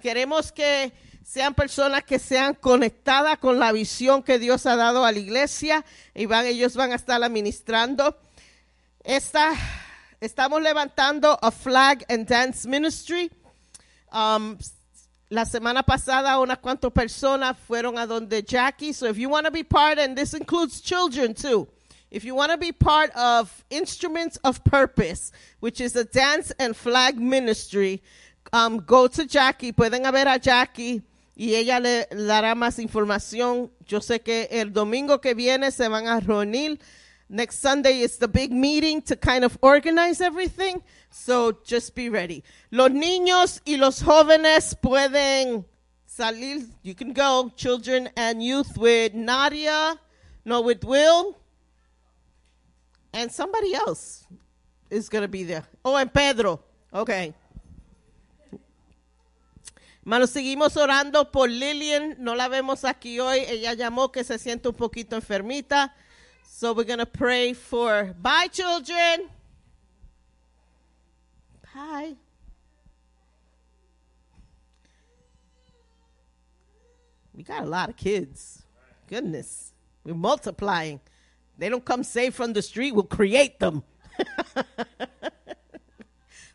Queremos 0.01 0.51
que 0.51 0.91
sean 1.25 1.53
personas 1.53 2.03
que 2.03 2.19
sean 2.19 2.53
conectadas 2.53 3.37
con 3.39 3.59
la 3.59 3.71
visión 3.71 4.23
que 4.23 4.39
Dios 4.39 4.65
ha 4.65 4.75
dado 4.75 5.05
a 5.05 5.11
la 5.11 5.19
iglesia 5.19 5.85
y 6.13 6.25
van, 6.25 6.45
ellos 6.45 6.75
van 6.75 6.91
a 6.91 6.95
estar 6.95 7.23
administrando. 7.23 8.17
Esta, 9.03 9.53
estamos 10.19 10.61
levantando 10.61 11.37
a 11.41 11.51
flag 11.51 12.05
and 12.09 12.27
dance 12.27 12.67
ministry. 12.67 13.31
Um, 14.11 14.57
la 15.29 15.45
semana 15.45 15.83
pasada 15.83 16.37
unas 16.39 16.59
cuantas 16.59 16.91
personas 16.91 17.57
fueron 17.57 17.97
a 17.97 18.05
donde 18.05 18.43
Jackie. 18.43 18.93
So 18.93 19.07
if 19.07 19.17
you 19.17 19.29
want 19.29 19.45
to 19.45 19.51
be 19.51 19.63
part, 19.63 19.97
and 19.97 20.15
this 20.15 20.33
includes 20.33 20.81
children 20.81 21.33
too. 21.33 21.67
If 22.11 22.23
you 22.23 22.35
want 22.35 22.51
to 22.51 22.57
be 22.59 22.71
part 22.71 23.09
of 23.15 23.65
Instruments 23.71 24.37
of 24.43 24.63
Purpose, 24.63 25.31
which 25.61 25.81
is 25.81 25.95
a 25.95 26.03
dance 26.03 26.51
and 26.59 26.75
flag 26.75 27.19
ministry, 27.19 28.03
um, 28.51 28.77
go 28.77 29.07
to 29.07 29.25
Jackie. 29.25 29.71
Pueden 29.71 30.03
ver 30.11 30.27
a 30.27 30.37
Jackie 30.37 31.01
y 31.35 31.55
ella 31.55 31.79
le 31.79 32.07
dará 32.11 32.55
más 32.55 32.79
información. 32.79 33.71
Yo 33.85 34.01
sé 34.01 34.21
que 34.21 34.47
el 34.51 34.71
domingo 34.71 35.19
que 35.21 35.33
viene 35.33 35.71
se 35.71 35.87
van 35.87 36.07
a 36.07 36.19
reunir. 36.19 36.79
Next 37.29 37.61
Sunday 37.61 38.01
is 38.01 38.17
the 38.19 38.27
big 38.27 38.51
meeting 38.51 39.01
to 39.03 39.15
kind 39.15 39.43
of 39.43 39.57
organize 39.61 40.21
everything. 40.21 40.83
So 41.09 41.57
just 41.65 41.95
be 41.95 42.09
ready. 42.09 42.43
Los 42.69 42.91
niños 42.91 43.61
y 43.65 43.77
los 43.77 44.01
jóvenes 44.03 44.75
pueden 44.75 45.65
salir. 46.05 46.67
You 46.83 46.93
can 46.93 47.13
go, 47.13 47.51
children 47.55 48.09
and 48.15 48.43
youth, 48.43 48.77
with 48.77 49.13
Nadia, 49.13 49.99
no, 50.45 50.61
with 50.61 50.83
Will, 50.83 51.35
and 53.13 53.31
somebody 53.31 53.73
else 53.73 54.25
is 54.89 55.09
going 55.09 55.23
to 55.23 55.27
be 55.27 55.43
there. 55.43 55.63
Oh, 55.83 55.95
and 55.95 56.13
Pedro. 56.13 56.59
Okay. 56.93 57.33
Seguimos 60.27 60.75
orando 60.77 61.31
por 61.31 61.49
Lillian. 61.49 62.15
No 62.19 62.35
la 62.35 62.47
vemos 62.47 62.83
aquí 62.83 63.19
hoy. 63.19 63.39
Ella 63.47 63.73
llamó 63.73 64.11
que 64.11 64.23
se 64.23 64.37
siente 64.37 64.67
un 64.67 64.75
poquito 64.75 65.15
enfermita. 65.15 65.93
So 66.45 66.73
we're 66.73 66.85
going 66.85 66.99
to 66.99 67.05
pray 67.05 67.53
for. 67.53 68.13
Bye, 68.21 68.47
children. 68.51 69.29
Bye. 71.73 72.15
We 77.33 77.43
got 77.43 77.63
a 77.63 77.65
lot 77.65 77.89
of 77.89 77.97
kids. 77.97 78.63
Goodness. 79.07 79.73
We're 80.03 80.13
multiplying. 80.13 80.99
They 81.57 81.69
don't 81.69 81.83
come 81.83 82.03
safe 82.03 82.35
from 82.35 82.53
the 82.53 82.61
street, 82.61 82.93
we'll 82.93 83.03
create 83.03 83.59
them. 83.59 83.83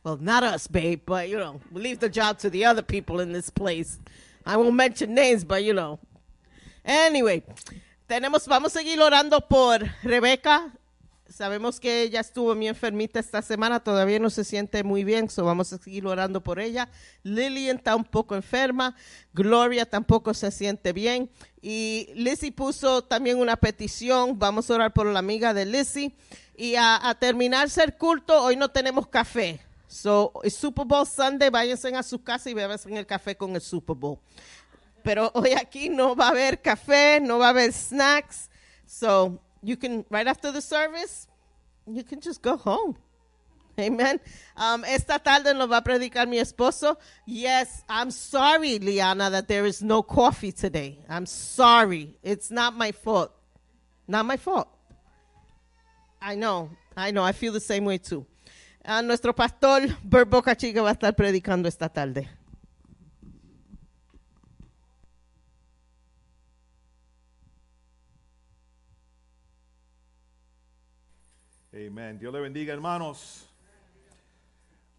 well, 0.05 0.17
not 0.17 0.43
us, 0.43 0.67
babe, 0.67 1.01
but 1.05 1.29
you 1.29 1.39
know, 1.39 1.61
leave 1.73 1.99
the 1.99 2.09
job 2.09 2.39
to 2.39 2.51
the 2.51 2.65
other 2.65 2.83
people 2.83 3.21
in 3.21 3.33
this 3.33 3.51
place. 3.51 3.99
I 4.45 4.57
won't 4.57 4.75
mention 4.75 5.15
names, 5.15 5.45
but 5.45 5.63
you 5.65 5.75
know. 5.75 5.99
Anyway, 6.85 7.43
tenemos, 8.09 8.47
vamos 8.47 8.75
a 8.75 8.81
seguir 8.81 9.01
orando 9.01 9.41
por 9.41 9.81
Rebeca. 10.03 10.73
sabemos 11.29 11.79
que 11.79 12.03
ella 12.03 12.21
estuvo 12.21 12.55
muy 12.55 12.69
enfermita 12.69 13.21
esta 13.21 13.43
semana, 13.43 13.81
todavía 13.81 14.19
no 14.19 14.31
se 14.31 14.45
siente 14.45 14.83
muy 14.83 15.05
bien, 15.05 15.29
so 15.29 15.45
vamos 15.45 15.73
a 15.73 15.79
seguir 15.79 16.07
orando 16.07 16.43
por 16.43 16.59
ella. 16.59 16.89
Lillian 17.23 17.77
está 17.77 17.95
un 17.95 18.05
poco 18.05 18.35
enferma, 18.35 18.97
Gloria 19.33 19.87
tampoco 19.87 20.35
se 20.35 20.51
siente 20.51 20.93
bien. 20.93 21.31
Y 21.61 22.09
Lizzie 22.15 22.53
puso 22.53 23.05
también 23.05 23.39
una 23.39 23.57
petición, 23.57 24.39
vamos 24.39 24.71
a 24.71 24.75
orar 24.75 24.93
por 24.93 25.07
la 25.07 25.19
amiga 25.19 25.53
de 25.55 25.67
Lizzie. 25.67 26.15
Y 26.57 26.75
a, 26.75 27.09
a 27.09 27.15
terminarse 27.15 27.85
el 27.85 27.95
culto, 27.95 28.43
hoy 28.43 28.57
no 28.57 28.69
tenemos 28.71 29.07
café. 29.07 29.61
So, 29.89 30.33
el 30.45 30.51
Super 30.51 30.85
Bowl 30.85 31.07
Sunday, 31.07 31.49
váyanse 31.49 31.95
a 31.97 32.03
su 32.03 32.23
casa 32.23 32.51
y 32.51 32.55
beban 32.55 32.79
el 32.95 33.07
café 33.07 33.37
con 33.37 33.55
el 33.55 33.63
Super 33.63 33.97
Bowl. 33.97 34.19
Pero 35.03 35.31
hoy 35.35 35.53
aquí 35.53 35.89
no 35.89 36.15
va 36.15 36.27
a 36.27 36.31
haber 36.31 36.61
café, 36.61 37.21
no 37.21 37.39
va 37.39 37.47
a 37.47 37.51
haber 37.51 37.73
snacks. 37.73 38.51
So, 38.87 39.41
you 39.63 39.77
can, 39.77 40.05
right 40.11 40.29
after 40.29 40.53
the 40.53 40.61
service, 40.61 41.27
you 41.87 42.05
can 42.05 42.21
just 42.21 42.43
go 42.43 42.57
home. 42.57 42.97
Amen. 43.79 44.21
Um, 44.57 44.85
esta 44.85 45.19
tarde 45.19 45.55
nos 45.55 45.71
va 45.71 45.79
a 45.79 45.83
predicar 45.83 46.29
mi 46.29 46.39
esposo. 46.39 46.99
Yes, 47.27 47.85
I'm 47.89 48.11
sorry, 48.11 48.79
Liana, 48.79 49.31
that 49.31 49.49
there 49.49 49.65
is 49.65 49.83
no 49.83 50.03
coffee 50.03 50.53
today. 50.53 50.99
I'm 51.09 51.27
sorry. 51.27 52.17
It's 52.23 52.51
not 52.51 52.77
my 52.77 52.93
fault. 52.93 53.33
Not 54.07 54.27
my 54.27 54.37
fault. 54.37 54.69
I 56.21 56.35
know, 56.35 56.71
I 56.97 57.13
know, 57.13 57.23
I 57.23 57.33
feel 57.33 57.53
the 57.53 57.61
same 57.61 57.85
way 57.85 57.99
too. 57.99 58.27
Ah, 58.91 59.03
nuestro 59.03 59.35
pastor 59.35 59.83
Bert 60.03 60.31
Boca 60.31 60.57
Chica 60.57 60.81
va 60.81 60.89
a 60.89 60.93
estar 60.93 61.15
predicando 61.15 61.69
esta 61.69 61.91
tarde. 61.91 62.27
Amén. 71.71 72.19
Dios 72.19 72.33
le 72.33 72.41
bendiga, 72.41 72.73
hermanos. 72.73 73.47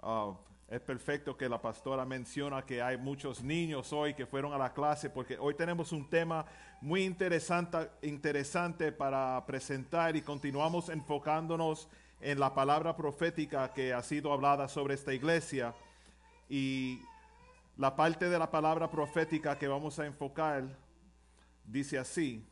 Ah, 0.03 0.37
es 0.67 0.81
perfecto 0.81 1.35
que 1.35 1.49
la 1.49 1.59
pastora 1.59 2.05
menciona 2.05 2.61
que 2.61 2.83
hay 2.83 2.95
muchos 2.95 3.41
niños 3.41 3.91
hoy 3.91 4.13
que 4.13 4.27
fueron 4.27 4.53
a 4.53 4.59
la 4.59 4.71
clase 4.71 5.09
porque 5.09 5.35
hoy 5.39 5.55
tenemos 5.55 5.91
un 5.91 6.07
tema 6.07 6.45
muy 6.79 7.05
interesante, 7.05 7.89
interesante 8.03 8.91
para 8.91 9.43
presentar 9.47 10.15
y 10.15 10.21
continuamos 10.21 10.89
enfocándonos 10.89 11.87
en 11.87 11.99
la 12.19 12.53
palabra 12.53 12.95
profética 12.95 13.73
que 13.73 13.93
ha 13.93 14.03
sido 14.03 14.33
hablada 14.33 14.67
sobre 14.67 14.93
esta 14.93 15.13
iglesia. 15.13 15.73
Y 16.49 17.01
la 17.77 17.95
parte 17.95 18.29
de 18.29 18.37
la 18.37 18.51
palabra 18.51 18.89
profética 18.89 19.57
que 19.57 19.67
vamos 19.67 19.99
a 19.99 20.05
enfocar 20.05 20.63
dice 21.63 21.97
así. 21.97 22.45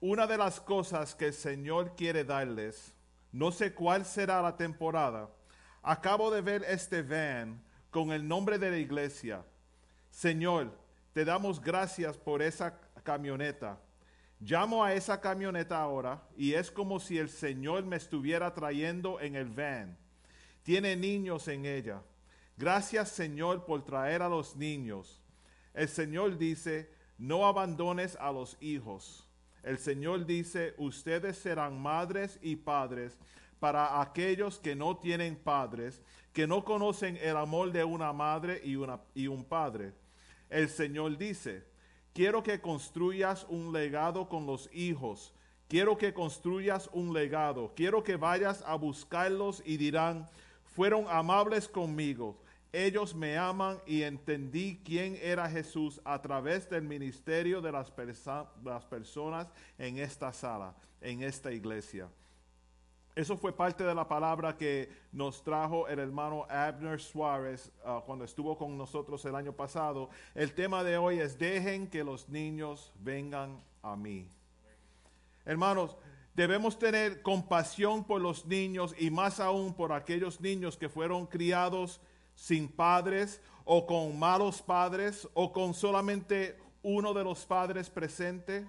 Una 0.00 0.26
de 0.26 0.38
las 0.38 0.60
cosas 0.60 1.14
que 1.14 1.26
el 1.26 1.34
Señor 1.34 1.94
quiere 1.96 2.24
darles, 2.24 2.94
no 3.32 3.50
sé 3.50 3.74
cuál 3.74 4.04
será 4.04 4.40
la 4.40 4.56
temporada, 4.56 5.28
acabo 5.82 6.30
de 6.30 6.40
ver 6.40 6.64
este 6.68 7.02
van 7.02 7.60
con 7.90 8.12
el 8.12 8.26
nombre 8.26 8.58
de 8.58 8.70
la 8.70 8.78
iglesia. 8.78 9.44
Señor, 10.10 10.72
te 11.12 11.24
damos 11.24 11.60
gracias 11.60 12.16
por 12.16 12.42
esa 12.42 12.78
camioneta. 13.02 13.78
Llamo 14.40 14.84
a 14.84 14.94
esa 14.94 15.20
camioneta 15.20 15.80
ahora 15.80 16.22
y 16.36 16.52
es 16.52 16.70
como 16.70 17.00
si 17.00 17.18
el 17.18 17.28
Señor 17.28 17.84
me 17.84 17.96
estuviera 17.96 18.54
trayendo 18.54 19.20
en 19.20 19.34
el 19.34 19.48
van. 19.48 19.96
Tiene 20.62 20.94
niños 20.94 21.48
en 21.48 21.66
ella. 21.66 22.02
Gracias 22.56 23.08
Señor 23.10 23.64
por 23.64 23.84
traer 23.84 24.22
a 24.22 24.28
los 24.28 24.54
niños. 24.54 25.20
El 25.74 25.88
Señor 25.88 26.38
dice, 26.38 26.90
no 27.18 27.46
abandones 27.46 28.16
a 28.20 28.30
los 28.30 28.56
hijos. 28.60 29.28
El 29.64 29.78
Señor 29.78 30.24
dice, 30.24 30.74
ustedes 30.78 31.36
serán 31.38 31.80
madres 31.80 32.38
y 32.40 32.56
padres 32.56 33.18
para 33.58 34.00
aquellos 34.00 34.58
que 34.58 34.76
no 34.76 34.96
tienen 34.98 35.34
padres, 35.34 36.00
que 36.32 36.46
no 36.46 36.64
conocen 36.64 37.18
el 37.20 37.36
amor 37.36 37.72
de 37.72 37.82
una 37.82 38.12
madre 38.12 38.60
y, 38.64 38.76
y 39.14 39.26
un 39.26 39.44
padre. 39.44 39.92
El 40.48 40.68
Señor 40.68 41.18
dice, 41.18 41.64
quiero 42.18 42.42
que 42.42 42.60
construyas 42.60 43.46
un 43.48 43.72
legado 43.72 44.28
con 44.28 44.44
los 44.44 44.68
hijos. 44.72 45.32
Quiero 45.68 45.96
que 45.96 46.12
construyas 46.12 46.90
un 46.92 47.12
legado. 47.12 47.72
Quiero 47.76 48.02
que 48.02 48.16
vayas 48.16 48.64
a 48.66 48.74
buscarlos 48.74 49.62
y 49.64 49.76
dirán, 49.76 50.28
fueron 50.64 51.06
amables 51.08 51.68
conmigo. 51.68 52.36
Ellos 52.72 53.14
me 53.14 53.38
aman 53.38 53.78
y 53.86 54.02
entendí 54.02 54.80
quién 54.84 55.16
era 55.22 55.48
Jesús 55.48 56.00
a 56.04 56.20
través 56.20 56.68
del 56.68 56.82
ministerio 56.82 57.60
de 57.60 57.70
las, 57.70 57.92
las, 58.64 58.84
personas 58.86 59.46
en 59.78 59.98
esta 59.98 60.32
sala, 60.32 60.74
en 61.00 61.22
esta 61.22 61.52
iglesia. 61.52 62.08
Eso 63.18 63.36
fue 63.36 63.52
parte 63.52 63.82
de 63.82 63.96
la 63.96 64.06
palabra 64.06 64.56
que 64.56 64.88
nos 65.10 65.42
trajo 65.42 65.88
el 65.88 65.98
hermano 65.98 66.46
Abner 66.48 67.00
Suárez 67.00 67.72
uh, 67.84 68.00
cuando 68.06 68.24
estuvo 68.24 68.56
con 68.56 68.78
nosotros 68.78 69.24
el 69.24 69.34
año 69.34 69.52
pasado. 69.52 70.08
El 70.36 70.52
tema 70.52 70.84
de 70.84 70.98
hoy 70.98 71.18
es 71.18 71.36
dejen 71.36 71.88
que 71.88 72.04
los 72.04 72.28
niños 72.28 72.92
vengan 73.00 73.60
a 73.82 73.96
mí. 73.96 74.28
Hermanos, 75.44 75.96
debemos 76.32 76.78
tener 76.78 77.20
compasión 77.20 78.04
por 78.04 78.20
los 78.20 78.46
niños 78.46 78.94
y 78.96 79.10
más 79.10 79.40
aún 79.40 79.74
por 79.74 79.92
aquellos 79.92 80.40
niños 80.40 80.76
que 80.76 80.88
fueron 80.88 81.26
criados 81.26 82.00
sin 82.36 82.68
padres 82.68 83.42
o 83.64 83.84
con 83.84 84.16
malos 84.16 84.62
padres 84.62 85.28
o 85.34 85.52
con 85.52 85.74
solamente 85.74 86.56
uno 86.84 87.12
de 87.12 87.24
los 87.24 87.44
padres 87.44 87.90
presente. 87.90 88.64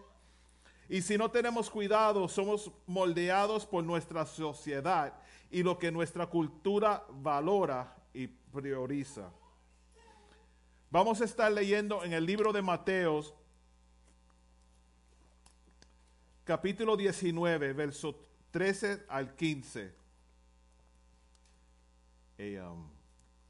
Y 0.90 1.04
si 1.04 1.18
no 1.18 1.30
tenemos 1.30 1.70
cuidado, 1.70 2.28
somos 2.28 2.72
moldeados 2.88 3.66
por 3.66 3.84
nuestra 3.84 4.26
sociedad 4.26 5.14
y 5.52 5.62
lo 5.62 5.78
que 5.78 5.92
nuestra 5.92 6.26
cultura 6.26 7.06
valora 7.10 7.96
y 8.12 8.26
prioriza. 8.28 9.32
Vamos 10.90 11.22
a 11.22 11.26
estar 11.26 11.52
leyendo 11.52 12.04
en 12.04 12.14
el 12.14 12.26
libro 12.26 12.52
de 12.52 12.64
Mateos, 12.64 13.36
capítulo 16.44 16.98
19, 16.98 17.74
versos 17.74 18.16
13 18.50 19.06
al 19.08 19.36
15. 19.36 19.94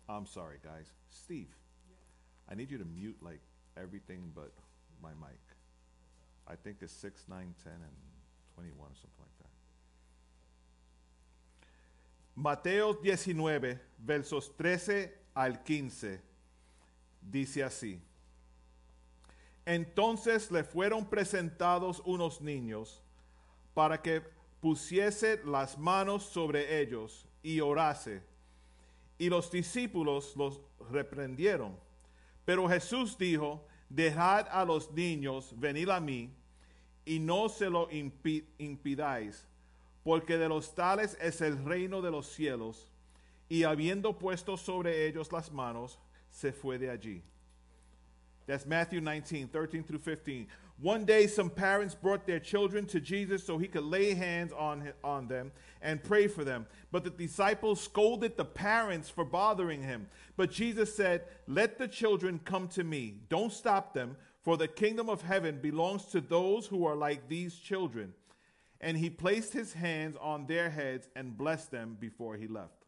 I'm 0.09 0.25
sorry, 0.25 0.57
guys. 0.63 0.91
Steve, 1.09 1.55
I 2.49 2.55
need 2.55 2.71
you 2.71 2.79
to 2.79 2.85
mute 2.85 3.17
like 3.21 3.39
everything 3.77 4.31
but 4.33 4.51
my 5.01 5.11
mic. 5.13 5.48
I 6.49 6.55
think 6.55 6.77
it's 6.81 6.93
6, 6.93 7.25
9, 7.27 7.53
10, 7.63 7.73
and 7.73 7.81
21 8.55 8.79
or 8.79 8.95
something 8.95 9.19
like 9.19 9.37
that. 9.37 9.49
Mateo 12.35 12.93
19, 12.93 13.79
versos 14.05 14.49
13 14.57 15.11
al 15.35 15.63
15, 15.63 16.21
dice 17.21 17.63
así. 17.63 17.99
Entonces 19.65 20.49
le 20.49 20.63
fueron 20.63 21.05
presentados 21.05 22.01
unos 22.05 22.41
niños 22.41 23.01
para 23.75 24.01
que 24.01 24.21
pusiese 24.61 25.41
las 25.45 25.77
manos 25.77 26.23
sobre 26.23 26.81
ellos 26.81 27.27
y 27.43 27.59
orase 27.59 28.21
y 29.19 29.29
los 29.29 29.51
discípulos 29.51 30.35
los 30.35 30.59
reprendieron. 30.89 31.77
Pero 32.45 32.67
Jesús 32.67 33.17
dijo, 33.17 33.63
dejad 33.89 34.47
a 34.49 34.63
los 34.63 34.91
niños 34.91 35.53
venir 35.59 35.91
a 35.91 35.99
mí 35.99 36.31
y 37.05 37.19
no 37.19 37.49
se 37.49 37.69
lo 37.69 37.89
impidáis, 37.91 39.45
porque 40.03 40.37
de 40.37 40.47
los 40.47 40.73
tales 40.75 41.17
es 41.19 41.41
el 41.41 41.63
reino 41.65 42.01
de 42.01 42.11
los 42.11 42.27
cielos. 42.27 42.91
Y 43.49 43.63
habiendo 43.63 44.17
puesto 44.17 44.57
sobre 44.57 45.07
ellos 45.07 45.31
las 45.31 45.51
manos, 45.51 45.99
se 46.29 46.53
fue 46.53 46.77
de 46.77 46.91
allí. 46.91 47.23
That's 48.45 48.65
Matthew 48.65 49.01
19, 49.01 49.47
13 49.47 49.83
through 49.83 50.01
15. 50.01 50.47
One 50.81 51.03
day, 51.03 51.27
some 51.27 51.49
parents 51.49 51.93
brought 51.93 52.25
their 52.25 52.39
children 52.39 52.85
to 52.87 53.01
Jesus 53.01 53.43
so 53.43 53.57
he 53.57 53.67
could 53.67 53.83
lay 53.83 54.13
hands 54.13 54.53
on, 54.53 54.93
on 55.03 55.27
them 55.27 55.51
and 55.81 56.01
pray 56.01 56.27
for 56.27 56.45
them. 56.45 56.67
But 56.89 57.03
the 57.03 57.09
disciples 57.09 57.81
scolded 57.81 58.37
the 58.37 58.45
parents 58.45 59.09
for 59.09 59.25
bothering 59.25 59.83
him. 59.83 60.07
But 60.37 60.51
Jesus 60.51 60.95
said, 60.95 61.23
Let 61.47 61.77
the 61.77 61.87
children 61.87 62.39
come 62.45 62.69
to 62.69 62.85
me. 62.85 63.15
Don't 63.27 63.51
stop 63.51 63.93
them, 63.93 64.15
for 64.41 64.55
the 64.55 64.69
kingdom 64.69 65.09
of 65.09 65.21
heaven 65.21 65.59
belongs 65.61 66.05
to 66.05 66.21
those 66.21 66.67
who 66.67 66.85
are 66.85 66.95
like 66.95 67.27
these 67.27 67.55
children. 67.55 68.13
And 68.79 68.97
he 68.97 69.09
placed 69.09 69.51
his 69.51 69.73
hands 69.73 70.15
on 70.21 70.47
their 70.47 70.69
heads 70.69 71.09
and 71.13 71.37
blessed 71.37 71.71
them 71.71 71.97
before 71.99 72.37
he 72.37 72.47
left. 72.47 72.78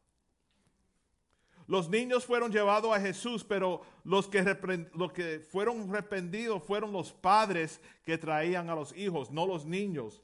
Los 1.72 1.88
niños 1.88 2.26
fueron 2.26 2.52
llevados 2.52 2.94
a 2.94 3.00
Jesús, 3.00 3.46
pero 3.46 3.82
los 4.04 4.28
que, 4.28 4.44
fueron 5.50 5.90
reprendidos 5.90 6.62
fueron 6.62 6.92
los 6.92 7.14
padres 7.14 7.80
que 8.04 8.18
traían 8.18 8.70
a 8.70 8.76
los 8.76 8.94
hijos, 8.94 9.32
no 9.32 9.48
los 9.48 9.66
niños. 9.66 10.22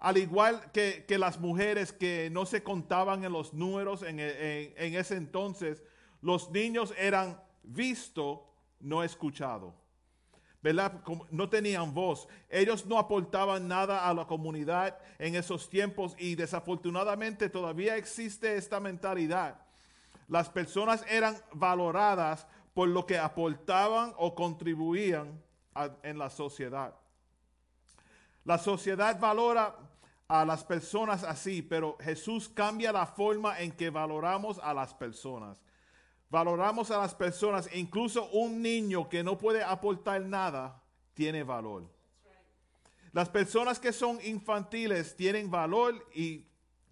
Al 0.00 0.16
igual 0.16 0.72
que, 0.72 1.06
las 1.16 1.38
mujeres 1.38 1.92
que 1.92 2.30
no 2.32 2.46
se 2.46 2.64
contaban 2.64 3.22
en 3.22 3.30
los 3.30 3.54
números 3.54 4.02
en, 4.02 4.18
en 4.18 4.94
ese 4.96 5.14
entonces, 5.14 5.84
los 6.20 6.50
niños 6.50 6.92
eran 6.98 7.40
visto, 7.62 8.52
no 8.80 9.04
escuchado. 9.04 9.76
¿verdad? 10.60 11.00
No 11.30 11.48
tenían 11.48 11.94
voz. 11.94 12.26
Ellos 12.48 12.84
no 12.86 12.98
aportaban 12.98 13.68
nada 13.68 14.08
a 14.08 14.12
la 14.14 14.26
comunidad 14.26 14.98
en 15.20 15.36
esos 15.36 15.70
tiempos 15.70 16.16
y 16.18 16.34
desafortunadamente 16.34 17.48
todavía 17.48 17.96
existe 17.96 18.56
esta 18.56 18.80
mentalidad. 18.80 19.67
Las 20.28 20.50
personas 20.50 21.04
eran 21.08 21.36
valoradas 21.52 22.46
por 22.74 22.88
lo 22.88 23.06
que 23.06 23.18
aportaban 23.18 24.14
o 24.16 24.34
contribuían 24.34 25.42
en 26.02 26.18
la 26.18 26.30
sociedad. 26.30 26.94
La 28.44 28.58
sociedad 28.58 29.18
valora 29.18 29.74
a 30.28 30.44
las 30.44 30.62
personas 30.62 31.24
así, 31.24 31.62
pero 31.62 31.96
Jesús 32.00 32.48
cambia 32.48 32.92
la 32.92 33.06
forma 33.06 33.58
en 33.60 33.72
que 33.72 33.90
valoramos 33.90 34.58
a 34.62 34.74
las 34.74 34.94
personas. 34.94 35.62
Valoramos 36.30 36.90
a 36.90 36.98
las 36.98 37.14
personas, 37.14 37.66
e 37.72 37.78
incluso 37.78 38.28
un 38.30 38.60
niño 38.60 39.08
que 39.08 39.24
no 39.24 39.38
puede 39.38 39.64
aportar 39.64 40.20
nada, 40.20 40.82
tiene 41.14 41.42
valor. 41.42 41.88
Las 43.12 43.30
personas 43.30 43.78
que 43.78 43.92
son 43.92 44.18
infantiles 44.22 45.16
tienen 45.16 45.50
valor 45.50 45.94
y 46.14 46.47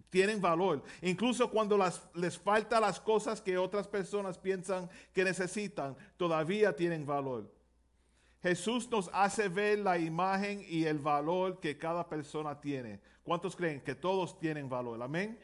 tienen 0.09 0.41
valor. 0.41 0.83
Incluso 1.01 1.49
cuando 1.49 1.77
les 2.13 2.37
falta 2.37 2.79
las 2.79 2.99
cosas 2.99 3.41
que 3.41 3.57
otras 3.57 3.87
personas 3.87 4.37
piensan 4.37 4.89
que 5.13 5.23
necesitan, 5.23 5.95
todavía 6.15 6.75
tienen 6.75 7.05
valor. 7.05 7.51
Jesús 8.41 8.89
nos 8.89 9.09
hace 9.13 9.49
ver 9.49 9.79
la 9.79 9.97
imagen 9.97 10.63
y 10.67 10.85
el 10.85 10.99
valor 10.99 11.59
que 11.59 11.77
cada 11.77 12.07
persona 12.07 12.59
tiene. 12.61 13.01
¿Cuántos 13.23 13.55
creen 13.55 13.81
que 13.81 13.95
todos 13.95 14.39
tienen 14.39 14.69
valor? 14.69 15.01
Amén. 15.01 15.37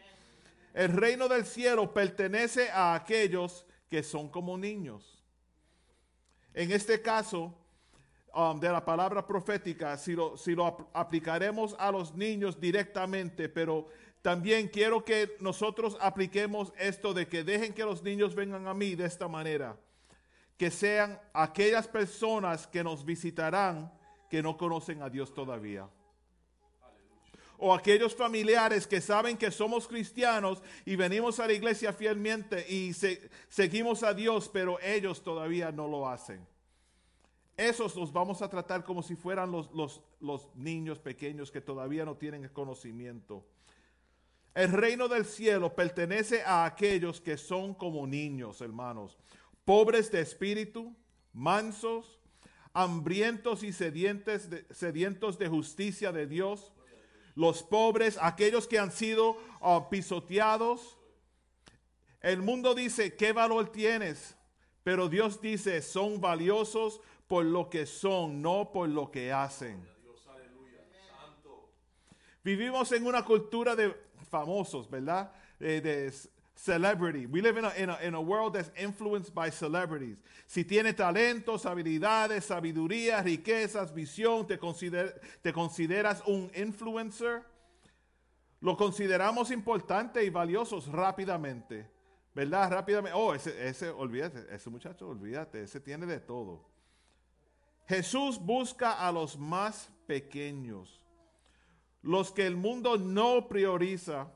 El 0.74 0.90
reino 0.90 1.28
del 1.28 1.46
cielo 1.46 1.94
pertenece 1.94 2.70
a 2.70 2.94
aquellos 2.94 3.66
que 3.90 4.04
son 4.04 4.30
como 4.30 4.58
niños. 4.58 5.22
En 6.54 6.72
este 6.72 7.02
caso, 7.02 7.54
um, 8.34 8.60
de 8.60 8.70
la 8.70 8.86
palabra 8.86 9.26
profética, 9.26 9.98
si 9.98 10.14
lo, 10.14 10.36
lo 10.46 10.66
ap- 10.66 10.88
aplicaremos 10.94 11.76
a 11.78 11.92
los 11.92 12.16
niños 12.16 12.60
directamente, 12.60 13.50
pero 13.50 13.88
también 14.24 14.70
quiero 14.70 15.04
que 15.06 15.36
nosotros 15.40 15.96
apliquemos 16.02 16.74
esto 16.80 17.14
de 17.14 17.28
que 17.28 17.44
dejen 17.44 17.74
que 17.74 17.84
los 17.84 18.02
niños 18.02 18.34
vengan 18.34 18.66
a 18.68 18.74
mí 18.74 18.96
de 18.96 19.06
esta 19.06 19.28
manera 19.28 19.78
que 20.58 20.72
sean 20.72 21.20
aquellas 21.34 21.88
personas 21.88 22.66
que 22.66 22.84
nos 22.84 23.04
visitarán 23.04 23.92
que 24.30 24.42
no 24.42 24.56
conocen 24.56 25.02
a 25.02 25.10
Dios 25.10 25.34
todavía. 25.34 25.88
O 27.58 27.74
aquellos 27.74 28.16
familiares 28.16 28.88
que 28.88 29.02
saben 29.02 29.36
que 29.38 29.52
somos 29.52 29.88
cristianos 29.88 30.62
y 30.86 30.96
venimos 30.96 31.40
a 31.40 31.48
la 31.48 31.54
iglesia 31.54 31.92
fielmente 31.92 32.66
y 32.70 32.94
se- 32.94 33.30
seguimos 33.50 34.04
a 34.04 34.14
Dios, 34.14 34.50
pero 34.52 34.80
ellos 34.82 35.22
todavía 35.24 35.72
no 35.72 35.88
lo 35.88 36.08
hacen. 36.08 36.46
Esos 37.58 37.96
los 37.96 38.12
vamos 38.14 38.42
a 38.42 38.50
tratar 38.50 38.84
como 38.84 39.04
si 39.04 39.16
fueran 39.16 39.52
los, 39.52 39.72
los- 39.74 40.02
los 40.20 40.50
niños 40.56 41.00
pequeños 41.00 41.52
que 41.52 41.62
todavía 41.62 42.06
no 42.06 42.16
tienen 42.16 42.48
conocimiento. 42.50 43.46
El 44.54 44.72
reino 44.72 45.08
del 45.08 45.26
cielo 45.26 45.74
pertenece 45.74 46.44
a 46.44 46.66
aquellos 46.66 47.20
que 47.22 47.38
son 47.38 47.74
como 47.74 48.06
niños, 48.06 48.62
hermanos, 48.62 49.18
pobres 49.66 50.12
de 50.12 50.22
espíritu, 50.22 50.96
mansos, 51.34 52.20
hambrientos 52.74 53.64
y 53.64 53.74
sedientes 53.74 54.50
de- 54.50 54.66
sedientos 54.72 55.40
de 55.40 55.48
justicia 55.48 56.12
de 56.12 56.28
Dios. 56.28 56.72
Los 57.36 57.64
pobres, 57.64 58.18
aquellos 58.22 58.68
que 58.68 58.78
han 58.78 58.92
sido 58.92 59.38
ah, 59.62 59.88
pisoteados. 59.90 60.98
El 62.22 62.44
mundo 62.44 62.76
dice, 62.76 63.16
¿qué 63.16 63.34
valor 63.34 63.72
tienes? 63.72 64.36
Pero 64.84 65.10
Dios 65.10 65.42
dice, 65.42 65.82
son 65.82 66.22
valiosos 66.22 67.02
por 67.28 67.44
lo 67.44 67.70
que 67.72 67.88
son, 67.88 68.42
no 68.42 68.72
por 68.72 68.88
lo 68.88 69.10
que 69.10 69.32
hacen. 69.32 69.84
Vivimos 72.44 72.92
en 72.92 73.08
una 73.08 73.24
cultura 73.26 73.76
de 73.76 73.96
famosos, 74.34 74.90
¿verdad? 74.90 75.32
Eh, 75.60 75.80
de 75.80 76.12
celebrity. 76.56 77.28
We 77.28 77.42
live 77.42 77.58
in 77.58 77.66
a, 77.66 77.98
in, 78.02 78.16
a, 78.16 78.22
world 78.22 78.54
that's 78.54 78.72
influenced 78.76 79.34
by 79.34 79.52
celebrities. 79.52 80.18
Si 80.48 80.64
tiene 80.64 80.94
talentos, 80.94 81.66
habilidades, 81.66 82.46
sabiduría, 82.46 83.22
riquezas, 83.24 83.94
visión, 83.94 84.48
te, 84.48 84.58
te 85.42 85.54
consideras 85.54 86.24
un 86.26 86.50
influencer, 86.56 87.44
lo 88.62 88.76
consideramos 88.76 89.52
importante 89.52 90.24
y 90.24 90.30
valiosos 90.30 90.88
rápidamente. 90.88 91.88
¿Verdad? 92.34 92.72
Rápidamente. 92.72 93.16
Oh, 93.16 93.36
ese, 93.36 93.68
ese, 93.68 93.90
olvídate, 93.90 94.48
ese 94.50 94.70
muchacho, 94.72 95.08
olvídate, 95.08 95.62
ese 95.62 95.80
tiene 95.80 96.08
de 96.08 96.20
todo. 96.20 96.66
Jesús 97.86 98.40
busca 98.40 98.94
a 98.94 99.12
los 99.12 99.38
más 99.38 99.92
pequeños 100.08 101.03
los 102.04 102.32
que 102.32 102.46
el 102.46 102.56
mundo 102.56 102.98
no 102.98 103.48
prioriza, 103.48 104.32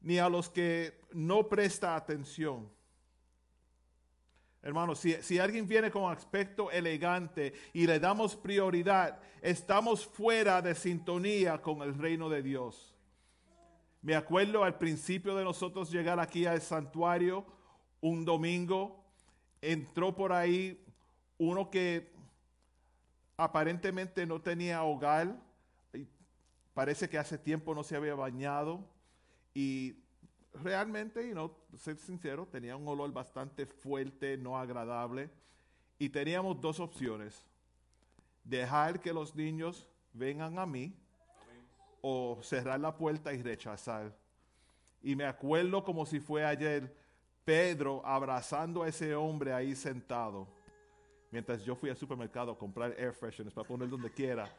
ni 0.00 0.18
a 0.18 0.28
los 0.28 0.48
que 0.48 0.98
no 1.12 1.48
presta 1.48 1.94
atención. 1.94 2.68
Hermanos, 4.62 4.98
si, 4.98 5.14
si 5.22 5.38
alguien 5.38 5.66
viene 5.66 5.90
con 5.90 6.10
aspecto 6.10 6.70
elegante 6.70 7.54
y 7.72 7.86
le 7.86 7.98
damos 7.98 8.36
prioridad, 8.36 9.20
estamos 9.40 10.06
fuera 10.06 10.60
de 10.60 10.74
sintonía 10.74 11.62
con 11.62 11.82
el 11.82 11.94
reino 11.94 12.28
de 12.28 12.42
Dios. 12.42 12.94
Me 14.02 14.14
acuerdo 14.14 14.64
al 14.64 14.78
principio 14.78 15.34
de 15.36 15.44
nosotros 15.44 15.90
llegar 15.90 16.18
aquí 16.18 16.46
al 16.46 16.62
santuario 16.62 17.44
un 18.00 18.24
domingo, 18.24 19.04
entró 19.60 20.14
por 20.14 20.32
ahí 20.32 20.82
uno 21.36 21.70
que 21.70 22.10
aparentemente 23.36 24.26
no 24.26 24.40
tenía 24.40 24.82
hogar, 24.82 25.36
parece 26.80 27.10
que 27.10 27.18
hace 27.18 27.36
tiempo 27.36 27.74
no 27.74 27.82
se 27.82 27.94
había 27.94 28.14
bañado 28.14 28.82
y 29.52 29.96
realmente, 30.54 31.28
y 31.28 31.34
no 31.34 31.54
ser 31.76 31.98
sincero, 31.98 32.48
tenía 32.50 32.74
un 32.74 32.88
olor 32.88 33.12
bastante 33.12 33.66
fuerte, 33.66 34.38
no 34.38 34.56
agradable 34.56 35.28
y 35.98 36.08
teníamos 36.08 36.58
dos 36.58 36.80
opciones, 36.80 37.44
dejar 38.44 38.98
que 38.98 39.12
los 39.12 39.36
niños 39.36 39.86
vengan 40.14 40.58
a 40.58 40.64
mí 40.64 40.96
o 42.00 42.38
cerrar 42.42 42.80
la 42.80 42.96
puerta 42.96 43.34
y 43.34 43.42
rechazar. 43.42 44.16
Y 45.02 45.14
me 45.14 45.26
acuerdo 45.26 45.84
como 45.84 46.06
si 46.06 46.18
fue 46.18 46.46
ayer 46.46 46.96
Pedro 47.44 48.00
abrazando 48.06 48.84
a 48.84 48.88
ese 48.88 49.14
hombre 49.14 49.52
ahí 49.52 49.76
sentado 49.76 50.48
mientras 51.30 51.62
yo 51.62 51.74
fui 51.74 51.90
al 51.90 51.96
supermercado 51.98 52.52
a 52.52 52.58
comprar 52.58 52.94
air 52.98 53.12
fresheners 53.12 53.54
para 53.54 53.68
poner 53.68 53.90
donde 53.90 54.10
quiera. 54.10 54.50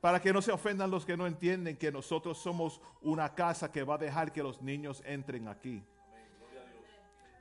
Para 0.00 0.20
que 0.20 0.32
no 0.32 0.42
se 0.42 0.52
ofendan 0.52 0.90
los 0.90 1.04
que 1.04 1.16
no 1.16 1.26
entienden 1.26 1.76
que 1.76 1.90
nosotros 1.90 2.38
somos 2.38 2.80
una 3.00 3.34
casa 3.34 3.72
que 3.72 3.82
va 3.82 3.94
a 3.94 3.98
dejar 3.98 4.32
que 4.32 4.42
los 4.42 4.62
niños 4.62 5.02
entren 5.04 5.48
aquí. 5.48 5.82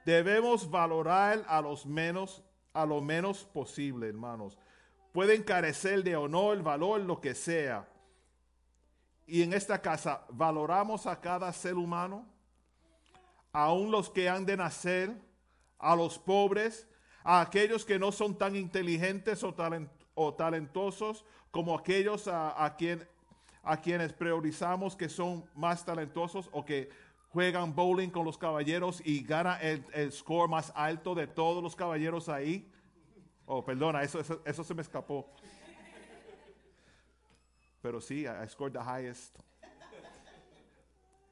Debemos 0.06 0.70
valorar 0.70 1.44
a 1.48 1.62
los 1.62 1.86
menos, 1.86 2.44
a 2.74 2.86
lo 2.86 3.02
menos 3.02 3.44
posible, 3.46 4.08
hermanos. 4.08 4.58
Pueden 5.12 5.44
carecer 5.44 6.04
de 6.04 6.16
honor, 6.16 6.62
valor, 6.62 7.02
lo 7.02 7.20
que 7.20 7.34
sea. 7.34 7.88
Y 9.26 9.42
en 9.42 9.54
esta 9.54 9.82
casa 9.82 10.26
valoramos 10.30 11.08
a 11.08 11.20
cada 11.20 11.52
ser 11.54 11.76
humano, 11.76 12.28
aun 13.52 13.90
los 13.90 14.10
que 14.10 14.30
han 14.30 14.46
de 14.46 14.58
nacer, 14.58 15.16
a 15.80 15.96
los 15.96 16.20
pobres, 16.20 16.88
a 17.24 17.42
aquellos 17.42 17.86
que 17.86 17.98
no 17.98 18.12
son 18.12 18.38
tan 18.38 18.56
inteligentes 18.56 19.44
o, 19.44 19.54
talent- 19.54 19.90
o 20.16 20.34
talentosos 20.34 21.26
como 21.52 21.78
aquellos 21.78 22.28
a, 22.28 22.66
a 22.66 22.78
a 23.64 23.82
quienes 23.82 24.14
priorizamos 24.14 24.96
que 24.96 25.10
son 25.10 25.44
más 25.56 25.84
talentosos 25.84 26.50
o 26.52 26.64
que 26.64 26.90
juegan 27.30 27.76
bowling 27.76 28.10
con 28.10 28.24
los 28.24 28.38
caballeros 28.38 29.02
y 29.04 29.22
gana 29.22 29.60
el, 29.62 29.84
el 29.94 30.12
score 30.12 30.50
más 30.50 30.72
alto 30.76 31.16
de 31.16 31.28
todos 31.28 31.62
los 31.62 31.76
caballeros 31.76 32.30
ahí. 32.30 32.72
Oh, 33.46 33.64
perdona, 33.64 34.04
eso, 34.04 34.20
eso, 34.20 34.42
eso 34.46 34.64
se 34.64 34.74
me 34.74 34.82
escapó. 34.82 35.30
Pero 37.82 38.00
sí, 38.00 38.22
I, 38.22 38.44
I 38.44 38.48
scored 38.48 38.74
the 38.74 38.80
highest. 38.80 39.38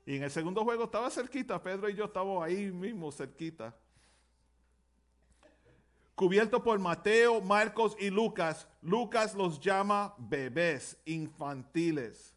Y 0.05 0.17
en 0.17 0.23
el 0.23 0.31
segundo 0.31 0.63
juego 0.63 0.83
estaba 0.83 1.09
cerquita, 1.09 1.61
Pedro 1.61 1.89
y 1.89 1.95
yo 1.95 2.05
estábamos 2.05 2.43
ahí 2.43 2.69
mismo 2.71 3.11
cerquita. 3.11 3.73
Cubierto 6.15 6.63
por 6.63 6.77
Mateo, 6.79 7.41
Marcos 7.41 7.95
y 7.99 8.09
Lucas, 8.09 8.67
Lucas 8.81 9.33
los 9.33 9.59
llama 9.59 10.13
bebés 10.17 10.97
infantiles. 11.05 12.35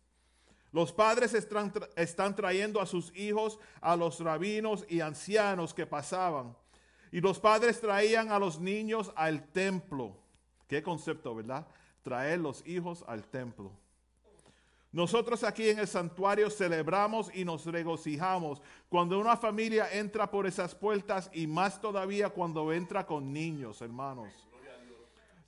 Los 0.73 0.93
padres 0.93 1.35
están, 1.35 1.73
tra- 1.73 1.89
están 1.97 2.35
trayendo 2.35 2.81
a 2.81 2.87
sus 2.87 3.15
hijos 3.17 3.59
a 3.81 3.95
los 3.97 4.21
rabinos 4.21 4.85
y 4.89 5.01
ancianos 5.01 5.75
que 5.75 5.87
pasaban. 5.87 6.57
Y 7.13 7.21
los 7.21 7.39
padres 7.39 7.81
traían 7.81 8.31
a 8.33 8.39
los 8.39 8.59
niños 8.61 9.13
al 9.15 9.47
templo. 9.53 10.17
Qué 10.67 10.83
concepto, 10.83 11.35
¿verdad? 11.35 11.67
Traer 12.03 12.41
los 12.41 12.67
hijos 12.67 13.05
al 13.07 13.25
templo. 13.25 13.73
Nosotros 14.97 15.45
aquí 15.45 15.69
en 15.69 15.79
el 15.79 15.87
santuario 15.87 16.49
celebramos 16.49 17.31
y 17.35 17.45
nos 17.45 17.67
regocijamos 17.67 18.63
cuando 18.89 19.19
una 19.19 19.37
familia 19.37 19.93
entra 19.93 20.31
por 20.31 20.47
esas 20.47 20.75
puertas 20.75 21.29
y 21.35 21.47
más 21.47 21.79
todavía 21.79 22.31
cuando 22.31 22.73
entra 22.73 23.05
con 23.05 23.31
niños, 23.31 23.83
hermanos. 23.83 24.33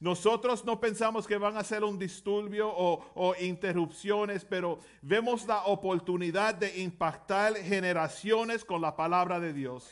Nosotros 0.00 0.66
no 0.66 0.78
pensamos 0.78 1.26
que 1.26 1.38
van 1.38 1.56
a 1.56 1.64
ser 1.64 1.82
un 1.82 1.98
disturbio 1.98 2.70
o, 2.70 3.34
interrupciones, 3.40 4.44
pero 4.44 4.80
vemos 5.00 5.46
la 5.46 5.64
oportunidad 5.64 6.54
de 6.54 6.82
impactar 6.82 7.56
generaciones 7.56 8.66
con 8.66 8.82
la 8.82 8.94
palabra 8.94 9.40
de 9.40 9.54
Dios. 9.54 9.88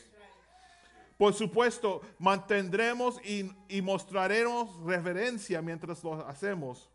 Por 1.16 1.32
supuesto, 1.32 2.02
mantendremos 2.18 3.18
y 3.24 3.80
mostraremos 3.80 4.78
reverencia 4.84 5.62
mientras 5.62 6.04
lo 6.04 6.12
hacemos. 6.26 6.90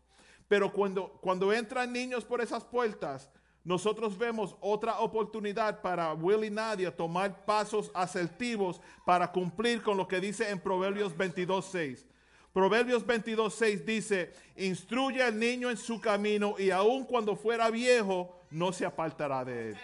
Pero 0.52 0.70
cuando, 0.70 1.08
cuando 1.22 1.50
entran 1.50 1.90
niños 1.90 2.26
por 2.26 2.42
esas 2.42 2.62
puertas, 2.62 3.30
nosotros 3.64 4.18
vemos 4.18 4.54
otra 4.60 4.98
oportunidad 4.98 5.80
para 5.80 6.12
Will 6.12 6.44
y 6.44 6.50
Nadia 6.50 6.94
tomar 6.94 7.46
pasos 7.46 7.90
asertivos 7.94 8.78
para 9.06 9.32
cumplir 9.32 9.80
con 9.80 9.96
lo 9.96 10.06
que 10.06 10.20
dice 10.20 10.50
en 10.50 10.60
Proverbios 10.60 11.16
22.6. 11.16 12.04
Proverbios 12.52 13.06
22.6 13.06 13.82
dice, 13.82 14.34
instruye 14.54 15.22
al 15.22 15.38
niño 15.38 15.70
en 15.70 15.78
su 15.78 15.98
camino 15.98 16.56
y 16.58 16.70
aun 16.70 17.06
cuando 17.06 17.34
fuera 17.34 17.70
viejo, 17.70 18.38
no 18.50 18.74
se 18.74 18.84
apartará 18.84 19.46
de 19.46 19.70
él. 19.70 19.78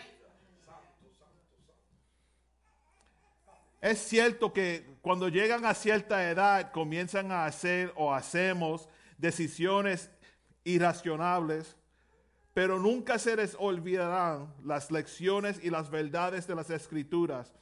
Es 3.81 4.01
cierto 4.01 4.53
que 4.53 4.85
cuando 5.01 5.31
llegan 5.31 5.65
a 5.65 5.73
cierta 5.73 6.31
edad 6.31 6.73
comienzan 6.73 7.33
a 7.33 7.47
hacer 7.47 7.91
o 7.97 8.13
hacemos 8.13 8.87
decisiones 9.17 10.11
irracionables, 10.69 11.77
pero 12.55 12.79
nunca 12.79 13.19
se 13.19 13.37
les 13.37 13.57
olvidarán 13.59 14.53
las 14.65 14.91
lecciones 14.91 15.61
y 15.63 15.71
las 15.71 15.91
verdades 15.91 16.47
de 16.47 16.55
las 16.55 16.71
escrituras. 16.71 17.55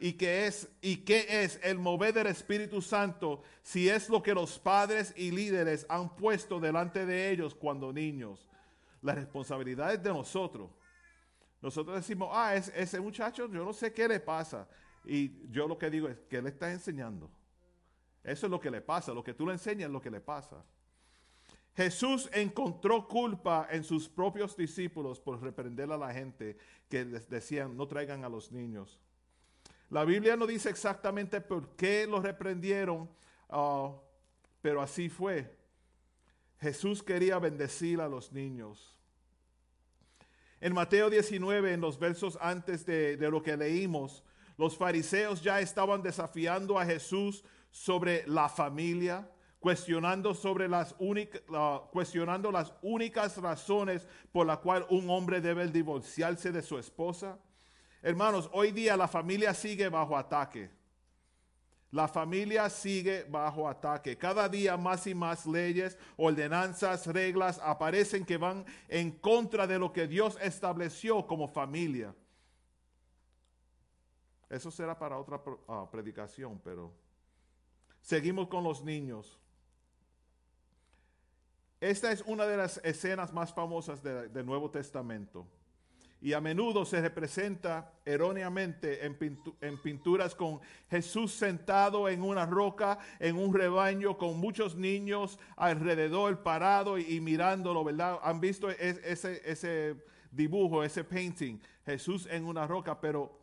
Y 0.00 0.14
qué 0.14 0.46
es 0.46 0.68
y 0.80 0.98
qué 0.98 1.26
es 1.28 1.60
el 1.62 1.78
mover 1.78 2.14
del 2.14 2.26
Espíritu 2.26 2.82
Santo 2.82 3.42
si 3.62 3.88
es 3.88 4.08
lo 4.08 4.22
que 4.22 4.34
los 4.34 4.58
padres 4.58 5.14
y 5.16 5.30
líderes 5.30 5.86
han 5.88 6.14
puesto 6.16 6.60
delante 6.60 7.06
de 7.06 7.30
ellos 7.30 7.54
cuando 7.54 7.92
niños. 7.92 8.46
La 9.02 9.14
responsabilidad 9.14 9.94
es 9.94 10.02
de 10.02 10.10
nosotros. 10.10 10.70
Nosotros 11.60 11.96
decimos, 11.96 12.30
ah, 12.32 12.54
es, 12.54 12.72
ese 12.74 13.00
muchacho, 13.00 13.48
yo 13.50 13.64
no 13.64 13.72
sé 13.72 13.92
qué 13.92 14.06
le 14.08 14.20
pasa. 14.20 14.68
Y 15.04 15.48
yo 15.50 15.66
lo 15.68 15.78
que 15.78 15.90
digo 15.90 16.08
es, 16.08 16.18
¿qué 16.28 16.40
le 16.40 16.50
está 16.50 16.70
enseñando? 16.70 17.30
Eso 18.22 18.46
es 18.46 18.50
lo 18.50 18.60
que 18.60 18.70
le 18.70 18.80
pasa. 18.80 19.12
Lo 19.12 19.22
que 19.22 19.34
tú 19.34 19.46
le 19.46 19.52
enseñas 19.52 19.86
es 19.86 19.92
lo 19.92 20.00
que 20.00 20.10
le 20.10 20.20
pasa. 20.20 20.64
Jesús 21.76 22.30
encontró 22.32 23.08
culpa 23.08 23.66
en 23.70 23.82
sus 23.82 24.08
propios 24.08 24.56
discípulos 24.56 25.18
por 25.18 25.42
reprender 25.42 25.90
a 25.90 25.96
la 25.96 26.12
gente 26.12 26.56
que 26.88 27.04
les 27.04 27.28
decían, 27.28 27.76
no 27.76 27.88
traigan 27.88 28.24
a 28.24 28.28
los 28.28 28.52
niños. 28.52 29.00
La 29.90 30.04
Biblia 30.04 30.36
no 30.36 30.46
dice 30.46 30.70
exactamente 30.70 31.40
por 31.40 31.74
qué 31.76 32.06
los 32.06 32.22
reprendieron, 32.22 33.10
ah, 33.48 33.92
pero 34.62 34.80
así 34.80 35.08
fue. 35.08 35.56
Jesús 36.60 37.02
quería 37.02 37.38
bendecir 37.40 38.00
a 38.00 38.08
los 38.08 38.32
niños. 38.32 38.94
En 40.60 40.72
Mateo 40.72 41.10
19, 41.10 41.72
en 41.72 41.80
los 41.80 41.98
versos 41.98 42.38
antes 42.40 42.86
de, 42.86 43.16
de 43.16 43.30
lo 43.30 43.42
que 43.42 43.56
leímos, 43.56 44.22
los 44.56 44.76
fariseos 44.76 45.42
ya 45.42 45.60
estaban 45.60 46.02
desafiando 46.02 46.78
a 46.78 46.86
Jesús 46.86 47.44
sobre 47.70 48.24
la 48.28 48.48
familia, 48.48 49.28
cuestionando 49.64 50.34
sobre 50.34 50.68
las 50.68 50.94
únicas, 50.98 51.40
cuestionando 51.90 52.52
las 52.52 52.74
únicas 52.82 53.38
razones 53.38 54.06
por 54.30 54.46
las 54.46 54.58
cuales 54.58 54.86
un 54.90 55.08
hombre 55.08 55.40
debe 55.40 55.66
divorciarse 55.68 56.52
de 56.52 56.60
su 56.60 56.78
esposa. 56.78 57.38
Hermanos, 58.02 58.50
hoy 58.52 58.72
día 58.72 58.94
la 58.94 59.08
familia 59.08 59.54
sigue 59.54 59.88
bajo 59.88 60.18
ataque. 60.18 60.70
La 61.92 62.06
familia 62.06 62.68
sigue 62.68 63.24
bajo 63.24 63.66
ataque. 63.66 64.18
Cada 64.18 64.50
día 64.50 64.76
más 64.76 65.06
y 65.06 65.14
más 65.14 65.46
leyes, 65.46 65.96
ordenanzas, 66.18 67.06
reglas 67.06 67.58
aparecen 67.64 68.26
que 68.26 68.36
van 68.36 68.66
en 68.86 69.12
contra 69.12 69.66
de 69.66 69.78
lo 69.78 69.94
que 69.94 70.06
Dios 70.06 70.36
estableció 70.42 71.26
como 71.26 71.48
familia. 71.48 72.14
Eso 74.50 74.70
será 74.70 74.98
para 74.98 75.16
otra 75.16 75.36
uh, 75.36 75.88
predicación, 75.90 76.60
pero 76.62 76.92
seguimos 78.02 78.48
con 78.48 78.62
los 78.62 78.84
niños. 78.84 79.40
Esta 81.84 82.10
es 82.10 82.22
una 82.22 82.46
de 82.46 82.56
las 82.56 82.80
escenas 82.82 83.34
más 83.34 83.52
famosas 83.52 84.02
del 84.02 84.46
Nuevo 84.46 84.70
Testamento. 84.70 85.46
Y 86.18 86.32
a 86.32 86.40
menudo 86.40 86.86
se 86.86 86.98
representa 87.02 87.92
erróneamente 88.06 89.04
en, 89.04 89.78
pinturas 89.82 90.34
con 90.34 90.62
Jesús 90.88 91.34
sentado 91.34 92.08
en 92.08 92.22
una 92.22 92.46
roca, 92.46 92.98
en 93.20 93.36
un 93.36 93.52
rebaño, 93.52 94.16
con 94.16 94.40
muchos 94.40 94.76
niños 94.76 95.38
alrededor 95.56 96.42
parado 96.42 96.96
y, 96.96 97.20
mirándolo, 97.20 97.84
¿verdad? 97.84 98.18
Han 98.22 98.40
visto 98.40 98.70
ese, 98.70 99.42
ese 99.44 100.02
dibujo, 100.30 100.84
ese 100.84 101.04
painting, 101.04 101.58
Jesús 101.84 102.26
en 102.30 102.46
una 102.46 102.66
roca, 102.66 102.98
pero 102.98 103.38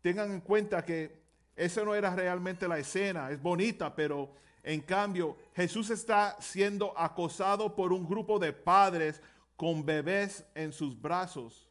tengan 0.00 0.30
en 0.32 0.40
cuenta 0.40 0.82
que 0.82 1.20
esa 1.54 1.84
no 1.84 1.94
era 1.94 2.16
realmente 2.16 2.66
la 2.66 2.78
escena, 2.78 3.30
es 3.30 3.42
bonita, 3.42 3.94
pero 3.94 4.40
en 4.62 4.80
cambio, 4.80 5.36
Jesús 5.54 5.90
está 5.90 6.36
siendo 6.40 6.96
acosado 6.96 7.74
por 7.74 7.92
un 7.92 8.06
grupo 8.06 8.38
de 8.38 8.52
padres 8.52 9.20
con 9.56 9.84
bebés 9.84 10.44
en 10.54 10.72
sus 10.72 11.00
brazos. 11.00 11.68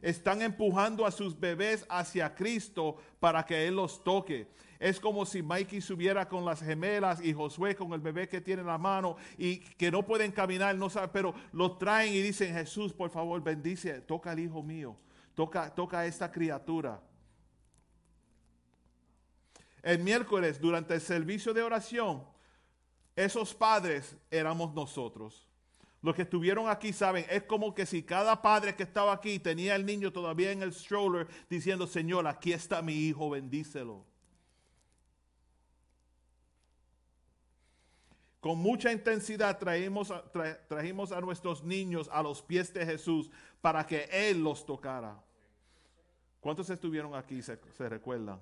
Están 0.00 0.42
empujando 0.42 1.06
a 1.06 1.10
sus 1.10 1.38
bebés 1.38 1.84
hacia 1.88 2.34
Cristo 2.34 2.96
para 3.18 3.44
que 3.44 3.66
Él 3.66 3.76
los 3.76 4.04
toque. 4.04 4.48
Es 4.78 5.00
como 5.00 5.24
si 5.24 5.42
Mikey 5.42 5.80
subiera 5.80 6.28
con 6.28 6.44
las 6.44 6.60
gemelas 6.60 7.24
y 7.24 7.32
Josué 7.32 7.74
con 7.74 7.92
el 7.92 8.00
bebé 8.00 8.28
que 8.28 8.40
tiene 8.40 8.60
en 8.60 8.66
la 8.68 8.78
mano 8.78 9.16
y 9.38 9.58
que 9.58 9.90
no 9.90 10.04
pueden 10.04 10.30
caminar, 10.30 10.76
no 10.76 10.90
saben, 10.90 11.10
pero 11.12 11.34
lo 11.52 11.76
traen 11.78 12.12
y 12.12 12.20
dicen, 12.20 12.52
Jesús, 12.52 12.92
por 12.92 13.10
favor, 13.10 13.42
bendice, 13.42 14.02
toca 14.02 14.32
al 14.32 14.40
hijo 14.40 14.62
mío, 14.62 14.94
toca, 15.34 15.74
toca 15.74 16.00
a 16.00 16.06
esta 16.06 16.30
criatura. 16.30 17.00
El 19.84 19.98
miércoles, 19.98 20.58
durante 20.58 20.94
el 20.94 21.00
servicio 21.02 21.52
de 21.52 21.62
oración, 21.62 22.24
esos 23.14 23.54
padres 23.54 24.16
éramos 24.30 24.72
nosotros. 24.72 25.46
Los 26.00 26.14
que 26.14 26.22
estuvieron 26.22 26.70
aquí 26.70 26.90
saben, 26.94 27.26
es 27.28 27.42
como 27.42 27.74
que 27.74 27.84
si 27.84 28.02
cada 28.02 28.40
padre 28.40 28.74
que 28.74 28.82
estaba 28.82 29.12
aquí 29.12 29.38
tenía 29.38 29.76
el 29.76 29.84
niño 29.84 30.10
todavía 30.10 30.52
en 30.52 30.62
el 30.62 30.72
stroller 30.72 31.26
diciendo, 31.50 31.86
Señor, 31.86 32.26
aquí 32.26 32.54
está 32.54 32.80
mi 32.80 32.94
hijo, 32.94 33.28
bendícelo. 33.28 34.06
Con 38.40 38.58
mucha 38.58 38.90
intensidad 38.90 39.58
trajimos, 39.58 41.12
a 41.12 41.20
nuestros 41.20 41.62
niños 41.62 42.08
a 42.10 42.22
los 42.22 42.40
pies 42.40 42.72
de 42.72 42.86
Jesús 42.86 43.30
para 43.60 43.86
que 43.86 44.08
Él 44.10 44.42
los 44.42 44.64
tocara. 44.64 45.22
¿Cuántos 46.40 46.70
estuvieron 46.70 47.14
aquí? 47.14 47.42
Se, 47.42 47.58
se 47.76 47.86
recuerdan. 47.86 48.40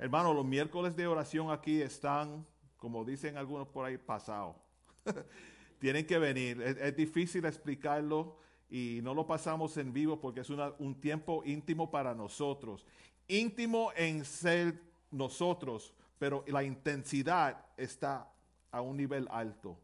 Hermano, 0.00 0.32
los 0.32 0.46
miércoles 0.46 0.96
de 0.96 1.06
oración 1.06 1.50
aquí 1.50 1.82
están, 1.82 2.46
como 2.78 3.04
dicen 3.04 3.36
algunos 3.36 3.68
por 3.68 3.84
ahí, 3.84 3.98
pasados. 3.98 4.56
Tienen 5.78 6.06
que 6.06 6.18
venir. 6.18 6.62
Es, 6.62 6.96
difícil 6.96 7.44
explicarlo 7.44 8.38
y 8.70 9.00
no 9.02 9.12
lo 9.12 9.26
pasamos 9.26 9.76
en 9.76 9.92
vivo 9.92 10.18
porque 10.18 10.40
es 10.40 10.48
un 10.48 10.98
tiempo 11.02 11.42
íntimo 11.44 11.90
para 11.90 12.14
nosotros. 12.14 12.86
Íntimo 13.28 13.92
en 13.94 14.24
ser 14.24 14.80
nosotros, 15.10 15.92
pero 16.18 16.44
la 16.46 16.62
intensidad 16.62 17.66
está 17.76 18.32
a 18.70 18.80
un 18.80 18.96
nivel 18.96 19.28
alto 19.30 19.78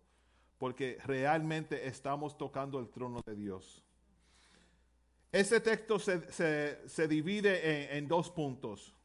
porque 0.56 0.96
realmente 1.04 1.86
estamos 1.86 2.38
tocando 2.38 2.78
el 2.78 2.88
trono 2.88 3.20
de 3.26 3.34
Dios. 3.34 3.84
Este 5.30 5.60
texto 5.60 5.98
se, 5.98 7.06
divide 7.06 7.98
en 7.98 8.08
dos 8.08 8.30
puntos. 8.30 8.95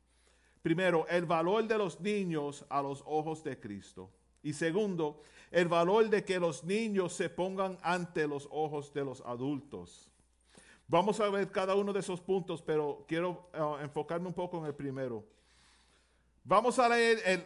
Primero, 0.62 1.08
el 1.08 1.26
valor 1.26 1.68
de 1.68 1.78
los 1.78 2.00
niños 2.00 2.66
a 2.70 2.82
los 2.82 3.04
ojos 3.06 3.44
de 3.44 3.60
Cristo. 3.60 4.12
Y 4.44 4.54
segundo, 4.54 5.22
el 5.50 5.68
valor 5.68 6.10
de 6.10 6.24
que 6.24 6.40
los 6.40 6.64
niños 6.64 7.14
se 7.14 7.30
pongan 7.30 7.78
ante 7.82 8.28
los 8.28 8.48
ojos 8.52 8.94
de 8.94 9.04
los 9.04 9.22
adultos. 9.22 10.12
Vamos 10.88 11.20
a 11.20 11.30
ver 11.30 11.50
cada 11.52 11.76
uno 11.76 11.94
de 11.94 12.02
esos 12.02 12.22
puntos, 12.22 12.62
pero 12.62 13.06
quiero 13.08 13.50
uh, 13.54 13.82
enfocarme 13.82 14.28
un 14.28 14.34
poco 14.34 14.60
en 14.60 14.66
el 14.66 14.76
primero. 14.76 15.24
Vamos 16.44 16.78
a 16.80 16.90
leer 16.90 17.46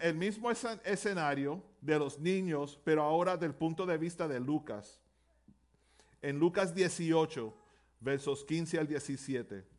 el 0.00 0.14
mismo 0.14 0.50
escenario 0.50 1.62
de 1.80 1.98
los 1.98 2.18
niños, 2.18 2.78
pero 2.84 3.02
ahora 3.02 3.36
del 3.36 3.54
punto 3.54 3.86
de 3.86 3.96
vista 3.98 4.28
de 4.28 4.38
Lucas. 4.40 5.00
En 6.20 6.38
Lucas 6.38 6.74
18, 6.74 7.54
versos 8.00 8.44
15 8.44 8.78
al 8.78 8.86
17 8.86 9.75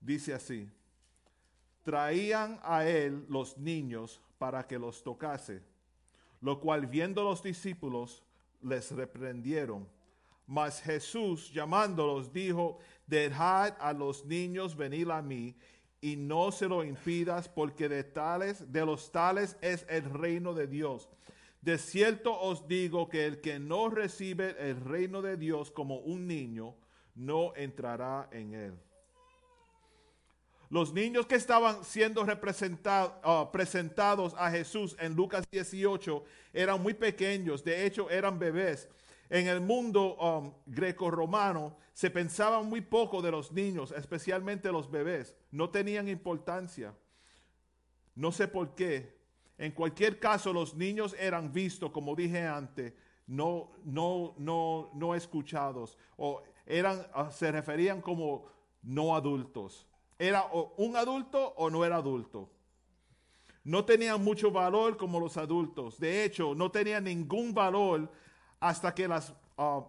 dice 0.00 0.34
así, 0.34 0.68
traían 1.82 2.58
a 2.62 2.86
él 2.86 3.24
los 3.28 3.56
niños 3.58 4.20
para 4.38 4.66
que 4.66 4.78
los 4.78 5.02
tocase, 5.02 5.62
lo 6.40 6.60
cual 6.60 6.86
viendo 6.86 7.22
los 7.22 7.42
discípulos 7.42 8.22
les 8.62 8.90
reprendieron. 8.90 9.88
Mas 10.46 10.80
Jesús 10.80 11.52
llamándolos 11.52 12.32
dijo, 12.32 12.78
dejad 13.06 13.74
a 13.78 13.92
los 13.92 14.24
niños 14.24 14.76
venir 14.76 15.10
a 15.10 15.22
mí 15.22 15.54
y 16.00 16.16
no 16.16 16.50
se 16.50 16.66
lo 16.66 16.82
impidas, 16.82 17.48
porque 17.48 17.88
de 17.88 18.04
tales, 18.04 18.72
de 18.72 18.86
los 18.86 19.12
tales 19.12 19.56
es 19.60 19.86
el 19.88 20.04
reino 20.04 20.54
de 20.54 20.66
Dios. 20.66 21.08
De 21.60 21.76
cierto 21.76 22.40
os 22.40 22.66
digo 22.66 23.08
que 23.08 23.26
el 23.26 23.40
que 23.40 23.58
no 23.58 23.90
recibe 23.90 24.56
el 24.58 24.80
reino 24.80 25.20
de 25.20 25.36
Dios 25.36 25.70
como 25.70 25.98
un 25.98 26.26
niño, 26.26 26.74
no 27.14 27.54
entrará 27.54 28.28
en 28.32 28.54
él. 28.54 28.74
Los 30.70 30.94
niños 30.94 31.26
que 31.26 31.34
estaban 31.34 31.84
siendo 31.84 32.24
representados, 32.24 33.12
ah, 33.24 33.50
presentados 33.52 34.34
a 34.38 34.52
Jesús 34.52 34.96
en 35.00 35.16
Lucas 35.16 35.44
18 35.50 36.22
eran 36.52 36.80
muy 36.80 36.94
pequeños, 36.94 37.64
de 37.64 37.84
hecho 37.84 38.08
eran 38.08 38.38
bebés. 38.38 38.88
En 39.28 39.48
el 39.48 39.60
mundo 39.60 40.16
um, 40.16 40.52
greco-romano 40.66 41.76
se 41.92 42.08
pensaba 42.08 42.62
muy 42.62 42.80
poco 42.80 43.20
de 43.20 43.32
los 43.32 43.50
niños, 43.50 43.92
especialmente 43.96 44.70
los 44.70 44.88
bebés. 44.88 45.36
No 45.50 45.70
tenían 45.70 46.08
importancia. 46.08 46.94
No 48.14 48.30
sé 48.30 48.46
por 48.46 48.76
qué. 48.76 49.18
En 49.58 49.72
cualquier 49.72 50.20
caso, 50.20 50.52
los 50.52 50.74
niños 50.74 51.16
eran 51.18 51.52
vistos, 51.52 51.90
como 51.90 52.14
dije 52.14 52.46
antes, 52.46 52.92
no, 53.26 53.72
no, 53.84 54.34
no, 54.38 54.90
no 54.94 55.14
escuchados. 55.16 55.98
O 56.16 56.42
eran, 56.64 57.04
ah, 57.12 57.30
se 57.32 57.50
referían 57.50 58.00
como 58.00 58.46
no 58.82 59.16
adultos. 59.16 59.89
Era 60.20 60.44
un 60.76 60.96
adulto 60.96 61.54
o 61.56 61.70
no 61.70 61.82
era 61.82 61.96
adulto. 61.96 62.50
No 63.64 63.86
tenían 63.86 64.22
mucho 64.22 64.50
valor 64.50 64.98
como 64.98 65.18
los 65.18 65.38
adultos. 65.38 65.98
De 65.98 66.24
hecho, 66.24 66.54
no 66.54 66.70
tenían 66.70 67.04
ningún 67.04 67.54
valor 67.54 68.12
hasta 68.60 68.94
que 68.94 69.08
las 69.08 69.32
ah, 69.56 69.82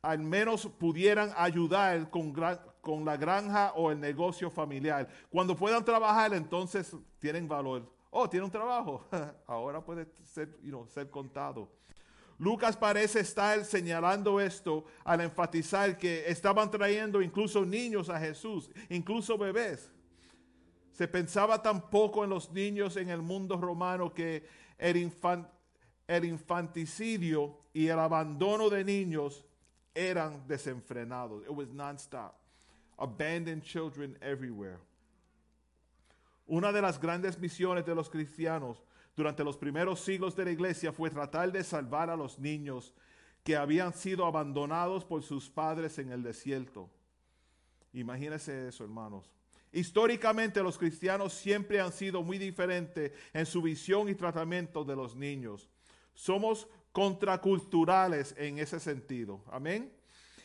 al 0.00 0.20
menos 0.20 0.64
pudieran 0.66 1.32
ayudar 1.36 2.08
con, 2.08 2.32
con 2.80 3.04
la 3.04 3.16
granja 3.16 3.72
o 3.74 3.90
el 3.90 3.98
negocio 3.98 4.48
familiar. 4.48 5.08
Cuando 5.28 5.56
puedan 5.56 5.84
trabajar, 5.84 6.32
entonces 6.34 6.94
tienen 7.18 7.48
valor. 7.48 7.92
Oh, 8.10 8.30
tiene 8.30 8.44
un 8.44 8.52
trabajo. 8.52 9.04
Ahora 9.48 9.84
puede 9.84 10.06
ser, 10.22 10.56
ser 10.86 11.10
contado. 11.10 11.68
Lucas 12.38 12.76
parece 12.76 13.20
estar 13.20 13.64
señalando 13.64 14.40
esto 14.40 14.84
al 15.04 15.20
enfatizar 15.22 15.98
que 15.98 16.24
estaban 16.28 16.70
trayendo 16.70 17.20
incluso 17.20 17.64
niños 17.64 18.08
a 18.08 18.20
Jesús, 18.20 18.70
incluso 18.88 19.36
bebés. 19.36 19.90
Se 20.92 21.08
pensaba 21.08 21.60
tan 21.60 21.90
poco 21.90 22.22
en 22.22 22.30
los 22.30 22.50
niños 22.52 22.96
en 22.96 23.10
el 23.10 23.22
mundo 23.22 23.56
romano 23.56 24.14
que 24.14 24.46
el, 24.78 25.12
el 26.06 26.24
infanticidio 26.24 27.58
y 27.72 27.88
el 27.88 27.98
abandono 27.98 28.70
de 28.70 28.84
niños 28.84 29.44
eran 29.92 30.46
desenfrenados. 30.46 31.42
It 31.42 31.50
was 31.50 31.68
nonstop. 31.70 32.34
Abandoned 32.98 33.62
children 33.62 34.16
everywhere. 34.20 34.78
Una 36.46 36.72
de 36.72 36.80
las 36.80 36.98
grandes 37.00 37.38
misiones 37.38 37.84
de 37.84 37.94
los 37.94 38.08
cristianos 38.08 38.82
durante 39.18 39.42
los 39.42 39.56
primeros 39.56 39.98
siglos 40.00 40.36
de 40.36 40.44
la 40.44 40.52
iglesia 40.52 40.92
fue 40.92 41.10
tratar 41.10 41.50
de 41.50 41.64
salvar 41.64 42.08
a 42.08 42.14
los 42.14 42.38
niños 42.38 42.94
que 43.42 43.56
habían 43.56 43.92
sido 43.92 44.24
abandonados 44.24 45.04
por 45.04 45.24
sus 45.24 45.50
padres 45.50 45.98
en 45.98 46.12
el 46.12 46.22
desierto. 46.22 46.88
Imagínense 47.92 48.68
eso, 48.68 48.84
hermanos. 48.84 49.28
Históricamente 49.72 50.62
los 50.62 50.78
cristianos 50.78 51.32
siempre 51.32 51.80
han 51.80 51.90
sido 51.90 52.22
muy 52.22 52.38
diferentes 52.38 53.10
en 53.32 53.44
su 53.44 53.60
visión 53.60 54.08
y 54.08 54.14
tratamiento 54.14 54.84
de 54.84 54.94
los 54.94 55.16
niños. 55.16 55.68
Somos 56.14 56.68
contraculturales 56.92 58.36
en 58.38 58.60
ese 58.60 58.78
sentido. 58.78 59.42
Amén. 59.50 59.92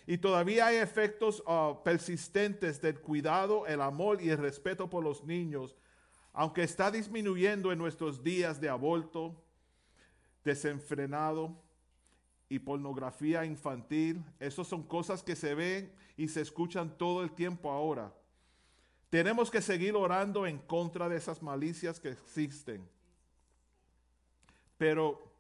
Y 0.08 0.18
todavía 0.18 0.66
hay 0.66 0.78
efectos 0.78 1.44
ah, 1.46 1.80
persistentes 1.84 2.82
del 2.82 3.00
cuidado, 3.00 3.68
el 3.68 3.82
amor 3.82 4.20
y 4.20 4.32
el 4.32 4.40
respeto 4.40 4.90
por 4.90 5.04
los 5.04 5.24
niños, 5.24 5.76
aunque 6.34 6.64
está 6.64 6.92
disminuyendo 6.92 7.72
en 7.72 7.78
nuestros 7.78 8.24
días 8.24 8.60
de 8.60 8.70
aborto, 8.70 9.36
desenfrenado 10.44 11.56
y 12.50 12.60
pornografía 12.60 13.46
infantil. 13.46 14.24
Esas 14.40 14.68
son 14.68 14.84
cosas 14.84 15.24
que 15.24 15.36
se 15.36 15.56
ven 15.56 15.94
y 16.18 16.28
se 16.28 16.42
escuchan 16.42 16.98
todo 16.98 17.24
el 17.24 17.32
tiempo 17.32 17.72
ahora. 17.72 18.14
Tenemos 19.10 19.50
que 19.50 19.62
seguir 19.62 19.96
orando 19.96 20.46
en 20.46 20.58
contra 20.58 21.08
de 21.08 21.18
esas 21.18 21.42
malicias 21.42 22.00
que 22.00 22.10
existen. 22.10 22.86
Pero 24.78 25.34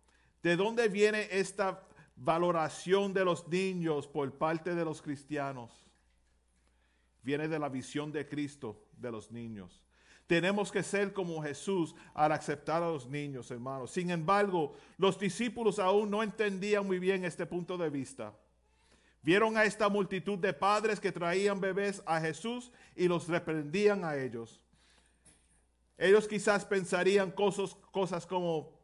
¿De 0.44 0.57
dónde 0.57 0.90
viene 0.90 1.30
esta 1.32 1.88
valoración 2.18 3.14
de 3.14 3.24
los 3.24 3.48
niños 3.48 4.06
por 4.07 4.30
parte 4.38 4.76
de 4.76 4.84
los 4.84 5.02
cristianos? 5.02 5.86
Viene 7.24 7.48
de 7.48 7.57
la 7.57 7.70
visión 7.70 8.11
de 8.11 8.28
Cristo 8.28 8.86
de 8.98 9.10
los 9.10 9.32
niños. 9.32 9.82
Tenemos 10.28 10.72
que 10.72 10.84
ser 10.84 11.12
como 11.12 11.41
Jesús 11.44 11.94
al 12.14 12.32
aceptar 12.32 12.82
a 12.82 12.88
los 12.90 13.08
niños, 13.08 13.52
hermanos. 13.52 13.91
Sin 13.91 14.10
embargo, 14.10 14.74
los 14.98 15.20
discípulos 15.20 15.80
aún 15.80 16.10
no 16.10 16.24
entendían 16.24 16.86
muy 16.86 17.00
bien 17.00 17.26
este 17.26 17.45
punto 17.45 17.78
de 17.78 17.90
vista. 17.90 18.34
Vieron 19.22 19.58
a 19.58 19.64
esta 19.64 19.88
multitud 19.90 20.38
de 20.38 20.54
padres 20.54 21.00
que 21.00 21.12
traían 21.12 21.60
bebés 21.60 22.02
a 22.06 22.20
Jesús 22.20 22.72
y 22.95 23.08
los 23.08 23.28
reprendían 23.28 24.04
a 24.04 24.16
ellos. 24.18 24.60
Ellos 25.98 26.28
quizás 26.28 26.66
pensarían 26.66 27.32
cosas, 27.32 28.26
como, 28.26 28.78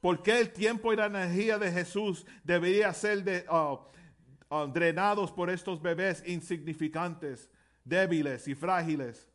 ¿Por 0.00 0.22
qué 0.22 0.40
el 0.40 0.52
tiempo 0.52 0.92
y 0.92 0.96
la 0.96 1.06
energía 1.06 1.58
de 1.58 1.70
Jesús 1.70 2.26
debería 2.42 2.92
ser 2.92 3.22
de, 3.22 3.46
uh, 3.48 4.66
drenados 4.72 5.30
por 5.30 5.50
estos 5.50 5.80
bebés 5.80 6.22
insignificantes, 6.26 7.48
débiles 7.84 8.48
y 8.48 8.54
frágiles? 8.54 9.28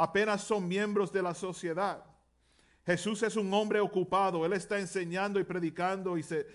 Apenas 0.00 0.42
son 0.42 0.68
miembros 0.68 1.12
de 1.12 1.22
la 1.22 1.34
sociedad. 1.34 2.04
Jesús 2.86 3.22
es 3.22 3.36
un 3.36 3.52
hombre 3.52 3.80
ocupado, 3.80 4.46
Él 4.46 4.52
está 4.52 4.78
enseñando 4.78 5.40
y 5.40 5.44
predicando 5.44 6.16
y 6.16 6.22
se... 6.22 6.46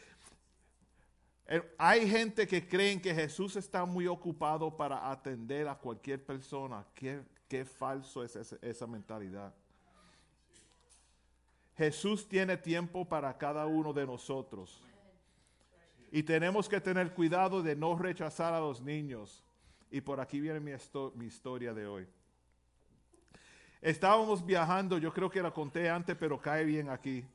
Eh, 1.46 1.76
hay 1.78 2.10
gente 2.10 2.48
que 2.48 2.66
creen 2.68 3.02
que 3.02 3.14
Jesús 3.14 3.58
está 3.58 3.84
muy 3.86 4.08
ocupado 4.08 4.76
para 4.76 5.12
atender 5.12 5.68
a 5.68 5.76
cualquier 5.76 6.26
persona. 6.26 6.86
Qué, 6.96 7.22
qué 7.50 7.66
falso 7.66 8.24
es 8.24 8.36
esa 8.62 8.88
mentalidad. 8.88 9.54
Jesús 11.76 12.28
tiene 12.28 12.56
tiempo 12.56 13.04
para 13.04 13.38
cada 13.38 13.66
uno 13.66 13.92
de 13.92 14.06
nosotros. 14.06 14.82
Y 16.12 16.24
tenemos 16.24 16.70
que 16.70 16.80
tener 16.80 17.14
cuidado 17.14 17.62
de 17.62 17.76
no 17.76 17.98
rechazar 17.98 18.54
a 18.54 18.60
los 18.60 18.82
niños. 18.82 19.44
Y 19.92 20.02
por 20.02 20.20
aquí 20.20 20.40
viene 20.40 20.60
mi, 20.60 21.26
historia 21.26 21.74
de 21.74 21.88
hoy. 21.88 22.08
Estábamos 23.84 24.46
viajando, 24.46 24.98
yo 24.98 25.12
creo 25.12 25.30
que 25.30 25.42
la 25.42 25.52
conté 25.52 25.90
antes, 25.90 26.16
pero 26.16 26.40
cae 26.40 26.64
bien 26.64 26.90
aquí. 26.90 27.26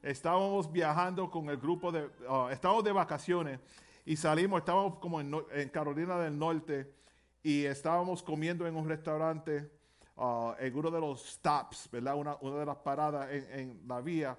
Estábamos 0.00 0.70
viajando 0.70 1.28
con 1.28 1.50
el 1.50 1.56
grupo 1.56 1.90
de, 1.90 2.04
uh, 2.28 2.48
estábamos 2.48 2.84
de 2.84 2.92
vacaciones 2.92 3.58
y 4.04 4.14
salimos, 4.14 4.60
estábamos 4.60 5.00
como 5.00 5.20
en, 5.20 5.68
Carolina 5.70 6.16
del 6.16 6.38
Norte 6.38 6.94
y 7.42 7.64
estábamos 7.64 8.22
comiendo 8.22 8.68
en 8.68 8.76
un 8.76 8.88
restaurante 8.88 9.68
uh, 10.14 10.52
en 10.60 10.78
uno 10.78 10.92
de 10.92 11.00
los 11.00 11.28
stops, 11.28 11.90
¿verdad? 11.90 12.14
Una, 12.14 12.36
una 12.40 12.58
de 12.60 12.66
las 12.66 12.76
paradas 12.76 13.28
en, 13.32 13.58
en, 13.58 13.80
la 13.88 14.00
vía. 14.00 14.38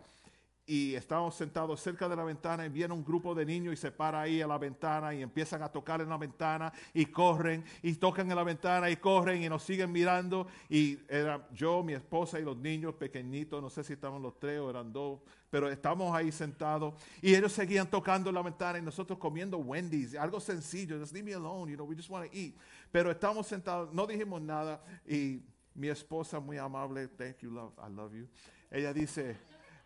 Y 0.70 0.96
estábamos 0.96 1.34
sentados 1.34 1.80
cerca 1.80 2.10
de 2.10 2.16
la 2.18 2.26
ventana 2.26 2.66
y 2.66 2.70
viene 2.70 2.94
un 2.94 3.02
grupo 3.02 3.34
de 3.34 3.46
niños 3.46 3.74
y 3.74 3.78
se 3.78 3.90
para 3.90 4.20
ahí 4.20 4.42
a 4.42 4.48
la 4.48 4.58
ventana 4.58 5.14
y 5.14 5.22
empiezan 5.22 5.64
a 5.64 5.70
tocar 5.70 6.02
en 6.02 6.10
la 6.10 6.18
ventana 6.18 6.74
y 6.94 7.06
corren 7.06 7.64
y 7.82 7.94
tocan 7.96 8.30
en 8.30 8.36
la 8.36 8.44
ventana 8.44 8.90
y 8.90 8.98
corren 8.98 9.42
y 9.42 9.48
nos 9.48 9.64
siguen 9.64 9.94
mirando. 9.94 10.46
Y 10.70 11.00
era 11.08 11.48
yo, 11.54 11.84
mi 11.84 11.94
esposa 11.94 12.38
y 12.38 12.44
los 12.44 12.58
niños 12.58 12.96
pequeñitos, 12.96 13.62
no 13.62 13.70
sé 13.70 13.82
si 13.82 13.94
estaban 13.94 14.22
los 14.22 14.38
tres 14.38 14.60
o 14.60 14.70
eran 14.70 14.92
dos, 14.92 15.22
pero 15.50 15.70
estamos 15.70 16.14
ahí 16.14 16.34
sentados 16.34 16.96
y 17.22 17.34
ellos 17.34 17.54
seguían 17.54 17.90
tocando 17.90 18.30
en 18.30 18.36
la 18.36 18.42
ventana 18.42 18.78
y 18.78 18.82
nosotros 18.82 19.18
comiendo 19.18 19.58
Wendy's, 19.60 20.16
algo 20.16 20.42
sencillo, 20.42 21.00
just 21.00 21.14
leave 21.14 21.26
me 21.26 21.34
alone, 21.34 21.72
you 21.72 21.78
know, 21.78 21.88
we 21.88 21.96
just 21.96 22.10
want 22.10 22.30
to 22.30 22.38
eat. 22.38 22.58
Pero 22.92 23.10
estamos 23.10 23.48
sentados, 23.48 23.94
no 23.94 24.06
dijimos 24.06 24.42
nada 24.42 24.84
y 25.08 25.42
mi 25.74 25.88
esposa 25.88 26.42
muy 26.42 26.58
amable, 26.58 27.08
thank 27.08 27.38
you, 27.40 27.52
love, 27.52 27.72
I 27.78 27.90
love 27.90 28.14
you. 28.14 28.28
Ella 28.70 28.92
dice, 28.92 29.38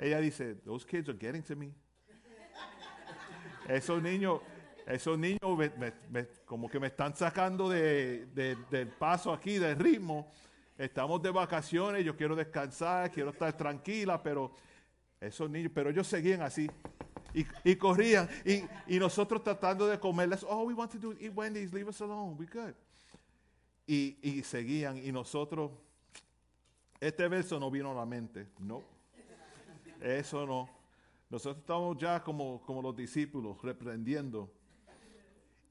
ella 0.01 0.19
dice, 0.19 0.55
those 0.65 0.85
kids 0.85 1.07
are 1.09 1.17
getting 1.17 1.43
to 1.43 1.55
me. 1.55 1.71
Esos 3.67 4.01
niños, 4.01 4.41
esos 4.85 5.17
niños 5.17 5.39
como 6.45 6.67
que 6.67 6.79
me 6.79 6.87
están 6.87 7.15
sacando 7.15 7.69
de, 7.69 8.25
del 8.69 8.87
paso 8.89 9.31
aquí, 9.31 9.57
del 9.57 9.77
ritmo. 9.77 10.29
Estamos 10.77 11.21
de 11.21 11.29
vacaciones, 11.29 12.03
yo 12.03 12.15
quiero 12.17 12.35
descansar, 12.35 13.11
quiero 13.11 13.29
estar 13.29 13.55
tranquila, 13.55 14.21
pero 14.21 14.51
esos 15.19 15.49
niños, 15.49 15.71
pero 15.73 15.91
ellos 15.91 16.07
seguían 16.07 16.41
así. 16.41 16.69
Y, 17.33 17.45
y 17.63 17.75
corrían. 17.75 18.27
Y, 18.43 18.63
y, 18.95 18.99
nosotros 18.99 19.43
tratando 19.43 19.87
de 19.87 19.97
comerles, 19.99 20.43
oh, 20.43 20.63
we 20.63 20.73
want 20.73 20.91
to 20.91 20.97
do, 20.97 21.13
eat 21.13 21.31
Wendy's, 21.33 21.71
leave 21.71 21.87
us 21.87 22.01
alone, 22.01 22.35
we 22.37 22.45
good 22.45 22.73
y, 23.91 24.43
seguían. 24.43 24.97
Y 24.97 25.11
nosotros, 25.11 25.71
este 26.99 27.27
verso 27.27 27.59
no 27.59 27.69
vino 27.69 27.91
a 27.91 27.95
la 27.95 28.05
mente, 28.05 28.47
no. 28.59 28.83
Eso 30.01 30.45
no. 30.45 30.69
Nosotros 31.29 31.61
estamos 31.61 31.97
ya 31.97 32.21
como, 32.23 32.61
como 32.61 32.81
los 32.81 32.95
discípulos, 32.95 33.61
reprendiendo. 33.61 34.51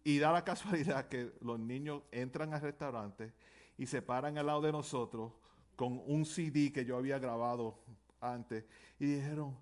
Y 0.04 0.18
da 0.18 0.32
la 0.32 0.44
casualidad 0.44 1.08
que 1.08 1.32
los 1.40 1.58
niños 1.58 2.02
entran 2.10 2.54
al 2.54 2.62
restaurante 2.62 3.32
y 3.76 3.86
se 3.86 4.00
paran 4.00 4.38
al 4.38 4.46
lado 4.46 4.62
de 4.62 4.72
nosotros 4.72 5.32
con 5.76 6.02
un 6.06 6.24
CD 6.24 6.72
que 6.72 6.84
yo 6.84 6.96
había 6.96 7.18
grabado 7.18 7.78
antes 8.20 8.64
y 8.98 9.06
dijeron, 9.06 9.56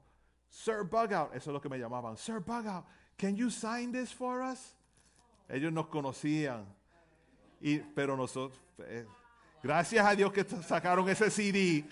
Sir 0.49 0.83
Bugout, 0.83 1.35
eso 1.35 1.51
es 1.51 1.55
lo 1.55 1.61
que 1.61 1.69
me 1.69 1.79
llamaban, 1.79 2.17
Sir 2.17 2.41
Bugout, 2.41 2.85
can 3.17 3.37
you 3.37 3.51
sign 3.51 3.93
this 3.93 4.13
for 4.13 4.43
us? 4.43 4.75
Ellos 5.49 5.73
nos 5.73 5.87
conocían, 5.87 6.67
y, 7.61 7.79
pero 7.79 8.17
nosotros, 8.17 8.61
eh, 8.81 9.07
gracias 9.63 10.05
a 10.05 10.15
Dios 10.15 10.33
que 10.33 10.45
sacaron 10.45 11.09
ese 11.09 11.31
CD, 11.31 11.89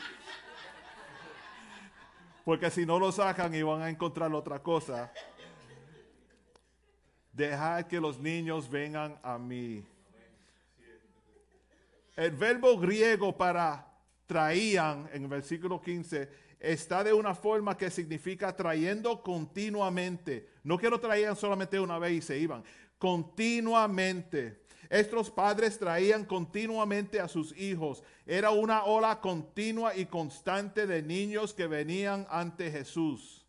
porque 2.47 2.71
si 2.71 2.87
no 2.87 3.01
lo 3.01 3.11
sacan 3.11 3.53
iban 3.57 3.83
a 3.83 3.91
encontrar 3.91 4.33
otra 4.33 4.63
cosa. 4.63 5.13
Dejar 7.33 7.89
que 7.89 7.99
los 7.99 8.21
niños 8.21 8.71
vengan 8.71 9.19
a 9.21 9.37
mí. 9.37 9.85
El 12.15 12.31
verbo 12.31 12.79
griego 12.79 13.37
para 13.37 13.93
traían 14.27 15.11
en 15.13 15.25
el 15.25 15.29
versículo 15.29 15.81
15 15.81 16.31
está 16.61 17.03
de 17.03 17.13
una 17.13 17.35
forma 17.35 17.77
que 17.77 17.91
significa 17.91 18.55
trayendo 18.55 19.25
continuamente. 19.25 20.49
No 20.63 20.79
que 20.79 20.89
lo 20.89 21.01
traían 21.01 21.35
solamente 21.35 21.81
una 21.81 21.99
vez 21.99 22.13
y 22.13 22.23
se 22.23 22.39
iban, 22.39 22.63
continuamente. 22.97 24.66
Estos 24.89 25.31
padres 25.31 25.79
traían 25.79 26.25
continuamente 26.25 27.21
a 27.21 27.29
sus 27.29 27.57
hijos. 27.57 28.03
Era 28.27 28.51
una 28.51 28.85
ola 28.85 29.21
continua 29.21 29.97
y 29.97 30.07
constante 30.07 30.87
de 30.87 31.03
niños 31.03 31.53
que 31.55 31.67
venían 31.67 32.27
ante 32.31 32.71
Jesús. 32.71 33.47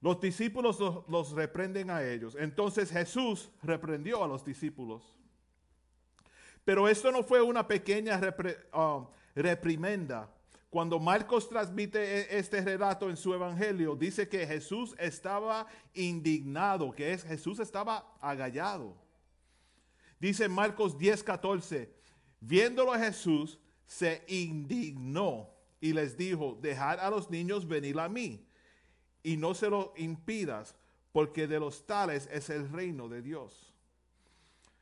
Los 0.00 0.20
discípulos 0.20 0.78
los, 1.08 1.32
reprenden 1.32 1.90
a 1.90 2.02
ellos. 2.02 2.36
Entonces 2.38 2.90
Jesús 2.90 3.50
reprendió 3.62 4.22
a 4.22 4.28
los 4.28 4.44
discípulos. 4.44 5.02
Pero 6.64 6.88
esto 6.88 7.10
no 7.10 7.22
fue 7.22 7.40
una 7.40 7.66
pequeña 7.66 8.20
um, 8.74 9.06
reprimenda. 9.34 10.30
Cuando 10.68 10.98
Marcos 10.98 11.48
transmite 11.48 11.98
e, 12.02 12.38
este 12.38 12.60
relato 12.60 13.08
en 13.08 13.16
su 13.16 13.32
evangelio, 13.32 13.96
dice 13.96 14.28
que 14.28 14.46
Jesús 14.46 14.94
estaba 14.98 15.66
indignado, 15.94 16.90
que 16.92 17.12
es 17.12 17.22
Jesús 17.22 17.58
estaba 17.60 18.04
agallado. 18.20 19.03
Dice 20.24 20.48
Marcos 20.48 20.96
10:14, 20.96 21.86
viéndolo 22.40 22.94
a 22.94 22.98
Jesús, 22.98 23.58
se 23.84 24.24
indignó 24.26 25.50
y 25.82 25.92
les 25.92 26.16
dijo, 26.16 26.56
dejad 26.62 26.98
a 26.98 27.10
los 27.10 27.28
niños 27.28 27.68
venir 27.68 28.00
a 28.00 28.08
mí 28.08 28.42
y 29.22 29.36
no 29.36 29.52
se 29.52 29.68
lo 29.68 29.92
impidas, 29.98 30.74
porque 31.12 31.46
de 31.46 31.60
los 31.60 31.84
tales 31.84 32.26
es 32.32 32.48
el 32.48 32.70
reino 32.72 33.06
de 33.06 33.20
Dios. 33.20 33.74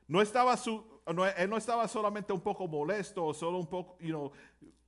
No 0.06 0.23
estaba 0.23 0.56
su, 0.56 0.85
él 1.36 1.51
no 1.51 1.56
estaba 1.56 1.89
solamente 1.89 2.32
un 2.32 2.40
poco 2.40 2.69
molesto 2.69 3.27
o 3.27 3.35
solo 3.35 3.59
un 3.59 3.66
poco, 3.66 3.98
you 3.98 4.10
know, 4.10 4.31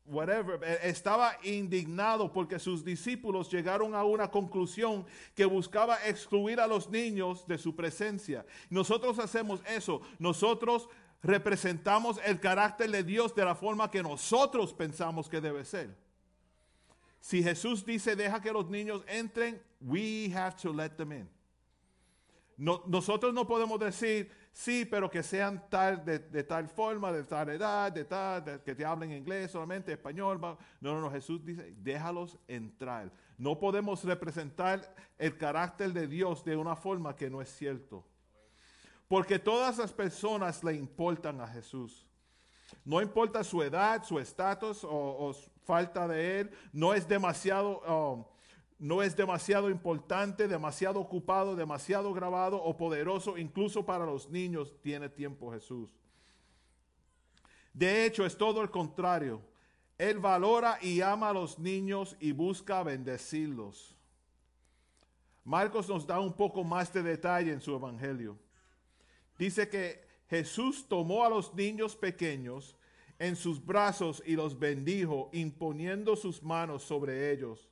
whatever. 0.06 0.62
Estaba 0.82 1.36
indignado 1.42 2.32
porque 2.32 2.58
sus 2.58 2.84
discípulos 2.84 3.50
llegaron 3.50 3.94
a 3.94 4.04
una 4.04 4.30
conclusión 4.30 5.04
que 5.34 5.44
buscaba 5.44 5.98
excluir 6.06 6.60
a 6.60 6.66
los 6.66 6.88
niños 6.90 7.46
de 7.46 7.58
su 7.58 7.74
presencia. 7.74 8.44
Nosotros 8.70 9.18
hacemos 9.18 9.60
eso. 9.66 10.02
Nosotros 10.18 10.88
representamos 11.22 12.20
el 12.24 12.38
carácter 12.38 12.90
de 12.90 13.02
Dios 13.02 13.34
de 13.34 13.44
la 13.44 13.54
forma 13.54 13.90
que 13.90 14.02
nosotros 14.02 14.74
pensamos 14.74 15.28
que 15.28 15.40
debe 15.40 15.64
ser. 15.64 15.96
Si 17.20 17.42
Jesús 17.42 17.86
dice, 17.86 18.14
deja 18.14 18.42
que 18.42 18.52
los 18.52 18.68
niños 18.68 19.02
entren, 19.08 19.60
we 19.80 20.30
have 20.34 20.54
to 20.60 20.72
let 20.72 20.90
them 20.90 21.12
in. 21.12 21.28
nosotros 22.56 23.32
no 23.32 23.46
podemos 23.46 23.80
decir, 23.80 24.30
sí, 24.54 24.86
pero 24.86 25.10
que 25.10 25.22
sean 25.22 25.68
tal, 25.68 26.02
de, 26.02 26.44
tal 26.44 26.68
forma, 26.68 27.12
de 27.12 27.24
tal 27.24 27.50
edad, 27.50 27.92
de 27.92 28.04
tal, 28.04 28.62
que 28.62 28.74
te 28.74 28.84
hablen 28.86 29.12
inglés 29.12 29.50
solamente, 29.50 29.92
español. 29.92 30.40
No, 30.40 30.56
no, 30.80 31.00
no, 31.02 31.10
Jesús 31.10 31.44
dice, 31.44 31.74
déjalos 31.76 32.38
entrar. 32.48 33.12
No 33.36 33.58
podemos 33.58 34.02
representar 34.04 34.94
el 35.18 35.36
carácter 35.36 35.92
de 35.92 36.06
Dios 36.06 36.42
de 36.44 36.56
una 36.56 36.76
forma 36.76 37.14
que 37.14 37.28
no 37.28 37.42
es 37.42 37.50
cierto. 37.50 38.06
Porque 39.08 39.38
todas 39.38 39.76
las 39.76 39.92
personas 39.92 40.64
le 40.64 40.74
importan 40.74 41.40
a 41.40 41.46
Jesús. 41.46 42.06
No 42.84 43.02
importa 43.02 43.44
su 43.44 43.62
edad, 43.62 44.02
su 44.04 44.18
estatus 44.18 44.84
o, 44.84 45.34
falta 45.64 46.06
de 46.06 46.40
él, 46.40 46.50
no 46.72 46.92
es 46.92 47.08
demasiado, 47.08 47.80
um, 47.80 48.24
no 48.84 49.02
es 49.02 49.16
demasiado 49.16 49.70
importante, 49.70 50.46
demasiado 50.46 51.00
ocupado, 51.00 51.56
demasiado 51.56 52.12
grabado 52.12 52.62
o 52.62 52.76
poderoso, 52.76 53.38
incluso 53.38 53.86
para 53.86 54.04
los 54.04 54.28
niños 54.28 54.74
tiene 54.82 55.08
tiempo 55.08 55.50
Jesús. 55.50 55.88
De 57.72 58.04
hecho, 58.04 58.26
es 58.26 58.36
todo 58.36 58.60
el 58.60 58.68
contrario. 58.68 59.40
Él 59.96 60.18
valora 60.18 60.78
y 60.82 61.00
ama 61.00 61.30
a 61.30 61.32
los 61.32 61.58
niños 61.58 62.14
y 62.20 62.32
busca 62.32 62.82
bendecirlos. 62.82 63.96
Marcos 65.44 65.88
nos 65.88 66.06
da 66.06 66.20
un 66.20 66.34
poco 66.34 66.62
más 66.62 66.92
de 66.92 67.02
detalle 67.02 67.52
en 67.52 67.62
su 67.62 67.74
evangelio. 67.74 68.36
Dice 69.38 69.66
que 69.66 70.06
Jesús 70.28 70.86
tomó 70.86 71.24
a 71.24 71.30
los 71.30 71.54
niños 71.54 71.96
pequeños 71.96 72.76
en 73.18 73.34
sus 73.34 73.64
brazos 73.64 74.22
y 74.26 74.36
los 74.36 74.58
bendijo, 74.58 75.30
imponiendo 75.32 76.16
sus 76.16 76.42
manos 76.42 76.82
sobre 76.82 77.32
ellos. 77.32 77.70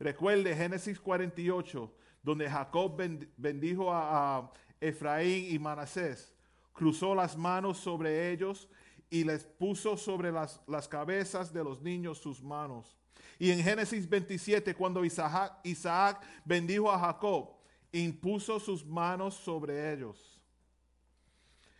Recuerde 0.00 0.56
Génesis 0.56 0.98
48, 0.98 1.92
donde 2.22 2.48
Jacob 2.48 2.96
bendijo 3.36 3.92
a, 3.92 4.50
Efraín 4.80 5.54
y 5.54 5.58
Manasés, 5.58 6.34
cruzó 6.72 7.14
las 7.14 7.36
manos 7.36 7.76
sobre 7.76 8.32
ellos 8.32 8.66
y 9.10 9.24
les 9.24 9.44
puso 9.44 9.98
sobre 9.98 10.32
las, 10.32 10.88
cabezas 10.88 11.52
de 11.52 11.62
los 11.62 11.82
niños 11.82 12.16
sus 12.16 12.42
manos. 12.42 12.96
Y 13.38 13.50
en 13.50 13.62
Génesis 13.62 14.08
27, 14.08 14.74
cuando 14.74 15.04
Isaac, 15.04 15.58
Isaac 15.64 16.22
bendijo 16.46 16.90
a 16.90 16.98
Jacob, 16.98 17.50
impuso 17.92 18.58
sus 18.58 18.86
manos 18.86 19.34
sobre 19.34 19.92
ellos. 19.92 20.40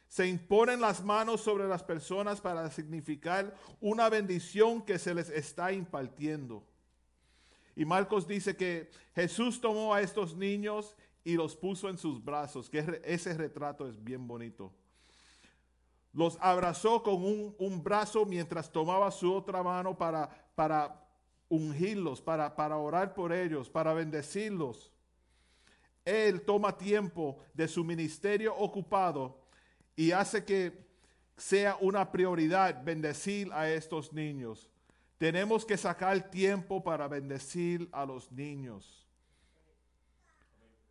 Se 0.08 0.26
imponen 0.26 0.78
las 0.78 1.02
manos 1.02 1.40
sobre 1.40 1.66
las 1.66 1.82
personas 1.82 2.38
para 2.38 2.70
significar 2.70 3.56
una 3.80 4.10
bendición 4.10 4.82
que 4.82 4.98
se 4.98 5.14
les 5.14 5.30
está 5.30 5.72
impartiendo. 5.72 6.66
Y 7.80 7.86
Marcos 7.86 8.28
dice 8.28 8.54
que 8.54 8.90
Jesús 9.14 9.58
tomó 9.58 9.94
a 9.94 10.02
estos 10.02 10.36
niños 10.36 10.94
y 11.24 11.32
los 11.32 11.56
puso 11.56 11.88
en 11.88 11.96
sus 11.96 12.22
brazos, 12.22 12.68
que 12.68 13.00
ese 13.06 13.32
retrato 13.32 13.88
es 13.88 14.04
bien 14.04 14.28
bonito. 14.28 14.70
Los 16.12 16.36
abrazó 16.42 17.02
con 17.02 17.24
un, 17.24 17.82
brazo 17.82 18.26
mientras 18.26 18.70
tomaba 18.70 19.10
su 19.10 19.32
otra 19.32 19.62
mano 19.62 19.96
para, 19.96 21.08
ungirlos, 21.48 22.20
para 22.20 22.76
orar 22.76 23.14
por 23.14 23.32
ellos, 23.32 23.70
para 23.70 23.94
bendecirlos. 23.94 24.92
Él 26.04 26.42
toma 26.42 26.76
tiempo 26.76 27.38
de 27.54 27.66
su 27.66 27.82
ministerio 27.82 28.54
ocupado 28.58 29.40
y 29.96 30.12
hace 30.12 30.44
que 30.44 30.86
sea 31.34 31.78
una 31.80 32.12
prioridad 32.12 32.84
bendecir 32.84 33.50
a 33.54 33.70
estos 33.70 34.12
niños. 34.12 34.70
Tenemos 35.20 35.66
que 35.66 35.76
sacar 35.76 36.30
tiempo 36.30 36.82
para 36.82 37.06
bendecir 37.06 37.90
a 37.92 38.06
los 38.06 38.32
niños. 38.32 39.06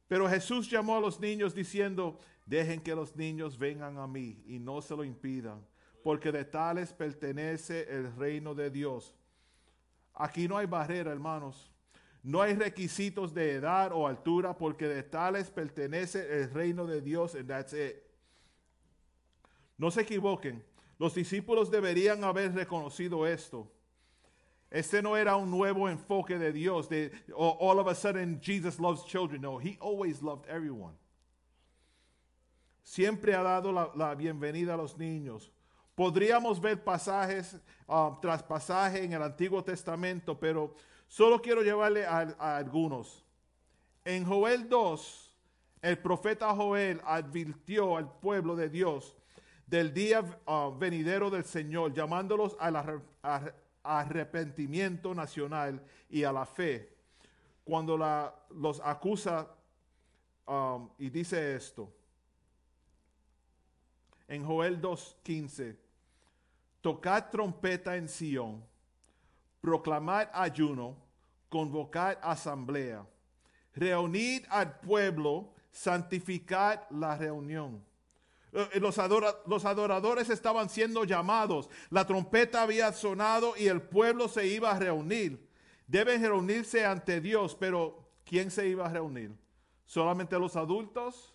Pero 0.07 0.29
Jesús 0.29 0.69
llamó 0.69 0.97
a 0.97 0.99
los 0.99 1.19
niños 1.19 1.55
diciendo, 1.55 2.19
dejen 2.45 2.79
que 2.79 2.93
los 2.93 3.15
niños 3.15 3.57
vengan 3.57 3.97
a 3.97 4.05
mí 4.05 4.43
y 4.45 4.59
no 4.59 4.83
se 4.83 4.95
lo 4.95 5.03
impidan, 5.03 5.65
porque 6.03 6.31
de 6.31 6.45
tales 6.45 6.93
pertenece 6.93 7.87
el 7.89 8.15
reino 8.17 8.53
de 8.53 8.69
Dios. 8.69 9.15
Aquí 10.13 10.47
no 10.47 10.59
hay 10.59 10.67
barrera, 10.67 11.11
hermanos. 11.11 11.71
No 12.21 12.43
hay 12.43 12.53
requisitos 12.53 13.33
de 13.33 13.53
edad 13.53 13.91
o 13.91 14.05
altura, 14.05 14.55
porque 14.55 14.87
de 14.87 15.01
tales 15.01 15.49
pertenece 15.49 16.43
el 16.43 16.51
reino 16.51 16.85
de 16.85 17.01
Dios, 17.01 17.33
and 17.33 17.47
that's 17.47 17.73
it. 17.73 17.95
No 19.75 19.89
se 19.89 20.01
equivoquen, 20.01 20.63
los 20.99 21.15
discípulos 21.15 21.71
deberían 21.71 22.23
haber 22.23 22.53
reconocido 22.53 23.25
esto. 23.25 23.73
Este 24.71 25.01
no 25.01 25.17
era 25.17 25.35
un 25.35 25.49
nuevo 25.49 25.89
enfoque 25.89 26.37
de 26.37 26.51
Dios, 26.51 26.87
de 26.87 27.11
all 27.35 27.79
of 27.79 27.87
a 27.87 27.95
sudden 27.95 28.39
Jesus 28.41 28.79
loves 28.79 29.03
children. 29.05 29.41
No, 29.41 29.59
he 29.59 29.77
always 29.81 30.21
loved 30.21 30.47
everyone. 30.47 30.95
Siempre 32.83 33.35
ha 33.35 33.43
dado 33.43 33.71
la, 33.71 34.15
bienvenida 34.15 34.73
a 34.73 34.77
los 34.77 34.97
niños. 34.97 35.51
Podríamos 35.95 36.61
ver 36.61 36.83
pasajes 36.83 37.59
um, 37.87 38.19
tras 38.21 38.43
pasaje 38.43 39.03
en 39.03 39.13
el 39.13 39.21
Antiguo 39.21 39.63
Testamento, 39.63 40.39
pero 40.39 40.73
solo 41.07 41.41
quiero 41.41 41.61
llevarle 41.61 42.05
a, 42.05 42.35
a 42.39 42.57
algunos. 42.57 43.25
En 44.05 44.23
Joel 44.23 44.69
2, 44.69 45.35
el 45.81 45.97
profeta 45.97 46.53
Joel 46.55 47.01
advirtió 47.05 47.97
al 47.97 48.11
pueblo 48.19 48.55
de 48.55 48.69
Dios 48.69 49.15
del 49.69 49.93
día 49.93 50.25
ah, 50.47 50.71
venidero 50.75 51.29
del 51.29 51.43
Señor, 51.43 51.93
llamándolos 51.93 52.57
al 52.59 53.03
arrepentimiento 53.97 55.15
nacional 55.15 55.81
y 56.09 56.23
a 56.23 56.31
la 56.31 56.45
fe. 56.45 56.95
Cuando 57.63 57.97
la, 57.97 58.33
los 58.51 58.79
acusa 58.83 59.47
um, 60.45 60.89
y 60.97 61.09
dice 61.09 61.55
esto, 61.55 61.91
en 64.27 64.45
Joel 64.45 64.79
2.15, 64.79 65.75
tocad 66.81 67.29
trompeta 67.29 67.95
en 67.95 68.07
Sión, 68.07 68.63
proclamad 69.59 70.29
ayuno, 70.33 70.95
convocad 71.49 72.17
asamblea, 72.21 73.05
reunid 73.73 74.45
al 74.49 74.79
pueblo, 74.79 75.53
santificad 75.71 76.81
la 76.91 77.17
reunión. 77.17 77.88
Eh, 78.51 78.79
Los, 78.79 78.97
adora- 78.97 79.35
los 79.45 79.65
adoradores 79.65 80.29
estaban 80.29 80.69
siendo 80.69 81.03
llamados, 81.03 81.69
la 81.89 82.05
trompeta 82.07 82.63
había 82.63 82.91
sonado 82.93 83.53
y 83.57 83.67
el 83.67 83.81
pueblo 83.81 84.27
se 84.27 84.47
iba 84.47 84.71
a 84.71 84.79
reunir. 84.79 85.47
Deben 85.87 86.21
reunirse 86.23 86.85
ante 86.85 87.21
Dios, 87.21 87.55
pero 87.59 88.07
¿quién 88.25 88.51
se 88.51 88.67
iba 88.67 88.85
a 88.85 88.89
reunir? 88.93 89.31
¿Solamente 89.85 90.37
los 90.39 90.55
adultos? 90.55 91.33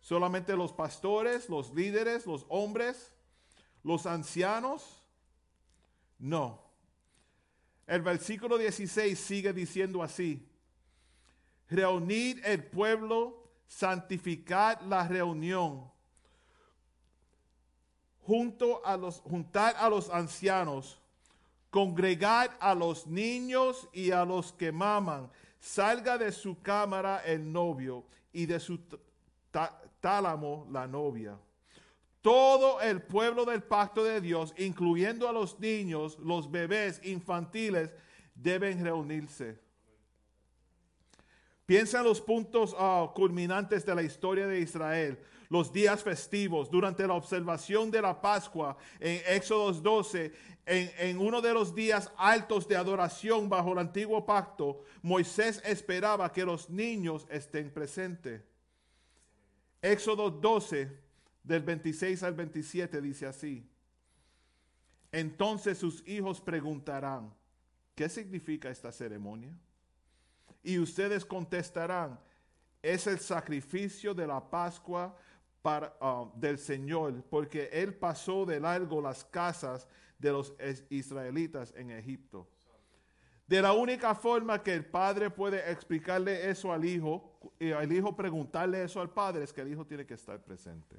¿Solamente 0.00 0.56
los 0.56 0.72
pastores, 0.72 1.48
los 1.48 1.72
líderes, 1.74 2.26
los 2.26 2.46
hombres, 2.48 3.12
los 3.82 4.06
ancianos? 4.06 5.02
No. 6.18 6.62
El 7.86 8.02
versículo 8.02 8.58
16 8.58 9.18
sigue 9.18 9.52
diciendo 9.52 10.02
así. 10.02 10.48
Reunid 11.68 12.44
el 12.44 12.64
pueblo, 12.64 13.47
santificad 13.68 14.80
la 14.80 15.06
reunión. 15.06 15.88
Junto 18.22 18.84
a 18.84 18.96
los, 18.96 19.20
juntad 19.20 19.74
a 19.78 19.88
los 19.88 20.10
ancianos, 20.10 21.00
congregad 21.70 22.50
a 22.58 22.74
los 22.74 23.06
niños 23.06 23.88
y 23.92 24.10
a 24.10 24.24
los 24.24 24.52
que 24.52 24.72
maman. 24.72 25.30
Salga 25.60 26.18
de 26.18 26.32
su 26.32 26.60
cámara 26.60 27.22
el 27.24 27.52
novio 27.52 28.04
y 28.32 28.46
de 28.46 28.58
su 28.58 28.80
tálamo 30.00 30.66
la 30.70 30.86
novia. 30.86 31.38
Todo 32.20 32.80
el 32.80 33.00
pueblo 33.02 33.44
del 33.44 33.62
pacto 33.62 34.04
de 34.04 34.20
Dios, 34.20 34.52
incluyendo 34.58 35.28
a 35.28 35.32
los 35.32 35.58
niños, 35.60 36.18
los 36.18 36.50
bebés 36.50 37.00
infantiles, 37.04 37.94
deben 38.34 38.82
reunirse. 38.82 39.58
Piensa 41.68 41.98
en 41.98 42.04
los 42.04 42.22
puntos 42.22 42.74
ah, 42.78 43.12
culminantes 43.14 43.84
de 43.84 43.94
la 43.94 44.02
historia 44.02 44.46
de 44.46 44.58
Israel, 44.58 45.18
los 45.50 45.70
días 45.70 46.02
festivos, 46.02 46.70
durante 46.70 47.06
la 47.06 47.12
observación 47.12 47.90
de 47.90 48.00
la 48.00 48.18
Pascua 48.18 48.78
en 48.98 49.20
Éxodo 49.26 49.70
12, 49.70 50.32
en, 50.64 50.90
en 50.96 51.18
uno 51.18 51.42
de 51.42 51.52
los 51.52 51.74
días 51.74 52.10
altos 52.16 52.66
de 52.66 52.74
adoración 52.74 53.50
bajo 53.50 53.72
el 53.72 53.80
antiguo 53.80 54.24
pacto, 54.24 54.82
Moisés 55.02 55.60
esperaba 55.62 56.32
que 56.32 56.46
los 56.46 56.70
niños 56.70 57.26
estén 57.28 57.70
presentes. 57.70 58.40
Éxodo 59.82 60.30
12, 60.30 60.90
del 61.42 61.62
26 61.64 62.22
al 62.22 62.32
27, 62.32 63.02
dice 63.02 63.26
así. 63.26 63.68
Entonces 65.12 65.76
sus 65.76 66.02
hijos 66.08 66.40
preguntarán, 66.40 67.34
¿qué 67.94 68.08
significa 68.08 68.70
esta 68.70 68.90
ceremonia? 68.90 69.54
Y 70.62 70.78
ustedes 70.78 71.24
contestarán, 71.24 72.18
es 72.82 73.06
el 73.06 73.18
sacrificio 73.18 74.14
de 74.14 74.26
la 74.26 74.40
Pascua 74.40 75.16
ah, 75.64 76.30
del 76.34 76.58
Señor, 76.58 77.22
porque 77.30 77.68
Él 77.72 77.94
pasó 77.94 78.44
de 78.44 78.60
largo 78.60 79.00
las 79.00 79.24
casas 79.24 79.88
de 80.18 80.32
los 80.32 80.54
israelitas 80.90 81.72
en 81.76 81.90
Egipto. 81.90 82.48
De 83.46 83.62
la 83.62 83.72
única 83.72 84.14
forma 84.14 84.62
que 84.62 84.74
el 84.74 84.84
padre 84.84 85.30
puede 85.30 85.70
explicarle 85.70 86.50
eso 86.50 86.70
al 86.70 86.84
hijo, 86.84 87.40
y 87.58 87.72
al 87.72 87.90
hijo 87.90 88.14
preguntarle 88.14 88.82
eso 88.82 89.00
al 89.00 89.10
padre, 89.10 89.44
es 89.44 89.52
que 89.52 89.62
el 89.62 89.72
hijo 89.72 89.86
tiene 89.86 90.04
que 90.04 90.14
estar 90.14 90.42
presente. 90.44 90.96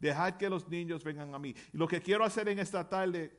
Dejad 0.00 0.36
que 0.36 0.50
los 0.50 0.68
niños 0.68 1.04
vengan 1.04 1.32
a 1.34 1.38
mí. 1.38 1.54
Y 1.72 1.76
lo 1.76 1.86
que 1.86 2.00
quiero 2.00 2.24
hacer 2.24 2.48
en 2.48 2.58
esta 2.58 2.88
tarde? 2.88 3.38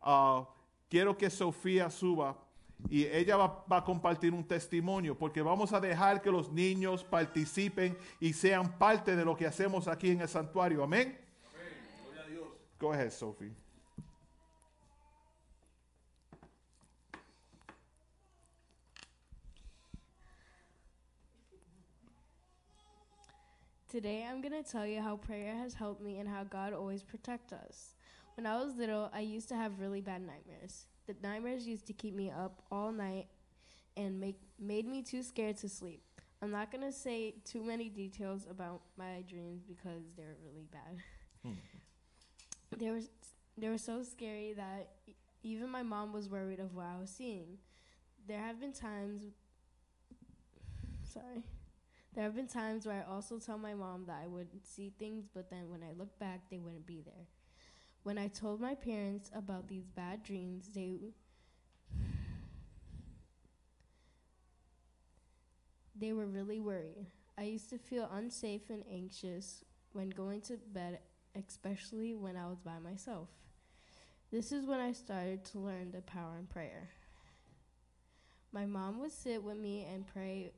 Ah, 0.00 0.48
quiero 0.88 1.16
que 1.16 1.30
Sofía 1.30 1.90
suba 1.90 2.38
y 2.88 3.04
ella 3.06 3.36
va, 3.36 3.64
a 3.70 3.84
compartir 3.84 4.32
un 4.32 4.46
testimonio, 4.46 5.16
porque 5.16 5.42
vamos 5.42 5.72
a 5.72 5.80
dejar 5.80 6.20
que 6.20 6.30
los 6.30 6.50
niños 6.52 7.04
participen 7.04 7.96
y 8.20 8.32
sean 8.32 8.78
parte 8.78 9.16
de 9.16 9.24
lo 9.24 9.36
que 9.36 9.46
hacemos 9.46 9.88
aquí 9.88 10.10
en 10.10 10.20
el 10.20 10.28
santuario. 10.28 10.82
Amén. 10.82 11.18
Go 12.78 12.92
ahead, 12.92 13.12
Sophie. 13.12 13.52
Today 23.88 24.24
I'm 24.24 24.40
going 24.40 24.54
to 24.54 24.68
tell 24.68 24.86
you 24.86 25.02
how 25.02 25.16
prayer 25.16 25.54
has 25.54 25.74
helped 25.74 26.00
me 26.00 26.18
and 26.18 26.26
how 26.26 26.44
God 26.44 26.72
always 26.72 27.02
protects 27.02 27.52
us. 27.52 27.94
When 28.36 28.46
I 28.46 28.56
was 28.56 28.74
little, 28.74 29.10
I 29.12 29.20
used 29.20 29.50
to 29.50 29.54
have 29.54 29.78
really 29.78 30.00
bad 30.00 30.22
nightmares. 30.22 30.86
The 31.20 31.28
nightmares 31.28 31.66
used 31.66 31.86
to 31.86 31.92
keep 31.92 32.14
me 32.14 32.30
up 32.30 32.62
all 32.70 32.92
night 32.92 33.26
and 33.96 34.20
make 34.20 34.40
made 34.58 34.86
me 34.86 35.02
too 35.02 35.22
scared 35.22 35.56
to 35.58 35.68
sleep. 35.68 36.02
I'm 36.40 36.50
not 36.50 36.72
going 36.72 36.82
to 36.84 36.92
say 36.92 37.34
too 37.44 37.62
many 37.62 37.88
details 37.88 38.46
about 38.50 38.82
my 38.96 39.22
dreams 39.28 39.62
because 39.62 40.02
they're 40.16 40.36
really 40.44 40.66
bad. 40.70 41.02
Hmm. 41.44 41.52
they 42.78 42.90
were 42.90 43.00
they 43.56 43.68
were 43.68 43.78
so 43.78 44.02
scary 44.02 44.52
that 44.54 44.90
e- 45.06 45.14
even 45.42 45.68
my 45.68 45.82
mom 45.82 46.12
was 46.12 46.28
worried 46.28 46.60
of 46.60 46.74
what 46.74 46.86
I 46.86 46.98
was 46.98 47.10
seeing. 47.10 47.58
There 48.26 48.38
have 48.38 48.60
been 48.60 48.72
times 48.72 49.22
sorry. 51.04 51.42
There 52.14 52.24
have 52.24 52.34
been 52.34 52.48
times 52.48 52.86
where 52.86 53.04
I 53.06 53.12
also 53.12 53.38
tell 53.38 53.56
my 53.56 53.74
mom 53.74 54.04
that 54.06 54.20
I 54.22 54.26
would 54.26 54.48
see 54.64 54.92
things, 54.98 55.26
but 55.32 55.48
then 55.48 55.70
when 55.70 55.82
I 55.82 55.92
look 55.96 56.18
back, 56.18 56.40
they 56.50 56.58
wouldn't 56.58 56.86
be 56.86 57.02
there. 57.04 57.26
When 58.02 58.18
I 58.18 58.28
told 58.28 58.60
my 58.60 58.74
parents 58.74 59.30
about 59.34 59.68
these 59.68 59.86
bad 59.86 60.22
dreams, 60.22 60.68
they 60.74 61.14
they 65.98 66.12
were 66.12 66.26
really 66.26 66.58
worried. 66.58 67.06
I 67.38 67.44
used 67.44 67.70
to 67.70 67.78
feel 67.78 68.10
unsafe 68.12 68.70
and 68.70 68.82
anxious 68.90 69.64
when 69.92 70.10
going 70.10 70.40
to 70.42 70.56
bed, 70.72 70.98
especially 71.36 72.14
when 72.14 72.36
I 72.36 72.46
was 72.46 72.58
by 72.58 72.78
myself. 72.78 73.28
This 74.32 74.50
is 74.50 74.66
when 74.66 74.80
I 74.80 74.92
started 74.92 75.44
to 75.46 75.58
learn 75.58 75.92
the 75.92 76.02
power 76.02 76.36
in 76.38 76.46
prayer. 76.46 76.88
My 78.50 78.66
mom 78.66 78.98
would 79.00 79.12
sit 79.12 79.42
with 79.42 79.56
me 79.56 79.86
and 79.92 80.06
pray 80.06 80.52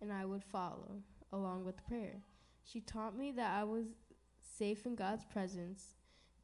and 0.00 0.12
I 0.12 0.24
would 0.24 0.44
follow 0.44 1.02
along 1.32 1.64
with 1.64 1.84
prayer. 1.86 2.22
She 2.64 2.80
taught 2.80 3.16
me 3.16 3.32
that 3.32 3.58
I 3.58 3.64
was 3.64 3.86
safe 4.56 4.86
in 4.86 4.94
God's 4.94 5.24
presence, 5.24 5.94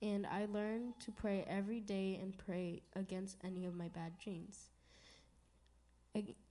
and 0.04 0.26
I 0.26 0.44
learned 0.44 1.00
to 1.00 1.10
pray 1.10 1.46
every 1.48 1.80
day 1.80 2.18
and 2.20 2.36
pray 2.36 2.82
against 2.94 3.38
any 3.42 3.64
of 3.64 3.74
my 3.74 3.88
bad 3.88 4.12
dreams 4.22 4.68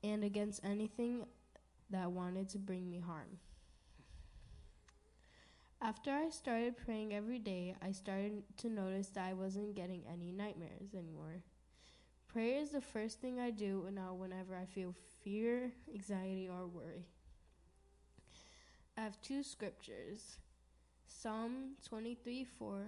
and 0.04 0.24
against 0.24 0.66
anything 0.66 1.26
that 1.92 2.12
wanted 2.12 2.50
to 2.50 2.58
bring 2.58 2.90
me 2.90 3.00
harm. 3.00 3.38
After 5.82 6.12
I 6.12 6.30
started 6.30 6.78
praying 6.78 7.14
every 7.14 7.38
day, 7.38 7.76
I 7.82 7.92
started 7.92 8.44
to 8.58 8.70
notice 8.70 9.10
that 9.10 9.30
I 9.30 9.34
wasn't 9.34 9.76
getting 9.76 10.02
any 10.12 10.32
nightmares 10.32 10.96
anymore. 10.98 11.44
Prayer 12.28 12.60
is 12.60 12.72
the 12.72 12.82
first 12.82 13.22
thing 13.22 13.40
I 13.40 13.52
do 13.52 13.88
now 13.94 14.16
whenever 14.16 14.56
I 14.56 14.66
feel 14.66 14.96
fear, 15.24 15.72
anxiety, 15.94 16.50
or 16.50 16.66
worry. 16.66 17.06
I 18.98 19.02
have 19.02 19.22
two 19.22 19.44
scriptures 19.44 20.38
Psalm 21.08 21.76
23 21.88 22.44
4. 22.44 22.86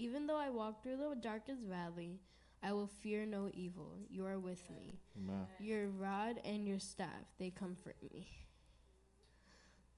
Even 0.00 0.26
though 0.26 0.38
I 0.38 0.48
walk 0.48 0.82
through 0.82 0.96
the 0.96 1.14
darkest 1.14 1.60
valley, 1.60 2.20
I 2.62 2.72
will 2.72 2.86
fear 2.86 3.26
no 3.26 3.50
evil. 3.52 3.98
You 4.08 4.24
are 4.24 4.38
with 4.38 4.66
me. 4.70 4.94
Amen. 5.18 5.46
Your 5.58 5.88
rod 5.88 6.40
and 6.42 6.66
your 6.66 6.78
staff, 6.78 7.26
they 7.38 7.50
comfort 7.50 7.96
me. 8.10 8.26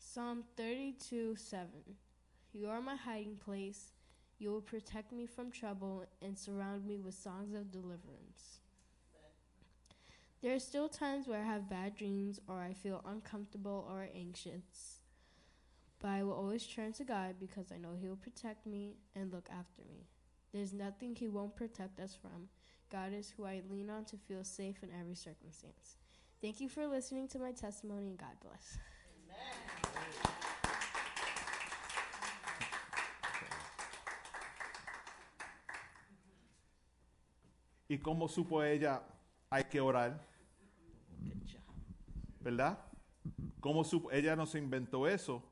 Psalm 0.01 0.43
32 0.57 1.37
7. 1.37 1.69
You 2.53 2.69
are 2.69 2.81
my 2.81 2.97
hiding 2.97 3.37
place. 3.37 3.93
You 4.41 4.51
will 4.51 4.61
protect 4.61 5.13
me 5.13 5.25
from 5.25 5.53
trouble 5.53 6.05
and 6.21 6.37
surround 6.37 6.85
me 6.85 6.99
with 6.99 7.15
songs 7.15 7.55
of 7.55 7.71
deliverance. 7.71 8.59
There 10.43 10.53
are 10.53 10.59
still 10.59 10.89
times 10.89 11.29
where 11.29 11.43
I 11.43 11.47
have 11.47 11.71
bad 11.71 11.95
dreams 11.95 12.41
or 12.49 12.61
I 12.61 12.73
feel 12.73 13.05
uncomfortable 13.07 13.87
or 13.89 14.09
anxious. 14.13 15.02
But 16.03 16.11
I 16.11 16.25
will 16.25 16.33
always 16.33 16.67
turn 16.67 16.93
to 16.95 17.05
God 17.05 17.37
because 17.39 17.71
I 17.73 17.79
know 17.79 17.95
He 17.95 18.09
will 18.09 18.17
protect 18.17 18.67
me 18.67 18.97
and 19.15 19.33
look 19.33 19.49
after 19.49 19.83
me. 19.89 20.09
There's 20.53 20.73
nothing 20.73 21.15
He 21.15 21.29
won't 21.29 21.55
protect 21.55 22.01
us 22.01 22.19
from. 22.21 22.49
God 22.91 23.13
is 23.15 23.31
who 23.31 23.45
I 23.47 23.63
lean 23.71 23.89
on 23.89 24.05
to 24.07 24.17
feel 24.17 24.43
safe 24.43 24.83
in 24.83 24.89
every 24.99 25.15
circumstance. 25.15 25.97
Thank 26.43 26.61
you 26.61 26.69
for 26.69 26.89
listening 26.89 27.29
to 27.29 27.39
my 27.39 27.53
testimony 27.53 28.09
and 28.09 28.19
God 28.19 28.37
bless. 28.43 28.79
¿Y 37.89 37.99
cómo 37.99 38.27
supo 38.27 38.65
ella 38.65 39.03
hay 39.51 39.65
que 39.65 39.81
orar? 39.81 40.19
¿Verdad? 42.41 42.79
¿Cómo 43.61 43.85
supo? 43.85 44.11
Ella 44.11 44.35
no 44.35 44.47
se 44.47 44.59
inventó 44.59 45.07
eso. 45.07 45.52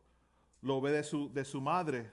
Lo 0.62 0.81
ve 0.81 0.93
de 0.93 1.03
su, 1.03 1.32
de 1.32 1.45
su 1.45 1.61
madre. 1.61 2.11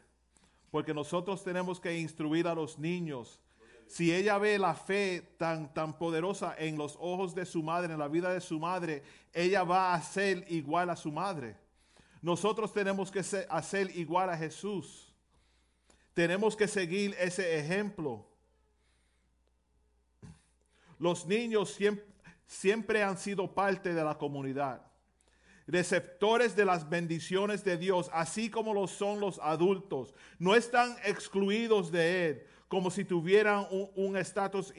Porque 0.72 0.94
nosotros 0.94 1.44
tenemos 1.44 1.80
que 1.80 1.98
instruir 1.98 2.48
a 2.48 2.56
los 2.56 2.78
niños. 2.78 3.40
Si 3.88 4.14
ella 4.14 4.38
ve 4.38 4.60
la 4.60 4.76
fe 4.76 5.36
tan, 5.38 5.74
tan 5.74 5.98
poderosa 5.98 6.56
en 6.58 6.78
los 6.78 6.98
ojos 7.00 7.34
de 7.34 7.46
su 7.46 7.64
madre, 7.64 7.94
en 7.94 8.00
la 8.00 8.10
vida 8.10 8.34
de 8.34 8.42
su 8.42 8.60
madre, 8.60 9.02
ella 9.34 9.64
va 9.64 9.94
a 9.94 10.02
ser 10.02 10.46
igual 10.50 10.90
a 10.90 10.96
su 10.96 11.12
madre. 11.12 11.56
Nosotros 12.22 12.74
tenemos 12.74 13.10
que 13.10 13.24
ser, 13.24 13.48
hacer 13.50 13.96
igual 13.96 14.30
a 14.30 14.38
Jesús. 14.38 15.14
Tenemos 16.14 16.56
que 16.56 16.68
seguir 16.68 17.16
ese 17.20 17.58
ejemplo. 17.60 18.28
Los 21.00 21.26
niños 21.26 21.72
siempre, 21.74 22.06
siempre 22.46 23.04
han 23.04 23.18
sido 23.18 23.54
parte 23.54 23.94
de 23.94 24.04
la 24.04 24.18
comunidad, 24.18 24.82
receptores 25.68 26.56
de 26.56 26.66
las 26.66 26.90
bendiciones 26.90 27.64
de 27.64 27.78
Dios, 27.78 28.10
así 28.14 28.50
como 28.50 28.74
lo 28.74 28.88
son 28.88 29.20
los 29.20 29.40
adultos. 29.40 30.14
No 30.40 30.56
están 30.56 30.96
excluidos 31.04 31.92
de 31.92 32.30
Él 32.30 32.44
como 32.68 32.92
si 32.92 33.06
tuvieran 33.06 33.66
un 33.96 34.18
estatus 34.18 34.74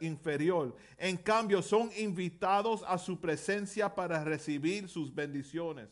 inferior. 0.00 0.76
En 0.98 1.16
cambio, 1.16 1.62
son 1.62 1.90
invitados 1.96 2.84
a 2.86 2.98
su 2.98 3.18
presencia 3.18 3.94
para 3.94 4.22
recibir 4.24 4.88
sus 4.88 5.14
bendiciones. 5.14 5.88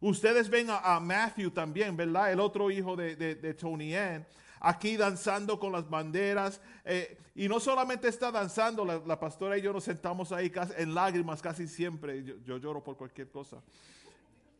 Ustedes 0.00 0.50
ven 0.50 0.66
a, 0.68 1.00
Matthew 1.00 1.50
también, 1.50 1.96
¿verdad? 1.96 2.30
El 2.30 2.40
otro 2.40 2.70
hijo 2.70 2.94
de, 2.94 3.16
de 3.16 3.54
Tony 3.54 3.94
Ann 3.94 4.26
aquí 4.64 4.96
danzando 4.96 5.58
con 5.60 5.72
las 5.72 5.88
banderas. 5.88 6.60
Eh, 6.84 7.18
y 7.34 7.48
no 7.48 7.60
solamente 7.60 8.08
está 8.08 8.30
danzando, 8.30 8.84
la, 8.84 9.20
pastora 9.20 9.58
y 9.58 9.62
yo 9.62 9.72
nos 9.72 9.84
sentamos 9.84 10.32
ahí 10.32 10.50
en 10.76 10.94
lágrimas 10.94 11.42
casi 11.42 11.68
siempre. 11.68 12.24
Yo, 12.24 12.56
lloro 12.56 12.82
por 12.82 12.96
cualquier 12.96 13.30
cosa. 13.30 13.62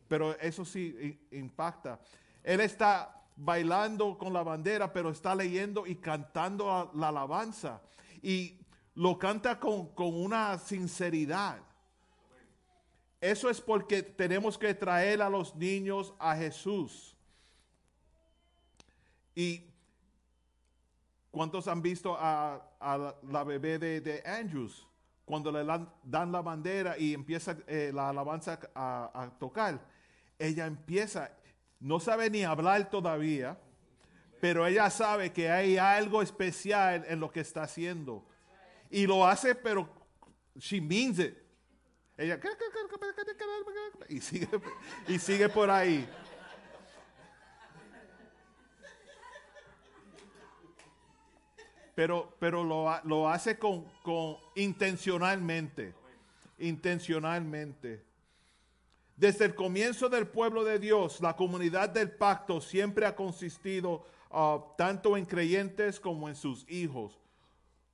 Pero 0.07 0.37
eso 0.39 0.63
sí 0.63 1.19
impacta. 1.31 1.99
Él 2.43 2.61
está 2.61 3.23
bailando 3.35 4.17
con 4.17 4.31
la 4.31 4.43
bandera, 4.43 4.93
pero 4.93 5.09
está 5.09 5.33
leyendo 5.33 5.87
y 5.87 5.95
cantando 5.95 6.91
la 6.93 7.07
alabanza. 7.07 7.81
Y 8.21 8.59
lo 8.93 9.17
canta 9.17 9.59
con, 9.59 9.87
con 9.87 10.13
una 10.13 10.59
sinceridad. 10.59 11.57
Eso 13.19 13.49
es 13.49 13.59
porque 13.59 14.03
tenemos 14.03 14.55
que 14.57 14.75
traer 14.75 15.23
a 15.23 15.29
los 15.29 15.55
niños 15.55 16.13
a 16.19 16.35
Jesús. 16.35 17.15
Y 19.33 19.74
¿Cuántos 21.35 21.67
han 21.67 21.81
visto 21.81 22.15
a, 22.17 22.65
la 23.29 23.43
bebé 23.43 23.77
de, 23.77 24.23
Andrews? 24.25 24.87
Cuando 25.25 25.51
le 25.51 25.65
dan, 25.65 26.31
la 26.31 26.41
bandera 26.41 26.97
y 26.97 27.13
empieza 27.13 27.57
eh, 27.67 27.91
la 27.93 28.07
alabanza 28.07 28.57
a, 28.73 29.29
tocar, 29.37 29.85
ella 30.39 30.65
empieza, 30.65 31.29
no 31.81 31.99
sabe 31.99 32.29
ni 32.29 32.45
hablar 32.45 32.89
todavía, 32.89 33.59
pero 34.39 34.65
ella 34.65 34.89
sabe 34.89 35.33
que 35.33 35.49
hay 35.51 35.77
algo 35.77 36.21
especial 36.21 37.03
en 37.05 37.19
lo 37.19 37.29
que 37.29 37.41
está 37.41 37.63
haciendo. 37.63 38.25
Y 38.89 39.05
lo 39.05 39.27
hace, 39.27 39.55
pero 39.55 39.89
she 40.55 40.79
means 40.79 41.19
it. 41.19 41.35
Ella 42.17 42.39
y 44.07 44.21
sigue, 44.21 44.47
y 45.09 45.19
sigue 45.19 45.49
por 45.49 45.69
ahí. 45.69 46.07
Pero, 51.95 52.35
pero 52.39 52.63
lo, 52.63 53.29
hace 53.29 53.57
con, 53.57 53.85
con 54.03 54.35
intencionalmente, 54.55 55.93
intencionalmente. 56.59 58.03
Desde 59.15 59.45
el 59.45 59.55
comienzo 59.55 60.09
del 60.09 60.27
pueblo 60.27 60.65
de 60.65 60.77
Dios, 60.77 61.21
la 61.21 61.37
comunidad 61.37 61.89
del 61.89 62.11
pacto 62.11 62.59
siempre 62.59 63.05
ha 63.05 63.15
consistido 63.15 64.05
uh, 64.29 64.59
tanto 64.77 65.15
en 65.15 65.25
creyentes 65.25 66.01
como 66.01 66.27
en 66.27 66.35
sus 66.35 66.69
hijos, 66.69 67.17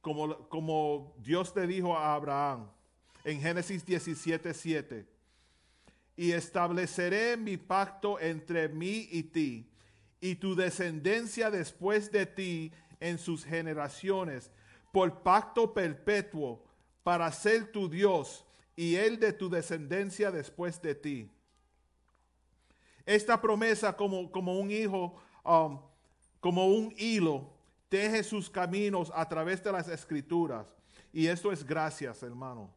como, 0.01 0.35
como 0.49 1.13
Dios 1.19 1.55
le 1.55 1.67
dijo 1.67 1.95
a 1.95 2.15
Abraham 2.15 2.67
en 3.23 3.39
Génesis 3.39 3.85
17, 3.85 4.51
7. 4.51 5.05
Y 6.17 6.31
estableceré 6.31 7.37
mi 7.37 7.57
pacto 7.57 8.19
entre 8.19 8.67
mí 8.67 9.07
y 9.11 9.23
ti, 9.23 9.69
y 10.19 10.35
tu 10.35 10.55
descendencia 10.55 11.51
después 11.51 12.11
de 12.11 12.25
ti 12.25 12.71
en 13.01 13.17
sus 13.17 13.43
generaciones, 13.43 14.49
por 14.93 15.21
pacto 15.23 15.73
perpetuo, 15.73 16.63
para 17.03 17.29
ser 17.31 17.71
tu 17.71 17.89
Dios 17.89 18.45
y 18.75 18.95
el 18.95 19.19
de 19.19 19.33
tu 19.33 19.49
descendencia 19.49 20.31
después 20.31 20.81
de 20.81 20.95
ti. 20.95 21.29
Esta 23.05 23.41
promesa 23.41 23.97
como, 23.97 24.31
como 24.31 24.57
un 24.59 24.71
hijo, 24.71 25.15
um, 25.43 25.81
como 26.39 26.67
un 26.67 26.93
hilo, 26.97 27.51
teje 27.89 28.23
sus 28.23 28.49
caminos 28.49 29.11
a 29.13 29.27
través 29.27 29.63
de 29.63 29.71
las 29.71 29.87
escrituras. 29.87 30.67
Y 31.11 31.27
esto 31.27 31.51
es 31.51 31.65
gracias, 31.65 32.23
hermano. 32.23 32.73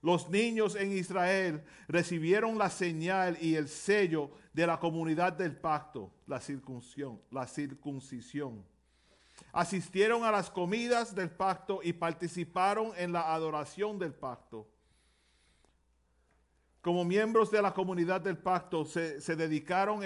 Los 0.00 0.30
niños 0.30 0.76
en 0.76 0.92
Israel 0.92 1.62
recibieron 1.86 2.56
la 2.56 2.70
señal 2.70 3.36
y 3.40 3.56
el 3.56 3.68
sello 3.68 4.30
de 4.54 4.66
la 4.66 4.78
comunidad 4.78 5.32
del 5.34 5.54
pacto, 5.54 6.10
la 6.26 6.40
circuncisión, 6.40 7.20
la 7.30 7.46
circuncisión 7.46 8.64
asistieron 9.52 10.24
a 10.24 10.30
las 10.30 10.50
comidas 10.50 11.14
del 11.14 11.30
pacto 11.30 11.80
y 11.82 11.92
participaron 11.92 12.92
en 12.96 13.12
la 13.12 13.32
adoración 13.34 13.98
del 13.98 14.14
pacto. 14.14 14.68
Como 16.80 17.04
miembros 17.04 17.50
de 17.50 17.60
la 17.60 17.74
comunidad 17.74 18.20
del 18.20 18.38
pacto, 18.38 18.84
se, 18.84 19.36
dedicaron 19.36 20.02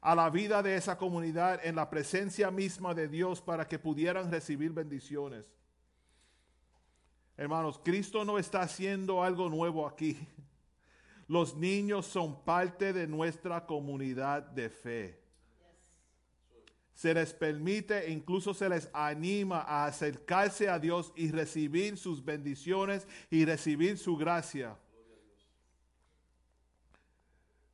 a 0.00 0.14
la 0.14 0.30
vida 0.30 0.62
de 0.62 0.76
esa 0.76 0.96
comunidad 0.96 1.64
en 1.64 1.76
la 1.76 1.90
presencia 1.90 2.50
misma 2.50 2.94
de 2.94 3.08
Dios 3.08 3.42
para 3.42 3.68
que 3.68 3.78
pudieran 3.78 4.30
recibir 4.30 4.72
bendiciones. 4.72 5.52
Hermanos, 7.36 7.80
Cristo 7.84 8.24
no 8.24 8.38
está 8.38 8.62
haciendo 8.62 9.22
algo 9.22 9.50
nuevo 9.50 9.86
aquí. 9.86 10.16
Los 11.26 11.56
niños 11.56 12.06
son 12.06 12.44
parte 12.44 12.92
de 12.92 13.06
nuestra 13.06 13.66
comunidad 13.66 14.42
de 14.42 14.70
fe 14.70 15.23
se 16.94 17.12
les 17.12 17.34
permite, 17.34 18.08
incluso 18.10 18.54
se 18.54 18.68
les 18.68 18.88
anima 18.92 19.60
a 19.60 19.86
acercarse 19.86 20.68
a 20.68 20.78
Dios 20.78 21.12
y 21.16 21.30
recibir 21.30 21.98
sus 21.98 22.24
bendiciones 22.24 23.06
y 23.30 23.44
recibir 23.44 23.98
su 23.98 24.16
gracia. 24.16 24.78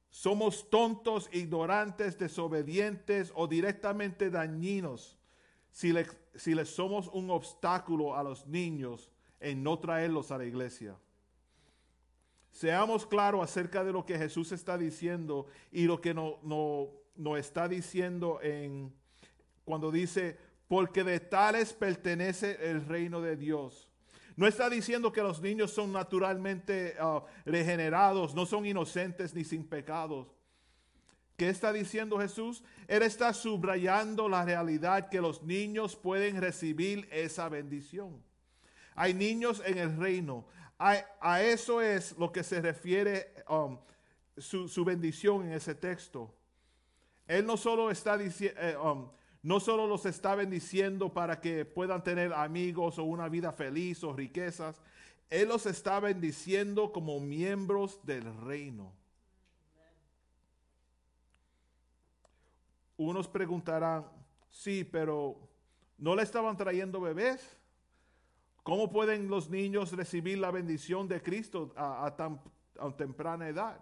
Somos 0.09 0.69
tontos, 0.71 1.29
ignorantes, 1.33 2.19
desobedientes 2.19 3.31
o 3.35 3.47
directamente 3.47 4.31
dañinos 4.31 5.19
si 5.71 5.93
les, 5.93 6.17
si 6.35 6.55
somos 6.65 7.09
un 7.09 7.31
obstáculo 7.31 8.17
a 8.17 8.23
los 8.23 8.47
niños 8.47 9.11
en 9.39 9.63
no 9.63 9.79
traerlos 9.79 10.31
a 10.31 10.39
la 10.39 10.47
iglesia. 10.47 10.97
Seamos 12.51 13.07
claros 13.07 13.43
acerca 13.45 13.85
de 13.85 13.93
lo 13.93 14.05
que 14.05 14.19
Jesús 14.19 14.51
está 14.51 14.77
diciendo 14.77 15.47
y 15.71 15.85
lo 15.85 16.01
que 16.01 16.13
nos 16.15 16.43
no, 16.43 16.89
no 17.15 17.37
está 17.37 17.69
diciendo 17.69 18.41
en 18.43 18.93
cuando 19.65 19.91
dice, 19.91 20.39
porque 20.69 21.05
de 21.05 21.21
tales 21.21 21.73
pertenece 21.73 22.59
el 22.71 22.87
reino 22.87 23.21
de 23.21 23.37
Dios. 23.37 23.89
No 24.37 24.47
está 24.47 24.71
diciendo 24.71 25.13
que 25.13 25.23
los 25.23 25.41
niños 25.41 25.73
son 25.73 25.93
naturalmente 25.93 26.97
ah, 26.99 27.25
regenerados, 27.45 28.35
no 28.35 28.47
son 28.47 28.65
inocentes 28.65 29.35
ni 29.35 29.45
sin 29.45 29.67
pecados. 29.69 30.29
¿Qué 31.37 31.49
está 31.49 31.73
diciendo 31.73 32.19
Jesús? 32.19 32.63
Él 32.87 33.03
está 33.03 33.33
subrayando 33.33 34.29
la 34.29 34.45
realidad 34.45 35.09
que 35.09 35.21
los 35.21 35.43
niños 35.43 35.97
pueden 35.97 36.41
recibir 36.41 37.09
esa 37.11 37.49
bendición. 37.49 38.23
Hay 38.95 39.15
niños 39.15 39.63
en 39.65 39.79
el 39.79 39.97
reino. 39.97 40.47
A, 40.79 41.43
eso 41.43 41.81
es 41.81 42.17
lo 42.19 42.33
que 42.33 42.43
se 42.43 42.61
refiere 42.61 43.35
um, 43.49 43.79
su, 44.37 44.85
bendición 44.85 45.47
en 45.47 45.53
ese 45.53 45.75
texto. 45.75 46.35
Él 47.27 47.45
no 47.45 47.57
solo 47.57 47.91
está 47.91 48.17
diciendo, 48.17 48.61
eh, 48.61 48.77
um, 48.77 49.11
no 49.43 49.61
solo 49.61 49.87
los 49.87 50.05
está 50.07 50.35
bendiciendo 50.35 51.13
para 51.13 51.41
que 51.41 51.65
puedan 51.65 52.03
tener 52.05 52.33
amigos 52.33 52.99
o 52.99 53.05
una 53.05 53.29
vida 53.29 53.53
feliz 53.53 54.05
o 54.05 54.13
riquezas, 54.13 54.81
Él 55.31 55.49
los 55.49 55.67
está 55.67 55.99
bendiciendo 56.01 56.93
como 56.93 57.21
miembros 57.21 58.01
del 58.05 58.25
reino. 58.43 58.93
Unos 62.99 63.29
preguntarán, 63.29 64.05
sí, 64.51 64.85
pero 64.85 65.39
¿no 65.97 66.15
le 66.15 66.23
estaban 66.23 66.57
trayendo 66.59 67.01
bebés? 67.01 67.57
¿Cómo 68.63 68.93
pueden 68.93 69.29
los 69.29 69.49
niños 69.49 69.93
recibir 69.93 70.37
la 70.37 70.51
bendición 70.51 71.09
de 71.09 71.23
Cristo 71.23 71.73
a, 71.77 72.15
tan 72.15 72.43
temprana 72.99 73.49
edad? 73.49 73.81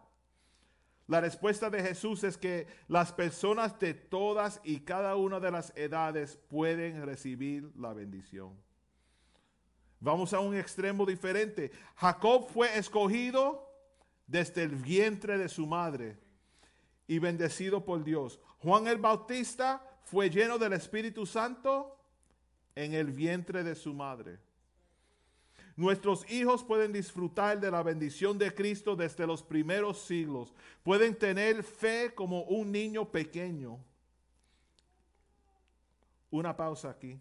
La 1.09 1.23
respuesta 1.23 1.71
de 1.71 1.83
Jesús 1.83 2.23
es 2.23 2.37
que 2.37 2.67
las 2.87 3.13
personas 3.13 3.79
de 3.81 3.95
todas 3.95 4.61
y 4.63 4.81
cada 4.81 5.17
una 5.17 5.41
de 5.41 5.51
las 5.51 5.73
edades 5.75 6.39
pueden 6.49 7.05
recibir 7.05 7.73
la 7.77 7.95
bendición. 7.95 8.53
Vamos 10.01 10.35
a 10.35 10.41
un 10.41 10.55
extremo 10.55 11.07
diferente. 11.07 11.73
Jacob 11.97 12.47
fue 12.49 12.79
escogido 12.79 13.67
desde 14.27 14.63
el 14.63 14.77
vientre 14.77 15.39
de 15.39 15.49
su 15.49 15.67
madre 15.67 16.19
y 17.07 17.19
bendecido 17.19 17.85
por 17.87 18.05
Dios. 18.05 18.39
Juan 18.59 18.87
el 18.87 18.99
Bautista 18.99 19.83
fue 20.05 20.29
lleno 20.29 20.59
del 20.59 20.75
Espíritu 20.75 21.25
Santo 21.25 21.99
en 22.75 22.93
el 22.93 23.11
vientre 23.13 23.65
de 23.65 23.75
su 23.75 23.95
madre. 23.95 24.39
Nuestros 25.79 26.29
hijos 26.29 26.65
pueden 26.65 26.93
disfrutar 26.93 27.61
de 27.61 27.71
la 27.71 27.85
bendición 27.85 28.37
de 28.37 28.53
Cristo 28.53 28.97
desde 28.97 29.29
los 29.29 29.45
primeros 29.45 30.01
siglos. 30.01 30.53
Pueden 30.83 31.17
tener 31.17 31.63
fe 31.63 32.13
como 32.17 32.43
un 32.43 32.73
niño 32.73 33.09
pequeño. 33.09 33.79
Una 36.33 36.57
pausa 36.57 36.91
aquí. 36.91 37.21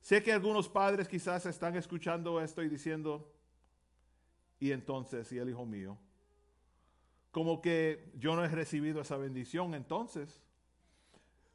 Sé 0.00 0.22
que 0.22 0.32
algunos 0.32 0.68
padres 0.68 1.08
quizás 1.08 1.46
están 1.46 1.74
escuchando 1.74 2.40
esto 2.40 2.62
y 2.62 2.68
diciendo, 2.68 3.28
y 4.60 4.70
entonces, 4.70 5.32
y 5.32 5.38
el 5.38 5.50
hijo 5.50 5.66
mío, 5.66 5.98
como 7.32 7.60
que 7.60 8.12
yo 8.14 8.36
no 8.36 8.44
he 8.44 8.48
recibido 8.48 9.00
esa 9.00 9.16
bendición, 9.16 9.74
entonces 9.74 10.44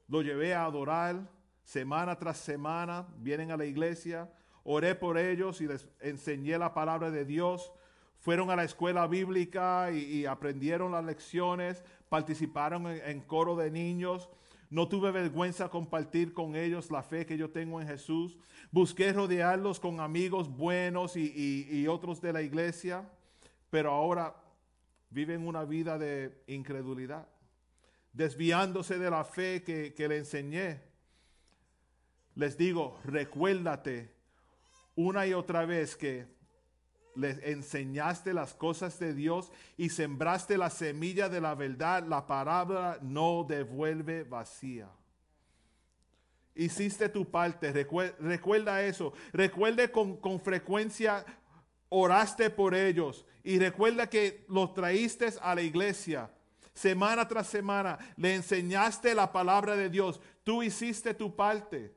lo 0.10 0.22
llevé 0.22 0.54
a 0.54 0.66
adorar 0.66 1.30
semana 1.64 2.20
tras 2.20 2.40
semana, 2.40 3.08
vienen 3.20 3.52
a 3.52 3.58
la 3.58 3.64
iglesia, 3.64 4.30
oré 4.64 4.96
por 4.96 5.18
ellos 5.18 5.62
y 5.62 5.68
les 5.68 5.88
enseñé 6.00 6.58
la 6.58 6.74
palabra 6.74 7.12
de 7.12 7.26
Dios, 7.26 7.72
fueron 8.20 8.50
a 8.52 8.56
la 8.56 8.66
escuela 8.66 9.08
bíblica 9.08 9.92
y, 9.92 10.26
aprendieron 10.26 10.92
las 10.92 11.06
lecciones, 11.06 11.84
participaron 12.10 12.88
en 12.88 13.22
coro 13.22 13.56
de 13.56 13.72
niños, 13.72 14.30
no 14.70 14.88
tuve 14.88 15.12
vergüenza 15.12 15.70
compartir 15.70 16.34
con 16.34 16.56
ellos 16.56 16.92
la 16.92 17.02
fe 17.02 17.26
que 17.26 17.38
yo 17.38 17.50
tengo 17.50 17.82
en 17.82 17.88
Jesús. 17.88 18.38
Busqué 18.72 19.12
rodearlos 19.14 19.80
con 19.80 20.00
amigos 20.00 20.48
buenos 20.48 21.16
y, 21.16 21.88
otros 21.88 22.22
de 22.22 22.34
la 22.34 22.42
iglesia, 22.42 23.10
pero 23.72 23.92
ahora 23.92 24.36
viven 25.10 25.48
una 25.48 25.66
vida 25.66 25.98
de 25.98 26.44
incredulidad, 26.46 27.28
desviándose 28.14 29.00
de 29.00 29.10
la 29.10 29.24
fe 29.24 29.64
que, 29.64 29.96
que 29.96 30.08
le 30.08 30.18
enseñé. 30.18 30.82
Les 32.36 32.56
digo, 32.58 33.00
recuérdate 33.06 34.19
una 35.00 35.26
y 35.26 35.34
otra 35.34 35.66
vez 35.66 35.96
que 35.96 36.28
les 37.16 37.42
enseñaste 37.44 38.34
las 38.34 38.54
cosas 38.54 39.00
de 39.00 39.14
Dios 39.14 39.50
y 39.78 39.90
sembraste 39.90 40.58
la 40.58 40.70
semilla 40.70 41.30
de 41.30 41.40
la 41.40 41.56
verdad, 41.56 42.04
la 42.04 42.28
palabra 42.28 43.00
no 43.02 43.46
devuelve 43.48 44.24
vacía. 44.24 44.90
Hiciste 46.54 47.08
tu 47.08 47.32
parte, 47.32 47.72
recuerda 47.72 48.84
eso. 48.84 49.14
Recuerde 49.32 49.90
con, 49.90 50.18
con 50.18 50.42
frecuencia, 50.42 51.26
oraste 51.88 52.50
por 52.50 52.76
ellos 52.76 53.26
y 53.42 53.58
recuerda 53.58 54.10
que 54.10 54.46
los 54.50 54.74
traíste 54.74 55.30
a 55.42 55.56
la 55.56 55.62
iglesia. 55.62 56.30
Semana 56.74 57.26
tras 57.26 57.48
semana 57.48 57.98
le 58.18 58.36
enseñaste 58.36 59.16
la 59.16 59.32
palabra 59.32 59.78
de 59.78 59.90
Dios. 59.90 60.20
Tú 60.44 60.62
hiciste 60.62 61.14
tu 61.14 61.34
parte. 61.34 61.96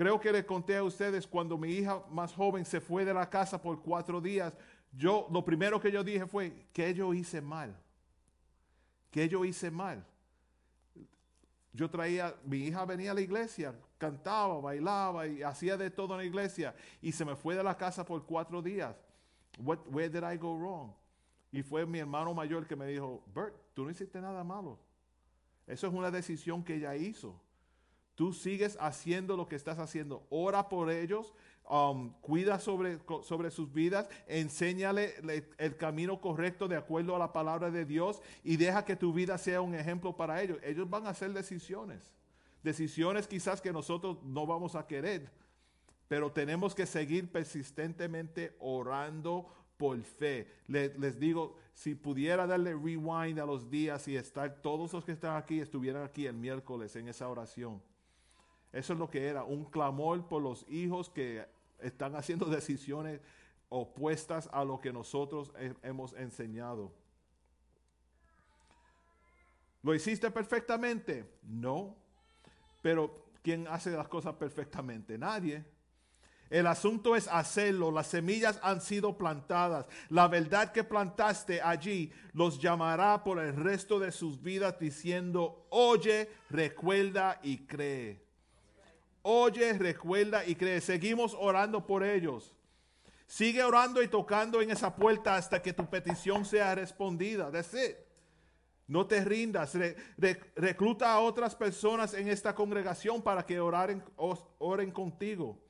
Creo 0.00 0.18
que 0.18 0.32
le 0.32 0.46
conté 0.46 0.78
a 0.78 0.82
ustedes 0.82 1.26
cuando 1.26 1.58
mi 1.58 1.72
hija 1.72 2.02
más 2.10 2.32
joven 2.32 2.64
se 2.64 2.80
fue 2.80 3.04
de 3.04 3.12
la 3.12 3.28
casa 3.28 3.60
por 3.60 3.82
cuatro 3.82 4.18
días. 4.18 4.56
Yo, 4.90 5.28
lo 5.30 5.44
primero 5.44 5.78
que 5.78 5.92
yo 5.92 6.02
dije 6.02 6.24
fue 6.24 6.68
que 6.72 6.94
yo 6.94 7.12
hice 7.12 7.42
mal. 7.42 7.76
Que 9.10 9.28
yo 9.28 9.44
hice 9.44 9.70
mal. 9.70 10.02
Yo 11.74 11.90
traía, 11.90 12.34
mi 12.46 12.60
hija 12.60 12.86
venía 12.86 13.10
a 13.10 13.14
la 13.14 13.20
iglesia, 13.20 13.74
cantaba, 13.98 14.58
bailaba 14.58 15.26
y 15.26 15.42
hacía 15.42 15.76
de 15.76 15.90
todo 15.90 16.14
en 16.14 16.20
la 16.20 16.24
iglesia 16.24 16.74
y 17.02 17.12
se 17.12 17.26
me 17.26 17.36
fue 17.36 17.54
de 17.54 17.62
la 17.62 17.76
casa 17.76 18.02
por 18.02 18.24
cuatro 18.24 18.62
días. 18.62 18.96
What, 19.58 19.80
where 19.90 20.08
did 20.08 20.24
I 20.26 20.38
go 20.38 20.56
wrong? 20.56 20.92
Y 21.52 21.62
fue 21.62 21.84
mi 21.84 21.98
hermano 21.98 22.32
mayor 22.32 22.66
que 22.66 22.74
me 22.74 22.86
dijo, 22.86 23.22
Bert, 23.34 23.54
tú 23.74 23.84
no 23.84 23.90
hiciste 23.90 24.18
nada 24.18 24.42
malo. 24.44 24.78
Eso 25.66 25.86
es 25.86 25.92
una 25.92 26.10
decisión 26.10 26.64
que 26.64 26.76
ella 26.76 26.96
hizo. 26.96 27.38
Tú 28.14 28.32
sigues 28.32 28.76
haciendo 28.80 29.36
lo 29.36 29.48
que 29.48 29.56
estás 29.56 29.78
haciendo. 29.78 30.26
Ora 30.30 30.68
por 30.68 30.90
ellos, 30.90 31.32
um, 31.68 32.12
cuida 32.20 32.58
sobre, 32.58 32.98
sobre 33.22 33.50
sus 33.50 33.72
vidas, 33.72 34.08
enséñale 34.26 35.14
el 35.58 35.76
camino 35.76 36.20
correcto 36.20 36.68
de 36.68 36.76
acuerdo 36.76 37.16
a 37.16 37.18
la 37.18 37.32
palabra 37.32 37.70
de 37.70 37.84
Dios 37.84 38.20
y 38.44 38.56
deja 38.56 38.84
que 38.84 38.96
tu 38.96 39.12
vida 39.12 39.38
sea 39.38 39.60
un 39.60 39.74
ejemplo 39.74 40.16
para 40.16 40.42
ellos. 40.42 40.58
Ellos 40.62 40.88
van 40.88 41.06
a 41.06 41.10
hacer 41.10 41.32
decisiones. 41.32 42.12
Decisiones 42.62 43.26
quizás 43.26 43.60
que 43.60 43.72
nosotros 43.72 44.22
no 44.22 44.46
vamos 44.46 44.74
a 44.74 44.86
querer, 44.86 45.30
pero 46.08 46.30
tenemos 46.30 46.74
que 46.74 46.84
seguir 46.84 47.30
persistentemente 47.32 48.54
orando 48.58 49.46
por 49.78 49.98
fe. 50.02 50.46
les 50.66 51.18
digo, 51.18 51.56
si 51.72 51.94
pudiera 51.94 52.46
darle 52.46 52.74
rewind 52.74 53.38
a 53.38 53.46
los 53.46 53.70
días 53.70 54.06
y 54.08 54.16
estar, 54.16 54.60
todos 54.60 54.92
los 54.92 55.06
que 55.06 55.12
están 55.12 55.36
aquí 55.36 55.60
estuvieran 55.60 56.02
aquí 56.04 56.26
el 56.26 56.34
miércoles 56.34 56.94
en 56.96 57.08
esa 57.08 57.26
oración. 57.28 57.80
Eso 58.72 58.92
es 58.92 58.98
lo 58.98 59.10
que 59.10 59.26
era, 59.26 59.44
un 59.44 59.64
clamor 59.64 60.26
por 60.28 60.42
los 60.42 60.64
hijos 60.68 61.10
que 61.10 61.44
están 61.80 62.14
haciendo 62.14 62.46
decisiones 62.46 63.20
opuestas 63.68 64.48
a 64.52 64.64
lo 64.64 64.80
que 64.80 64.92
nosotros 64.92 65.52
hemos 65.82 66.12
enseñado. 66.14 66.92
¿Lo 69.82 69.94
hiciste 69.94 70.30
perfectamente? 70.30 71.24
No. 71.42 71.96
Pero 72.82 73.26
¿quién 73.42 73.66
hace 73.68 73.90
las 73.90 74.08
cosas 74.08 74.34
perfectamente? 74.34 75.16
Nadie. 75.16 75.64
El 76.50 76.66
asunto 76.66 77.14
es 77.14 77.28
hacerlo. 77.28 77.90
Las 77.90 78.08
semillas 78.08 78.58
han 78.62 78.80
sido 78.80 79.16
plantadas. 79.16 79.86
La 80.08 80.26
verdad 80.28 80.72
que 80.72 80.84
plantaste 80.84 81.62
allí 81.62 82.12
los 82.32 82.60
llamará 82.60 83.22
por 83.22 83.38
el 83.38 83.54
resto 83.54 83.98
de 83.98 84.10
sus 84.12 84.42
vidas 84.42 84.78
diciendo, 84.78 85.66
oye, 85.70 86.28
recuerda 86.50 87.38
y 87.42 87.58
cree. 87.66 88.29
Oye, 89.22 89.72
recuerda 89.74 90.44
y 90.46 90.54
cree. 90.54 90.80
Seguimos 90.80 91.36
orando 91.38 91.86
por 91.86 92.02
ellos. 92.02 92.54
Sigue 93.26 93.62
orando 93.62 94.02
y 94.02 94.08
tocando 94.08 94.60
en 94.60 94.70
esa 94.70 94.96
puerta 94.96 95.36
hasta 95.36 95.62
que 95.62 95.72
tu 95.72 95.86
petición 95.88 96.44
sea 96.44 96.74
respondida. 96.74 97.50
That's 97.50 97.76
No 98.88 99.06
te 99.06 99.24
rindas. 99.24 99.76
recluta 100.56 101.12
a 101.12 101.20
otras 101.20 101.54
personas 101.54 102.14
en 102.14 102.28
esta 102.28 102.54
congregación 102.54 103.22
para 103.22 103.44
que 103.44 103.60
oren, 103.60 104.02
oren 104.58 104.90
contigo. 104.90 105.62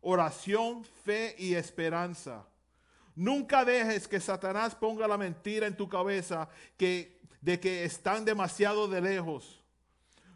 Oración, 0.00 0.84
fe 0.84 1.34
y 1.38 1.54
esperanza. 1.54 2.46
Nunca 3.14 3.64
dejes 3.64 4.08
que 4.08 4.20
Satanás 4.20 4.74
ponga 4.74 5.06
la 5.06 5.16
mentira 5.16 5.66
en 5.66 5.76
tu 5.76 5.88
cabeza 5.88 6.48
que, 6.76 7.20
de 7.40 7.60
que 7.60 7.84
están 7.84 8.24
demasiado 8.24 8.88
de 8.88 9.00
lejos. 9.00 9.63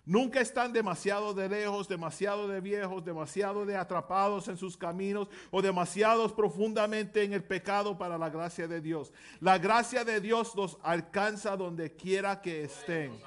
Nunca 0.09 0.41
están 0.41 0.73
demasiado 0.73 1.35
de 1.35 1.51
lejos, 1.51 1.87
demasiado 1.87 2.49
de 2.49 2.63
viejos, 2.63 3.05
demasiado 3.05 3.67
de 3.67 3.77
atrapados 3.77 4.49
en 4.49 4.57
sus 4.57 4.75
caminos 4.75 5.29
o 5.51 5.61
demasiados 5.61 6.33
profundamente 6.33 7.25
en 7.25 7.35
el 7.35 7.45
pecado 7.45 7.99
para 7.99 8.17
la 8.17 8.31
gracia 8.31 8.67
de 8.67 8.81
Dios. 8.81 9.13
La 9.39 9.59
gracia 9.59 10.07
de 10.07 10.19
Dios 10.23 10.55
los 10.55 10.79
alcanza 10.83 11.59
donde 11.59 11.95
quiera 11.95 12.41
que 12.41 12.65
estén. 12.65 13.21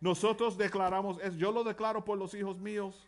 Nosotros 0.00 0.56
declaramos, 0.56 1.18
yo 1.36 1.52
lo 1.52 1.62
declaro 1.64 2.02
por 2.02 2.16
los 2.16 2.32
hijos 2.32 2.56
míos, 2.58 3.06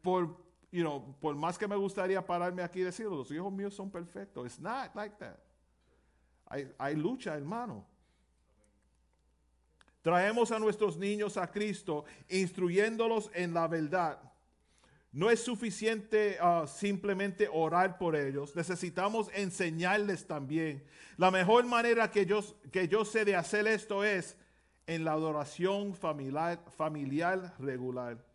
por, 0.00 0.28
you 0.72 0.80
know, 0.80 1.14
por 1.20 1.36
más 1.36 1.58
que 1.58 1.68
me 1.68 1.76
gustaría 1.76 2.24
pararme 2.24 2.62
aquí 2.62 2.80
y 2.80 2.84
decirlo, 2.84 3.16
los 3.16 3.30
hijos 3.30 3.52
míos 3.52 3.74
son 3.74 3.90
perfectos. 3.90 4.46
It's 4.46 4.58
not 4.58 4.94
like 4.94 5.14
that. 5.18 5.36
Hay, 6.46 6.72
hay 6.78 6.96
lucha, 6.96 7.34
hermano. 7.34 7.84
Traemos 10.02 10.50
a 10.50 10.58
nuestros 10.58 10.96
niños 10.96 11.36
a 11.36 11.50
Cristo, 11.50 12.04
instruyéndolos 12.28 13.30
en 13.34 13.52
la 13.52 13.68
verdad. 13.68 14.18
No 15.12 15.30
es 15.30 15.40
suficiente 15.40 16.38
ah, 16.40 16.66
simplemente 16.66 17.48
orar 17.52 17.98
por 17.98 18.14
ellos, 18.14 18.54
necesitamos 18.54 19.28
enseñarles 19.34 20.26
también. 20.26 20.84
La 21.16 21.30
mejor 21.30 21.66
manera 21.66 22.10
que 22.10 22.24
yo, 22.24 23.04
sé 23.04 23.24
de 23.24 23.36
hacer 23.36 23.66
esto 23.66 24.04
es 24.04 24.36
en 24.86 25.04
la 25.04 25.12
adoración 25.12 25.94
familiar, 25.94 26.64
familiar 26.76 27.54
regular 27.58 28.30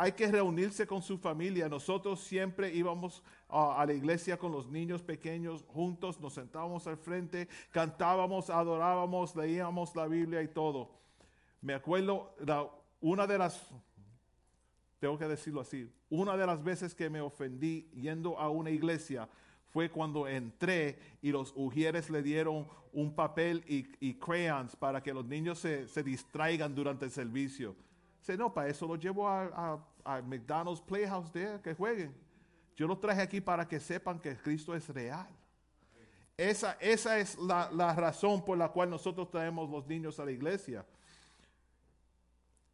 hay 0.00 0.12
que 0.12 0.30
reunirse 0.30 0.86
con 0.86 1.02
su 1.02 1.18
familia. 1.18 1.68
Nosotros 1.68 2.20
siempre 2.20 2.72
íbamos 2.72 3.20
a, 3.48 3.84
la 3.86 3.92
iglesia 3.92 4.38
con 4.38 4.52
los 4.52 4.68
niños 4.68 5.02
pequeños 5.02 5.64
juntos, 5.68 6.20
nos 6.20 6.34
sentábamos 6.34 6.86
al 6.86 6.96
frente, 6.96 7.48
cantábamos, 7.70 8.50
adorábamos, 8.50 9.34
leíamos 9.34 9.94
la 9.96 10.06
Biblia 10.06 10.42
y 10.42 10.48
todo. 10.48 10.90
Me 11.60 11.74
acuerdo, 11.74 12.34
una 13.00 13.26
de 13.26 13.38
las, 13.38 13.68
tengo 14.98 15.18
que 15.18 15.26
decirlo 15.26 15.60
así, 15.60 15.90
una 16.10 16.36
de 16.36 16.46
las 16.46 16.62
veces 16.62 16.94
que 16.94 17.10
me 17.10 17.20
ofendí 17.20 17.90
yendo 17.94 18.38
a 18.38 18.48
una 18.50 18.70
iglesia 18.70 19.28
fue 19.68 19.90
cuando 19.90 20.26
entré 20.26 20.98
y 21.20 21.30
los 21.30 21.52
ujieres 21.56 22.10
le 22.10 22.22
dieron 22.22 22.66
un 22.92 23.14
papel 23.14 23.64
y, 23.66 24.14
crayons 24.14 24.76
para 24.76 25.02
que 25.02 25.12
los 25.12 25.24
niños 25.24 25.58
se, 25.58 25.88
se 25.88 26.02
distraigan 26.02 26.74
durante 26.74 27.04
el 27.04 27.10
servicio 27.10 27.76
no, 28.36 28.52
para 28.52 28.68
eso 28.68 28.86
lo 28.86 28.96
llevo 28.96 29.28
a, 29.28 29.80
McDonald's 30.24 30.80
Playhouse 30.80 31.30
de 31.32 31.60
que 31.62 31.74
jueguen. 31.74 32.14
Yo 32.78 32.86
los 32.86 33.00
traje 33.00 33.20
aquí 33.20 33.40
para 33.40 33.66
que 33.66 33.80
sepan 33.80 34.20
que 34.20 34.36
Cristo 34.36 34.72
es 34.72 34.88
real. 34.88 35.26
Esa, 36.36 36.76
esa 36.80 37.18
es 37.18 37.36
la, 37.36 37.68
la 37.72 37.92
razón 37.92 38.44
por 38.44 38.56
la 38.56 38.68
cual 38.68 38.88
nosotros 38.88 39.28
traemos 39.32 39.68
los 39.68 39.84
niños 39.88 40.20
a 40.20 40.24
la 40.24 40.30
iglesia. 40.30 40.86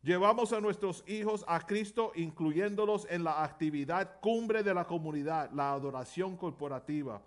Llevamos 0.02 0.52
a 0.52 0.60
nuestros 0.60 1.02
hijos 1.09 1.43
a 1.48 1.59
Cristo, 1.60 2.12
incluyéndolos 2.16 3.06
en 3.09 3.24
la 3.24 3.43
actividad 3.43 4.20
cumbre 4.20 4.62
de 4.62 4.74
la 4.74 4.85
comunidad, 4.85 5.51
la 5.52 5.72
adoración 5.72 6.36
corporativa. 6.36 7.22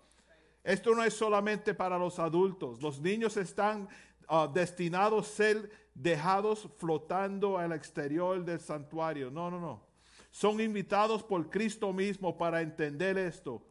Esto 0.62 0.94
no 0.94 1.02
es 1.02 1.14
solamente 1.14 1.74
para 1.74 1.98
los 1.98 2.20
adultos. 2.20 2.80
Los 2.80 3.00
niños 3.00 3.36
están 3.36 3.88
ah, 4.28 4.48
destinados 4.54 5.28
a 5.28 5.34
ser 5.34 5.88
dejados 5.94 6.68
flotando 6.76 7.58
al 7.58 7.72
exterior 7.72 8.44
del 8.44 8.60
santuario. 8.60 9.32
No, 9.32 9.50
no, 9.50 9.58
no. 9.58 9.87
Son 10.30 10.60
invitados 10.60 11.22
por 11.22 11.50
Cristo 11.50 11.92
mismo 11.92 12.36
para 12.36 12.60
entender 12.60 13.18
esto. 13.18 13.62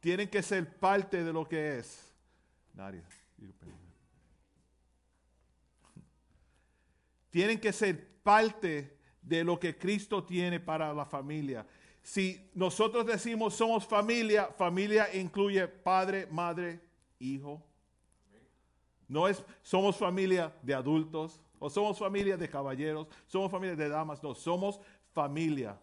Tienen 0.00 0.28
que 0.28 0.42
ser 0.42 0.78
parte 0.78 1.24
de 1.24 1.32
lo 1.32 1.48
que 1.48 1.78
es. 1.78 2.12
Tienen 7.30 7.60
que 7.60 7.72
ser 7.72 8.08
parte 8.22 8.96
de 9.22 9.44
lo 9.44 9.58
que 9.58 9.76
Cristo 9.76 10.24
tiene 10.24 10.60
para 10.60 10.92
la 10.92 11.04
familia. 11.04 11.66
Si 12.02 12.50
nosotros 12.54 13.04
decimos 13.04 13.54
somos 13.54 13.86
familia, 13.86 14.46
familia 14.56 15.14
incluye 15.14 15.66
padre, 15.68 16.26
madre, 16.30 16.80
hijo. 17.18 17.62
No 19.06 19.26
es 19.26 19.44
somos 19.62 19.96
familia 19.96 20.54
de 20.62 20.74
adultos 20.74 21.40
o 21.58 21.68
somos 21.68 21.98
familia 21.98 22.36
de 22.36 22.48
caballeros, 22.48 23.08
somos 23.26 23.50
familia 23.50 23.76
de 23.76 23.88
damas, 23.88 24.22
no, 24.22 24.34
somos 24.34 24.80
familia. 25.12 25.78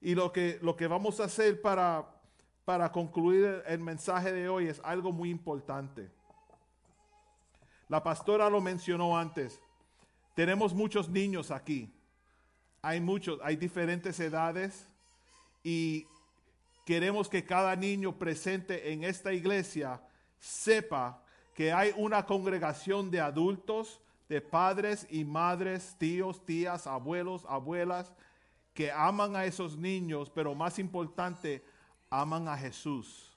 Y 0.00 0.14
lo 0.14 0.32
que, 0.32 0.58
lo 0.62 0.76
que 0.76 0.86
vamos 0.86 1.20
a 1.20 1.24
hacer 1.24 1.60
para, 1.60 2.06
para 2.64 2.92
concluir 2.92 3.62
el 3.66 3.80
mensaje 3.80 4.32
de 4.32 4.48
hoy 4.48 4.68
es 4.68 4.80
algo 4.84 5.12
muy 5.12 5.30
importante. 5.30 6.10
La 7.88 8.02
pastora 8.02 8.50
lo 8.50 8.60
mencionó 8.60 9.16
antes. 9.16 9.60
Tenemos 10.34 10.74
muchos 10.74 11.08
niños 11.08 11.50
aquí. 11.50 11.92
Hay 12.82 13.00
muchos, 13.00 13.40
hay 13.42 13.56
diferentes 13.56 14.18
edades 14.20 14.88
y 15.62 16.06
queremos 16.84 17.28
que 17.28 17.44
cada 17.44 17.74
niño 17.74 18.16
presente 18.16 18.92
en 18.92 19.02
esta 19.02 19.32
iglesia 19.32 20.00
sepa 20.38 21.22
que 21.54 21.72
hay 21.72 21.92
una 21.96 22.26
congregación 22.26 23.10
de 23.10 23.20
adultos, 23.20 24.00
de 24.28 24.40
padres 24.40 25.06
y 25.10 25.24
madres, 25.24 25.94
tíos, 25.98 26.44
tías, 26.44 26.86
abuelos, 26.86 27.44
abuelas, 27.48 28.12
que 28.74 28.90
aman 28.92 29.36
a 29.36 29.44
esos 29.44 29.76
niños, 29.76 30.30
pero 30.30 30.54
más 30.54 30.78
importante, 30.78 31.64
aman 32.10 32.48
a 32.48 32.56
Jesús. 32.56 33.36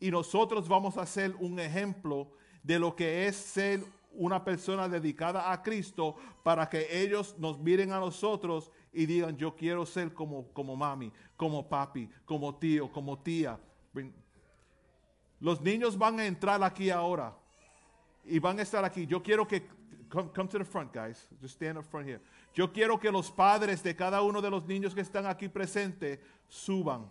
Y 0.00 0.10
nosotros 0.10 0.68
vamos 0.68 0.96
a 0.96 1.06
ser 1.06 1.34
un 1.36 1.58
ejemplo 1.58 2.30
de 2.62 2.78
lo 2.78 2.94
que 2.94 3.26
es 3.26 3.36
ser 3.36 3.84
una 4.12 4.44
persona 4.44 4.88
dedicada 4.88 5.52
a 5.52 5.62
Cristo 5.62 6.16
para 6.42 6.68
que 6.68 7.02
ellos 7.02 7.36
nos 7.38 7.58
miren 7.58 7.92
a 7.92 8.00
nosotros 8.00 8.70
y 8.92 9.06
digan, 9.06 9.36
yo 9.36 9.54
quiero 9.54 9.84
ser 9.86 10.12
como, 10.14 10.48
como 10.52 10.76
mami, 10.76 11.12
como 11.36 11.68
papi, 11.68 12.08
como 12.24 12.54
tío, 12.56 12.90
como 12.90 13.18
tía. 13.18 13.58
Los 15.40 15.60
niños 15.60 15.96
van 15.96 16.18
a 16.18 16.26
entrar 16.26 16.62
aquí 16.64 16.90
ahora 16.90 17.36
y 18.24 18.38
van 18.38 18.58
a 18.58 18.62
estar 18.62 18.84
aquí. 18.84 19.06
Yo 19.06 19.22
quiero 19.22 19.46
que, 19.46 19.68
come, 20.10 20.28
come 20.28 20.48
to 20.48 20.58
the 20.58 20.64
front, 20.64 20.92
guys. 20.92 21.26
Just 21.40 21.54
stand 21.54 21.78
up 21.78 21.84
front 21.86 22.06
here. 22.06 22.20
Yo 22.54 22.66
quiero 22.68 22.96
que 22.96 23.10
los 23.10 23.30
padres 23.30 23.82
de 23.82 23.94
cada 23.94 24.22
uno 24.22 24.40
de 24.40 24.50
los 24.50 24.64
niños 24.64 24.94
que 24.94 25.02
están 25.02 25.26
aquí 25.26 25.48
presentes 25.48 26.18
suban. 26.50 27.04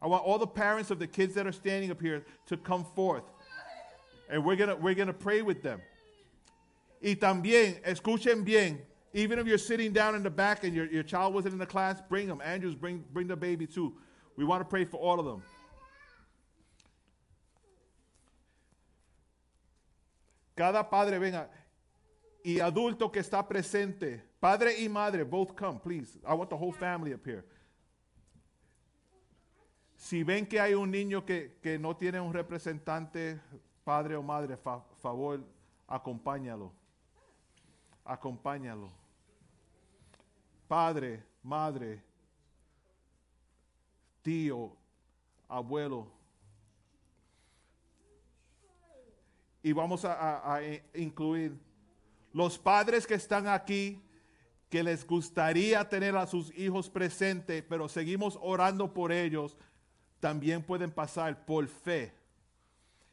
I 0.00 0.06
want 0.06 0.24
all 0.24 0.38
the 0.38 0.46
parents 0.46 0.90
of 0.90 0.98
the 0.98 1.06
kids 1.06 1.34
that 1.34 1.46
are 1.46 1.52
standing 1.52 1.90
up 1.90 2.00
here 2.00 2.24
to 2.46 2.56
come 2.56 2.84
forth. 2.94 3.24
And 4.30 4.44
we're 4.44 4.56
gonna, 4.56 4.76
we're 4.76 4.94
gonna 4.94 5.12
pray 5.12 5.42
with 5.42 5.62
them. 5.62 5.80
Y 7.02 7.14
también, 7.14 7.80
escuchen 7.82 8.44
bien, 8.44 8.80
even 9.12 9.38
if 9.38 9.46
you're 9.46 9.58
sitting 9.58 9.92
down 9.92 10.14
in 10.14 10.22
the 10.22 10.30
back 10.30 10.64
and 10.64 10.74
your, 10.74 10.86
your 10.86 11.02
child 11.02 11.34
wasn't 11.34 11.52
in 11.52 11.58
the 11.58 11.66
class, 11.66 12.00
bring 12.08 12.28
them. 12.28 12.40
Andrews, 12.44 12.74
bring, 12.74 13.04
bring 13.12 13.26
the 13.26 13.36
baby 13.36 13.66
too. 13.66 13.94
We 14.36 14.44
want 14.44 14.60
to 14.60 14.64
pray 14.64 14.84
for 14.84 14.98
all 14.98 15.18
of 15.18 15.26
them. 15.26 15.42
Cada 20.56 20.82
padre 20.84 21.18
venga. 21.18 21.48
Y 22.44 22.60
adulto 22.60 23.10
que 23.10 23.18
está 23.20 23.46
presente, 23.46 24.22
padre 24.40 24.78
y 24.80 24.88
madre, 24.88 25.24
both 25.24 25.54
come, 25.58 25.78
please. 25.80 26.18
I 26.24 26.32
want 26.34 26.48
the 26.50 26.56
whole 26.56 26.72
family 26.72 27.12
up 27.12 27.26
here. 27.26 27.44
Si 29.96 30.22
ven 30.22 30.46
que 30.46 30.60
hay 30.60 30.74
un 30.74 30.90
niño 30.90 31.24
que, 31.26 31.58
que 31.60 31.78
no 31.78 31.96
tiene 31.96 32.20
un 32.20 32.32
representante, 32.32 33.40
padre 33.84 34.14
o 34.16 34.22
madre, 34.22 34.56
fa- 34.56 34.84
favor, 35.02 35.44
acompáñalo. 35.88 36.72
Acompáñalo. 38.04 38.90
Padre, 40.68 41.24
madre, 41.42 42.00
tío, 44.22 44.76
abuelo. 45.48 46.06
Y 49.62 49.72
vamos 49.72 50.04
a, 50.04 50.60
incluir 50.94 51.58
los 52.38 52.56
padres 52.56 53.04
que 53.04 53.14
están 53.14 53.48
aquí, 53.48 54.00
que 54.70 54.84
les 54.84 55.04
gustaría 55.04 55.88
tener 55.88 56.14
a 56.16 56.24
sus 56.24 56.56
hijos 56.56 56.88
presentes, 56.88 57.64
pero 57.68 57.88
seguimos 57.88 58.38
orando 58.40 58.94
por 58.94 59.10
ellos, 59.10 59.56
también 60.20 60.62
pueden 60.62 60.92
pasar 60.92 61.44
por 61.44 61.66
fe. 61.66 62.14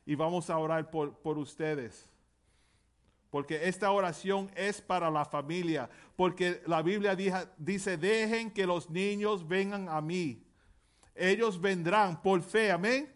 Y 0.06 0.14
vamos 0.14 0.52
a 0.52 0.60
orar 0.60 0.92
por, 0.92 1.18
por 1.24 1.40
ustedes. 1.40 2.08
Porque 3.32 3.68
esta 3.68 3.90
oración 3.92 4.52
es 4.56 4.80
para 4.80 5.10
la 5.10 5.26
familia. 5.26 5.90
Porque 6.16 6.62
la 6.68 6.84
Biblia 6.84 7.16
dija- 7.16 7.50
dice, 7.58 7.98
dejen 7.98 8.52
que 8.52 8.68
los 8.68 8.92
niños 8.92 9.48
vengan 9.48 9.90
a 9.90 10.02
mí. 10.02 10.44
Ellos 11.16 11.60
vendrán 11.60 12.22
por 12.22 12.44
fe. 12.44 12.72
Amén. 12.72 13.12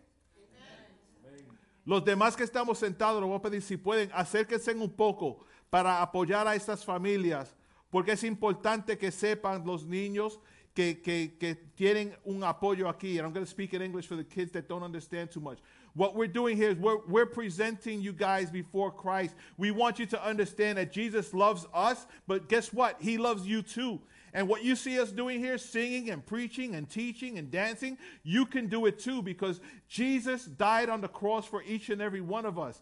Los 1.85 2.03
demás 2.03 2.35
que 2.35 2.43
estamos 2.43 2.79
sentados, 2.79 3.21
les 3.21 3.27
voy 3.29 3.37
a 3.37 3.41
pedir 3.43 3.61
si 3.61 3.77
pueden, 3.77 4.09
acérquense 4.11 4.73
un 4.73 4.89
poco 4.91 5.45
para 5.69 6.01
apoyar 6.01 6.47
a 6.47 6.55
estas 6.55 6.83
familias, 6.83 7.55
porque 7.91 8.13
es 8.13 8.23
importante 8.23 8.97
que 8.97 9.11
sepan 9.11 9.65
los 9.65 9.85
niños 9.85 10.39
que, 10.73 11.01
que, 11.01 11.35
que 11.39 11.55
tienen 11.75 12.15
un 12.23 12.43
apoyo 12.43 12.87
aquí. 12.87 13.17
And 13.17 13.25
I'm 13.25 13.33
going 13.33 13.45
to 13.45 13.49
speak 13.49 13.73
in 13.73 13.81
English 13.81 14.07
for 14.07 14.15
the 14.15 14.23
kids 14.23 14.51
that 14.51 14.67
don't 14.67 14.83
understand 14.83 15.31
too 15.31 15.41
much. 15.41 15.59
What 15.95 16.15
we're 16.15 16.27
doing 16.27 16.55
here 16.55 16.69
is 16.69 16.77
we're, 16.77 17.05
we're 17.07 17.25
presenting 17.25 18.01
you 18.01 18.13
guys 18.13 18.49
before 18.49 18.91
Christ. 18.91 19.35
We 19.57 19.71
want 19.71 19.99
you 19.99 20.05
to 20.07 20.23
understand 20.23 20.77
that 20.77 20.91
Jesus 20.91 21.33
loves 21.33 21.65
us, 21.73 22.05
but 22.27 22.47
guess 22.47 22.71
what? 22.71 22.97
He 22.99 23.17
loves 23.17 23.45
you 23.45 23.61
too. 23.61 23.99
And 24.33 24.47
what 24.47 24.63
you 24.63 24.75
see 24.75 24.99
us 24.99 25.11
doing 25.11 25.39
here, 25.39 25.57
singing 25.57 26.11
and 26.11 26.23
preaching 26.23 26.75
and 26.75 26.87
teaching 26.87 27.39
and 27.39 27.49
dancing, 27.49 27.97
you 28.23 28.45
can 28.45 28.67
do 28.67 28.85
it 28.85 28.99
too 28.99 29.23
because 29.23 29.59
Jesus 29.87 30.45
died 30.45 30.89
on 30.89 31.01
the 31.01 31.07
cross 31.07 31.45
for 31.45 31.63
each 31.63 31.89
and 31.89 32.01
every 32.01 32.21
one 32.21 32.45
of 32.45 32.59
us. 32.59 32.81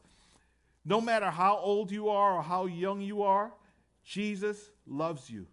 No 0.87 1.01
matter 1.01 1.29
how 1.29 1.57
old 1.57 1.91
you 1.91 2.07
are 2.07 2.37
or 2.37 2.41
how 2.41 2.65
young 2.65 3.01
you 3.01 3.23
are, 3.23 3.51
Jesus 4.05 4.71
loves 4.87 5.29
you. 5.29 5.45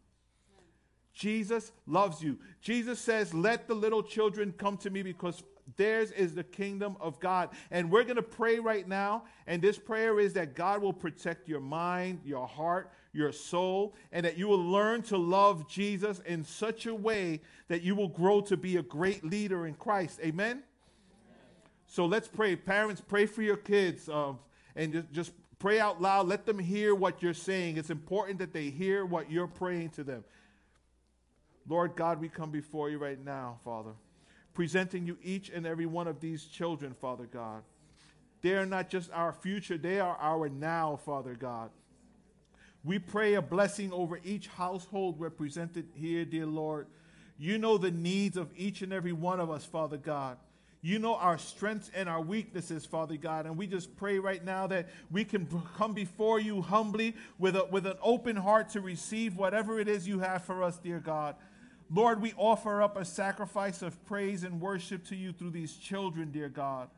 Jesus 1.13 1.73
loves 1.89 2.23
you. 2.23 2.39
Jesus 2.61 3.01
says, 3.01 3.35
Let 3.35 3.67
the 3.67 3.75
little 3.75 4.05
children 4.05 4.55
come 4.57 4.77
to 4.79 4.91
me 4.91 5.03
because 5.03 5.43
theirs 5.77 6.13
is 6.13 6.37
the 6.37 6.45
kingdom 6.45 6.97
of 7.01 7.19
God. 7.19 7.49
And 7.73 7.91
we're 7.91 8.05
going 8.05 8.15
to 8.15 8.23
pray 8.23 8.61
right 8.61 8.87
now. 8.87 9.25
And 9.49 9.61
this 9.61 9.77
prayer 9.77 10.21
is 10.21 10.35
that 10.35 10.55
God 10.55 10.81
will 10.81 10.93
protect 10.93 11.49
your 11.49 11.61
mind, 11.61 12.21
your 12.25 12.47
heart, 12.47 12.93
your 13.13 13.33
soul, 13.33 13.97
and 14.13 14.25
that 14.25 14.39
you 14.39 14.47
will 14.47 14.65
learn 14.65 15.03
to 15.03 15.17
love 15.17 15.69
Jesus 15.69 16.21
in 16.27 16.45
such 16.45 16.87
a 16.87 16.95
way 16.95 17.41
that 17.67 17.83
you 17.83 17.97
will 17.97 18.09
grow 18.09 18.41
to 18.43 18.57
be 18.57 18.77
a 18.77 18.83
great 18.83 19.25
leader 19.25 19.67
in 19.67 19.75
Christ. 19.75 20.21
Amen? 20.23 20.63
So 21.89 22.07
let's 22.07 22.29
pray. 22.29 22.55
Parents, 22.55 23.01
pray 23.01 23.27
for 23.27 23.43
your 23.43 23.57
kids 23.57 24.09
um, 24.09 24.39
and 24.77 24.93
just, 24.93 25.13
just 25.13 25.33
pray 25.59 25.81
out 25.81 26.01
loud. 26.01 26.29
Let 26.29 26.47
them 26.47 26.59
hear 26.59 26.95
what 26.95 27.23
you're 27.23 27.35
saying. 27.35 27.77
It's 27.77 27.91
important 27.91 28.39
that 28.39 28.53
they 28.53 28.71
hear 28.71 29.05
what 29.05 29.31
you're 29.31 29.47
praying 29.47 29.91
to 29.91 30.05
them. 30.05 30.25
Lord 31.69 31.97
God, 31.97 32.21
we 32.21 32.29
come 32.29 32.51
before 32.51 32.91
you 32.91 32.99
right 32.99 33.23
now, 33.23 33.59
Father, 33.65 33.93
presenting 34.53 35.07
you 35.07 35.17
each 35.23 35.49
and 35.49 35.67
every 35.67 35.87
one 35.87 36.07
of 36.07 36.21
these 36.21 36.45
children, 36.45 36.95
Father 37.01 37.25
God. 37.25 37.63
They 38.43 38.53
are 38.53 38.67
not 38.67 38.91
just 38.91 39.11
our 39.13 39.33
future, 39.33 39.79
they 39.79 40.01
are 40.01 40.17
our 40.21 40.51
now, 40.51 41.01
Father 41.05 41.35
God. 41.35 41.71
We 42.85 42.99
pray 42.99 43.35
a 43.35 43.43
blessing 43.43 43.91
over 43.91 44.21
each 44.23 44.49
household 44.49 45.19
represented 45.19 45.87
here, 45.95 46.27
dear 46.27 46.45
Lord. 46.45 46.87
You 47.39 47.57
know 47.57 47.79
the 47.79 47.91
needs 47.91 48.37
of 48.37 48.51
each 48.55 48.83
and 48.83 48.93
every 48.93 49.13
one 49.13 49.41
of 49.41 49.51
us, 49.51 49.65
Father 49.65 49.97
God. 49.97 50.37
You 50.85 50.99
know 50.99 51.15
our 51.15 51.39
strengths 51.39 51.91
and 51.95 52.11
our 52.11 52.21
weaknesses, 52.21 52.85
Father 52.85 53.17
God. 53.17 53.47
And 53.47 53.57
we 53.57 53.67
just 53.67 53.97
pray 53.97 54.19
right 54.19 54.45
now 54.45 54.67
that 54.67 54.91
we 55.11 55.25
can 55.25 55.49
come 55.79 55.95
before 55.95 56.39
you 56.39 56.61
humbly 56.61 57.15
with, 57.39 57.57
a, 57.57 57.65
with 57.71 57.87
an 57.87 57.97
open 58.03 58.37
heart 58.37 58.69
to 58.71 58.83
receive 58.83 59.35
whatever 59.35 59.81
it 59.81 59.89
is 59.89 60.07
you 60.07 60.19
have 60.19 60.45
for 60.45 60.63
us, 60.63 60.77
dear 60.77 60.99
God. 61.01 61.37
Lord, 61.91 62.21
we 62.21 62.35
offer 62.37 62.83
up 62.83 62.99
a 62.99 63.05
sacrifice 63.07 63.81
of 63.81 64.05
praise 64.05 64.45
and 64.45 64.61
worship 64.61 65.07
to 65.07 65.17
you 65.17 65.33
through 65.33 65.53
these 65.53 65.75
children, 65.75 66.31
dear 66.31 66.51
God. 66.51 66.91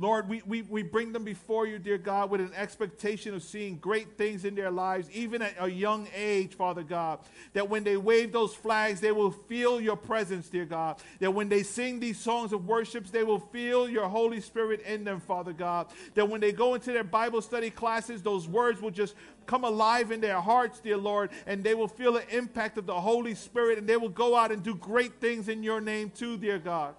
Lord, 0.00 0.28
we, 0.28 0.42
we, 0.46 0.62
we 0.62 0.84
bring 0.84 1.12
them 1.12 1.24
before 1.24 1.66
you, 1.66 1.80
dear 1.80 1.98
God, 1.98 2.30
with 2.30 2.40
an 2.40 2.52
expectation 2.54 3.34
of 3.34 3.42
seeing 3.42 3.78
great 3.78 4.16
things 4.16 4.44
in 4.44 4.54
their 4.54 4.70
lives, 4.70 5.10
even 5.10 5.42
at 5.42 5.54
a 5.58 5.68
young 5.68 6.06
age, 6.14 6.54
Father 6.54 6.84
God. 6.84 7.18
That 7.52 7.68
when 7.68 7.82
they 7.82 7.96
wave 7.96 8.30
those 8.30 8.54
flags, 8.54 9.00
they 9.00 9.10
will 9.10 9.32
feel 9.32 9.80
your 9.80 9.96
presence, 9.96 10.48
dear 10.48 10.66
God. 10.66 11.02
That 11.18 11.32
when 11.32 11.48
they 11.48 11.64
sing 11.64 11.98
these 11.98 12.18
songs 12.18 12.52
of 12.52 12.66
worships, 12.66 13.10
they 13.10 13.24
will 13.24 13.40
feel 13.40 13.88
your 13.88 14.08
Holy 14.08 14.40
Spirit 14.40 14.82
in 14.82 15.02
them, 15.02 15.18
Father 15.18 15.52
God. 15.52 15.88
That 16.14 16.28
when 16.28 16.40
they 16.40 16.52
go 16.52 16.74
into 16.74 16.92
their 16.92 17.02
Bible 17.02 17.42
study 17.42 17.70
classes, 17.70 18.22
those 18.22 18.46
words 18.46 18.80
will 18.80 18.92
just 18.92 19.16
come 19.46 19.64
alive 19.64 20.12
in 20.12 20.20
their 20.20 20.40
hearts, 20.40 20.78
dear 20.78 20.96
Lord, 20.96 21.30
and 21.46 21.64
they 21.64 21.74
will 21.74 21.88
feel 21.88 22.12
the 22.12 22.36
impact 22.36 22.78
of 22.78 22.86
the 22.86 23.00
Holy 23.00 23.34
Spirit, 23.34 23.78
and 23.78 23.88
they 23.88 23.96
will 23.96 24.10
go 24.10 24.36
out 24.36 24.52
and 24.52 24.62
do 24.62 24.76
great 24.76 25.14
things 25.20 25.48
in 25.48 25.64
your 25.64 25.80
name 25.80 26.10
too, 26.10 26.36
dear 26.36 26.58
God. 26.58 26.94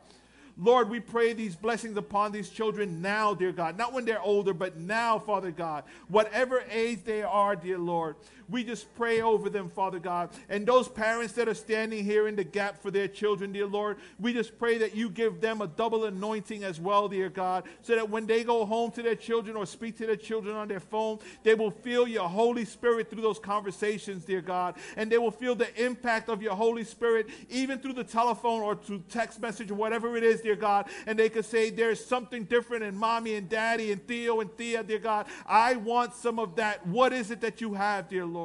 Lord, 0.62 0.90
we 0.90 1.00
pray 1.00 1.32
these 1.32 1.56
blessings 1.56 1.96
upon 1.96 2.34
these 2.34 2.50
children 2.50 3.02
now, 3.02 3.34
dear 3.34 3.54
God. 3.54 3.78
Not 3.78 3.94
when 3.94 4.04
they're 4.04 4.22
older, 4.22 4.54
but 4.54 4.78
now, 4.78 5.18
Father 5.18 5.52
God. 5.52 5.86
Whatever 6.10 6.64
age 6.70 7.06
they 7.06 7.24
are, 7.24 7.56
dear 7.56 7.78
Lord. 7.78 8.18
We 8.50 8.64
just 8.64 8.94
pray 8.96 9.22
over 9.22 9.50
them, 9.50 9.70
Father 9.70 10.00
God. 10.00 10.32
And 10.50 10.66
those 10.66 10.88
parents 10.88 11.34
that 11.34 11.48
are 11.48 11.54
standing 11.54 12.04
here 12.04 12.28
in 12.28 12.36
the 12.36 12.44
gap 12.44 12.82
for 12.82 12.90
their 12.90 13.08
children, 13.08 13.52
dear 13.52 13.68
Lord, 13.68 13.98
we 14.20 14.34
just 14.34 14.58
pray 14.58 14.80
that 14.80 14.96
you 14.96 15.10
give 15.10 15.40
them 15.40 15.62
a 15.62 15.68
double 15.68 16.06
anointing 16.06 16.64
as 16.64 16.80
well, 16.80 17.08
dear 17.08 17.30
God, 17.30 17.66
so 17.82 17.96
that 17.96 18.10
when 18.10 18.26
they 18.26 18.44
go 18.44 18.66
home 18.66 18.92
to 18.92 19.04
their 19.04 19.16
children 19.16 19.56
or 19.56 19.66
speak 19.66 19.98
to 19.98 20.08
their 20.08 20.16
children 20.16 20.56
on 20.56 20.68
their 20.68 20.80
phone, 20.80 21.20
they 21.44 21.54
will 21.54 21.72
feel 21.72 22.08
your 22.08 22.28
Holy 22.28 22.66
Spirit 22.66 23.10
through 23.10 23.22
those 23.22 23.40
conversations, 23.40 24.26
dear 24.26 24.42
God. 24.42 24.76
And 24.98 25.12
they 25.12 25.18
will 25.18 25.32
feel 25.32 25.54
the 25.54 25.84
impact 25.84 26.30
of 26.30 26.42
your 26.42 26.56
Holy 26.56 26.84
Spirit 26.84 27.28
even 27.50 27.80
through 27.80 27.94
the 27.94 28.04
telephone 28.04 28.62
or 28.62 28.76
through 28.76 29.04
text 29.10 29.40
message 29.40 29.70
or 29.70 29.76
whatever 29.76 30.18
it 30.18 30.24
is, 30.24 30.42
dear 30.42 30.56
God. 30.56 30.88
And 31.06 31.20
they 31.20 31.30
could 31.30 31.46
say, 31.46 31.70
There's 31.70 32.04
something 32.04 32.46
different 32.46 32.84
in 32.84 32.96
mommy 32.96 33.36
and 33.36 33.48
daddy 33.48 33.92
and 33.92 34.06
Theo 34.08 34.40
and 34.40 34.52
Thea, 34.58 34.84
dear 34.84 35.00
God. 35.00 35.28
I 35.46 35.76
want 35.76 36.16
some 36.16 36.40
of 36.40 36.56
that. 36.56 36.86
What 36.88 37.14
is 37.14 37.30
it 37.30 37.42
that 37.42 37.62
you 37.62 37.76
have, 37.76 38.10
dear 38.10 38.26
Lord? 38.26 38.39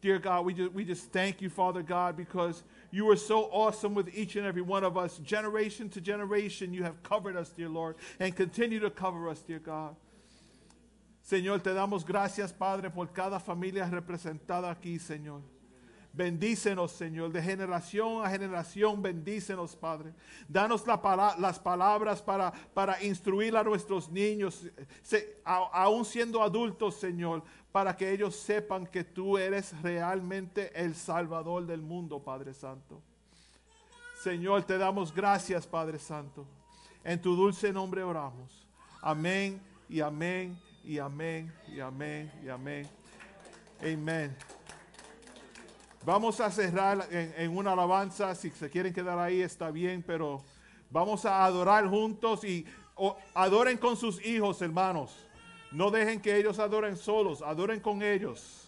Dear 0.00 0.18
God, 0.18 0.44
we 0.44 0.54
just, 0.54 0.72
we 0.72 0.84
just 0.84 1.12
thank 1.12 1.40
you, 1.40 1.48
Father 1.48 1.82
God, 1.82 2.16
because 2.16 2.62
you 2.90 3.10
are 3.10 3.16
so 3.16 3.44
awesome 3.50 3.94
with 3.94 4.14
each 4.14 4.36
and 4.36 4.46
every 4.46 4.62
one 4.62 4.84
of 4.84 4.96
us. 4.96 5.18
Generation 5.18 5.88
to 5.90 6.00
generation, 6.00 6.72
you 6.72 6.84
have 6.84 7.02
covered 7.02 7.36
us, 7.36 7.48
dear 7.48 7.68
Lord, 7.68 7.96
and 8.20 8.34
continue 8.36 8.78
to 8.80 8.90
cover 8.90 9.28
us, 9.28 9.40
dear 9.40 9.58
God. 9.58 9.96
Señor, 11.28 11.60
te 11.60 11.70
damos 11.70 12.04
gracias, 12.06 12.52
Padre, 12.52 12.88
por 12.90 13.06
cada 13.06 13.40
familia 13.40 13.90
representada 13.90 14.70
aquí, 14.70 15.00
Señor. 15.00 15.42
Bendícenos, 16.16 16.92
Señor, 16.92 17.30
de 17.30 17.42
generación 17.42 18.24
a 18.24 18.30
generación, 18.30 19.02
bendícenos, 19.02 19.76
Padre. 19.76 20.14
Danos 20.48 20.86
la 20.86 21.34
las 21.36 21.58
palabras 21.58 22.22
para, 22.22 22.52
para 22.72 23.02
instruir 23.02 23.54
a 23.54 23.62
nuestros 23.62 24.08
niños, 24.10 24.66
aún 25.44 26.06
siendo 26.06 26.42
adultos, 26.42 26.94
Señor, 26.94 27.42
para 27.76 27.94
que 27.94 28.10
ellos 28.10 28.34
sepan 28.34 28.86
que 28.86 29.04
tú 29.04 29.36
eres 29.36 29.74
realmente 29.82 30.72
el 30.74 30.94
Salvador 30.94 31.66
del 31.66 31.82
mundo, 31.82 32.18
Padre 32.24 32.54
Santo. 32.54 33.02
Señor, 34.22 34.62
te 34.62 34.78
damos 34.78 35.14
gracias, 35.14 35.66
Padre 35.66 35.98
Santo. 35.98 36.46
En 37.04 37.20
tu 37.20 37.36
dulce 37.36 37.74
nombre 37.74 38.02
oramos. 38.02 38.66
Amén 39.02 39.60
y 39.90 40.00
amén 40.00 40.58
y 40.84 40.98
amén 40.98 41.52
y 41.68 41.78
amén 41.78 42.32
y 42.42 42.48
amén. 42.48 42.88
Vamos 46.02 46.40
a 46.40 46.50
cerrar 46.50 47.06
en, 47.10 47.54
una 47.54 47.72
alabanza. 47.72 48.34
Si 48.34 48.48
se 48.52 48.70
quieren 48.70 48.94
quedar 48.94 49.18
ahí, 49.18 49.42
está 49.42 49.70
bien, 49.70 50.02
pero 50.02 50.42
vamos 50.88 51.26
a 51.26 51.44
adorar 51.44 51.86
juntos 51.86 52.42
y 52.42 52.64
adoren 53.34 53.76
con 53.76 53.98
sus 53.98 54.24
hijos, 54.24 54.62
hermanos. 54.62 55.25
No 55.72 55.90
dejen 55.90 56.20
que 56.20 56.36
ellos 56.36 56.58
adoren 56.58 56.96
solos, 56.96 57.42
adoren 57.42 57.80
con 57.80 58.02
ellos. 58.02 58.65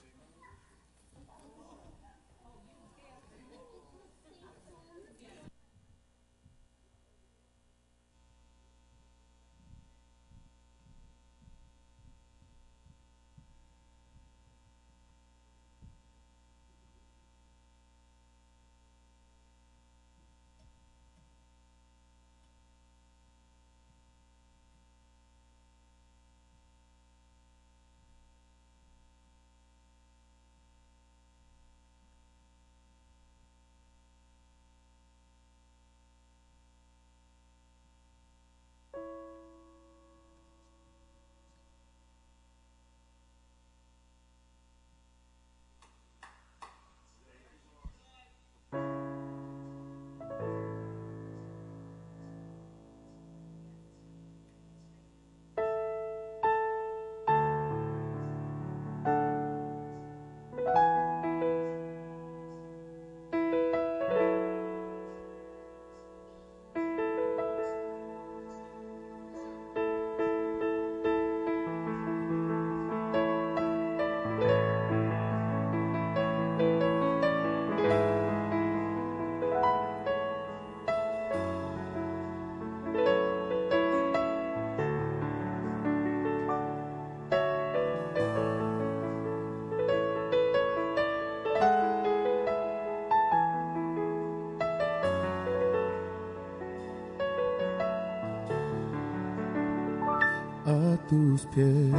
Tus 101.09 101.47
pies 101.47 101.94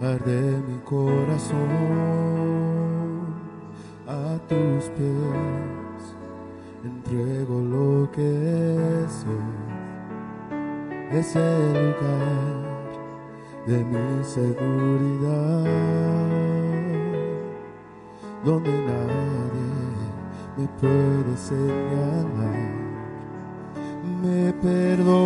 arde 0.00 0.62
mi 0.68 0.78
corazón. 0.84 1.68
A 4.06 4.38
tus 4.48 4.84
pies 4.96 6.14
entrego 6.84 7.60
lo 7.60 8.10
que 8.12 9.04
soy 9.08 9.66
es 11.10 11.34
el 11.34 11.72
lugar 11.72 12.66
de 13.66 13.84
mi 13.84 14.24
seguridad 14.24 15.64
donde 18.44 18.70
nadie 18.70 20.06
me 20.56 20.68
puede 20.80 21.36
señalar. 21.36 22.76
Me 24.22 24.52
perdonaste, 24.52 25.06
me 25.12 25.25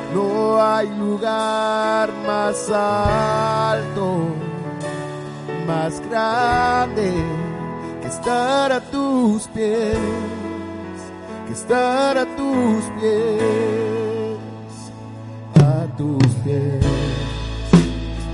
No 0.13 0.61
hay 0.61 0.89
lugar 0.89 2.09
más 2.27 2.69
alto, 2.69 4.17
más 5.65 6.01
grande 6.09 7.13
que 8.01 8.07
estar 8.07 8.71
a 8.73 8.81
tus 8.81 9.47
pies, 9.47 9.97
que 11.47 11.53
estar 11.53 12.17
a 12.17 12.25
tus 12.35 12.83
pies, 12.99 14.37
a 15.55 15.85
tus 15.97 16.27
pies, 16.43 16.85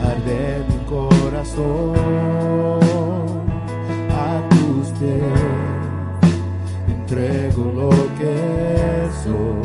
arde 0.03 0.63
mi 0.69 0.77
corazón 0.89 1.93
a 4.09 4.41
tus 4.49 4.87
pies, 4.99 5.21
entrego 6.87 7.71
lo 7.71 7.89
que 8.17 8.35
soy, 9.23 9.56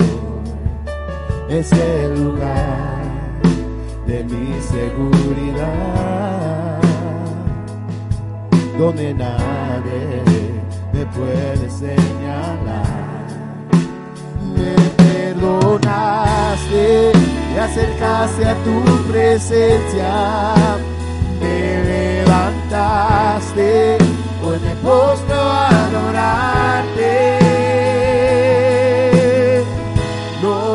es 1.58 1.72
el 1.72 2.24
lugar 2.24 3.02
de 4.06 4.24
mi 4.24 4.58
seguridad, 4.62 5.68
donde 8.78 9.12
nadie 9.12 10.22
me 10.94 11.04
puede 11.06 11.68
señalar 11.68 12.86
me 14.56 14.74
perdonaste, 15.04 17.12
me 17.52 17.60
acercaste 17.60 18.46
a 18.46 18.54
tu 18.64 18.80
presencia, 19.12 20.54
me 21.38 21.84
levantaste, 22.24 23.98
hoy 24.42 24.58
me 24.60 24.74
postro 24.76 25.36
a 25.36 25.68
adorarte. 25.86 27.41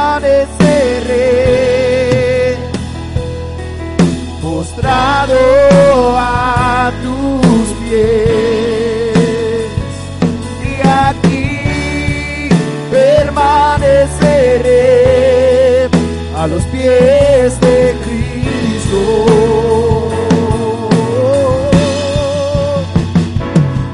permaneceré 0.00 2.56
postrado 4.40 5.36
a 6.16 6.90
tus 7.02 7.66
pies 7.82 9.66
y 10.64 10.80
aquí 10.88 12.48
permaneceré 12.90 15.90
a 16.36 16.46
los 16.46 16.62
pies 16.64 17.60
de 17.60 17.94
Cristo. 18.04 19.00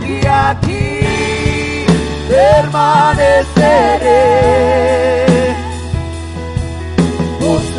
Y 0.07 0.25
aquí 0.27 1.87
permaneceré 2.29 5.26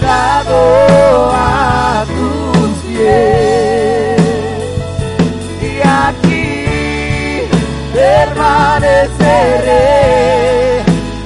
a 0.09 2.05
tus 2.07 2.77
pies 2.85 4.21
y 5.61 5.81
aquí 5.85 7.43
permaneceré 7.93 10.81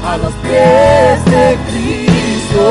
a 0.06 0.18
los 0.18 0.34
pies 0.34 1.24
de 1.26 1.58
Cristo. 1.70 2.68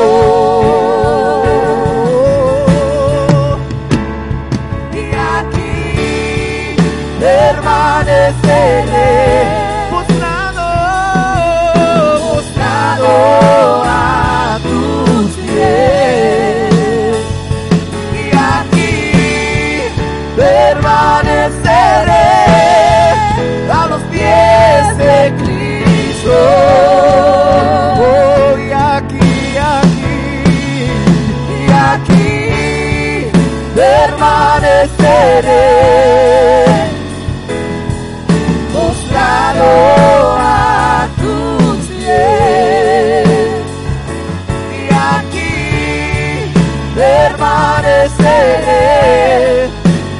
Y 4.93 5.15
aquí 5.15 6.75
permaneceré 7.19 9.60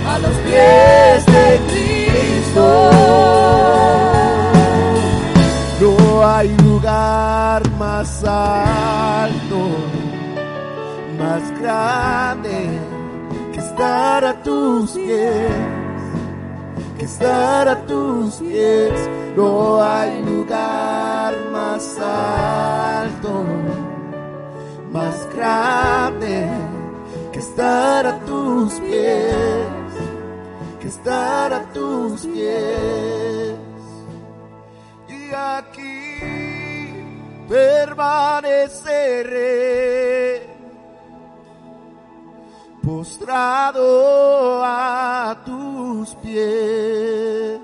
a 0.08 0.20
los 0.20 0.36
pies 0.46 1.26
de 1.26 1.60
Cristo. 1.70 2.66
No 5.80 6.28
hay 6.28 6.50
lugar 6.58 7.70
más 7.80 8.24
alto, 8.24 9.60
más 11.18 11.44
grande 11.60 12.80
que 13.54 13.60
estar 13.60 14.26
a 14.26 14.34
tus 14.44 14.92
pies 14.92 15.82
que 17.02 17.06
estar 17.06 17.68
a 17.68 17.82
tus 17.88 18.36
pies. 18.36 19.10
No 19.36 19.82
hay 19.82 20.24
lugar 20.24 21.34
más 21.52 21.98
alto, 22.00 23.44
más 24.92 25.28
grande 25.36 26.48
estar 27.42 28.06
a 28.06 28.20
tus 28.20 28.80
pies, 28.80 29.66
que 30.80 30.88
estar 30.88 31.52
a 31.54 31.64
tus 31.74 32.26
pies. 32.28 33.56
Y 35.10 35.34
aquí 35.34 36.20
permaneceré 37.50 40.48
postrado 42.84 44.64
a 44.64 45.36
tus 45.46 46.16
pies 46.16 47.60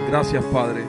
Gracias, 0.08 0.42
Padre. 0.44 0.84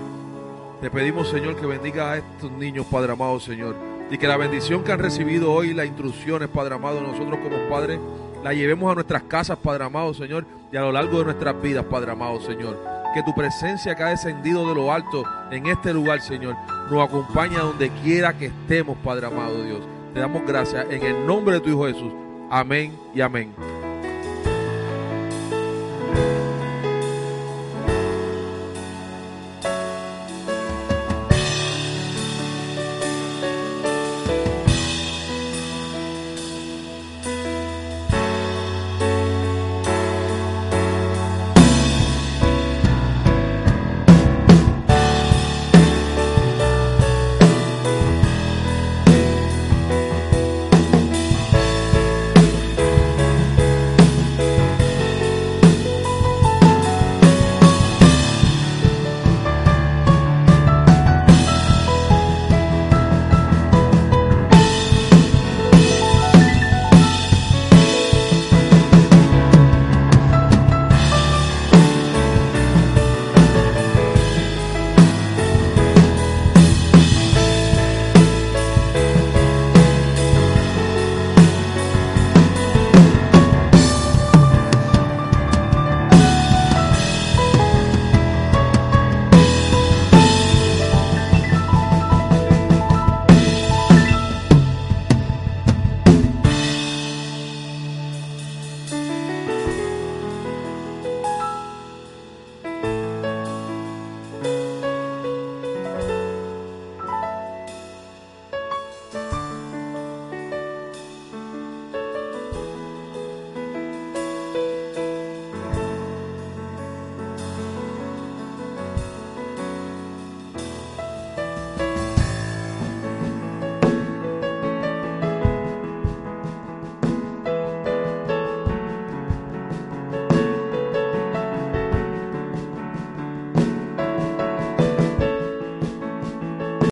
Te 0.80 0.90
pedimos, 0.90 1.30
Señor, 1.30 1.56
que 1.58 1.66
bendiga 1.66 2.12
a 2.12 2.18
estos 2.18 2.52
niños, 2.52 2.86
Padre 2.86 3.12
amado, 3.14 3.40
Señor. 3.40 3.76
Y 4.10 4.18
que 4.18 4.28
la 4.28 4.38
bendición 4.38 4.84
que 4.84 4.94
han 4.94 5.00
recibido 5.00 5.52
hoy, 5.52 5.74
las 5.74 5.88
instrucciones, 5.88 6.48
Padre 6.50 6.76
amado, 6.76 7.02
nosotros 7.02 7.40
como 7.44 7.70
padres, 7.70 8.00
la 8.44 8.54
llevemos 8.54 8.92
a 8.92 8.96
nuestras 8.96 9.24
casas, 9.24 9.58
Padre 9.58 9.86
amado, 9.86 10.14
Señor, 10.14 10.46
y 10.72 10.78
a 10.78 10.82
lo 10.82 10.92
largo 10.92 11.20
de 11.20 11.26
nuestras 11.26 11.62
vidas, 11.62 11.86
Padre 11.86 12.12
amado, 12.12 12.42
Señor. 12.42 12.80
Que 13.14 13.24
tu 13.24 13.34
presencia 13.34 13.96
que 13.96 14.04
ha 14.04 14.10
descendido 14.10 14.68
de 14.68 14.76
lo 14.76 14.92
alto 14.92 15.24
en 15.52 15.68
este 15.68 15.94
lugar, 15.94 16.22
Señor, 16.22 16.56
nos 16.90 17.08
acompañe 17.08 17.58
a 17.58 17.62
donde 17.62 17.90
quiera 18.04 18.34
que 18.34 18.48
estemos, 18.48 18.98
Padre 18.98 19.28
amado, 19.28 19.64
Dios. 19.64 19.82
Te 20.14 20.20
damos 20.20 20.46
gracias 20.46 20.86
en 20.90 21.04
el 21.04 21.26
nombre 21.26 21.56
de 21.56 21.62
tu 21.62 21.70
Hijo 21.70 21.86
Jesús. 21.86 22.12
Amén 22.50 22.98
y 23.14 23.22
amén. 23.22 23.83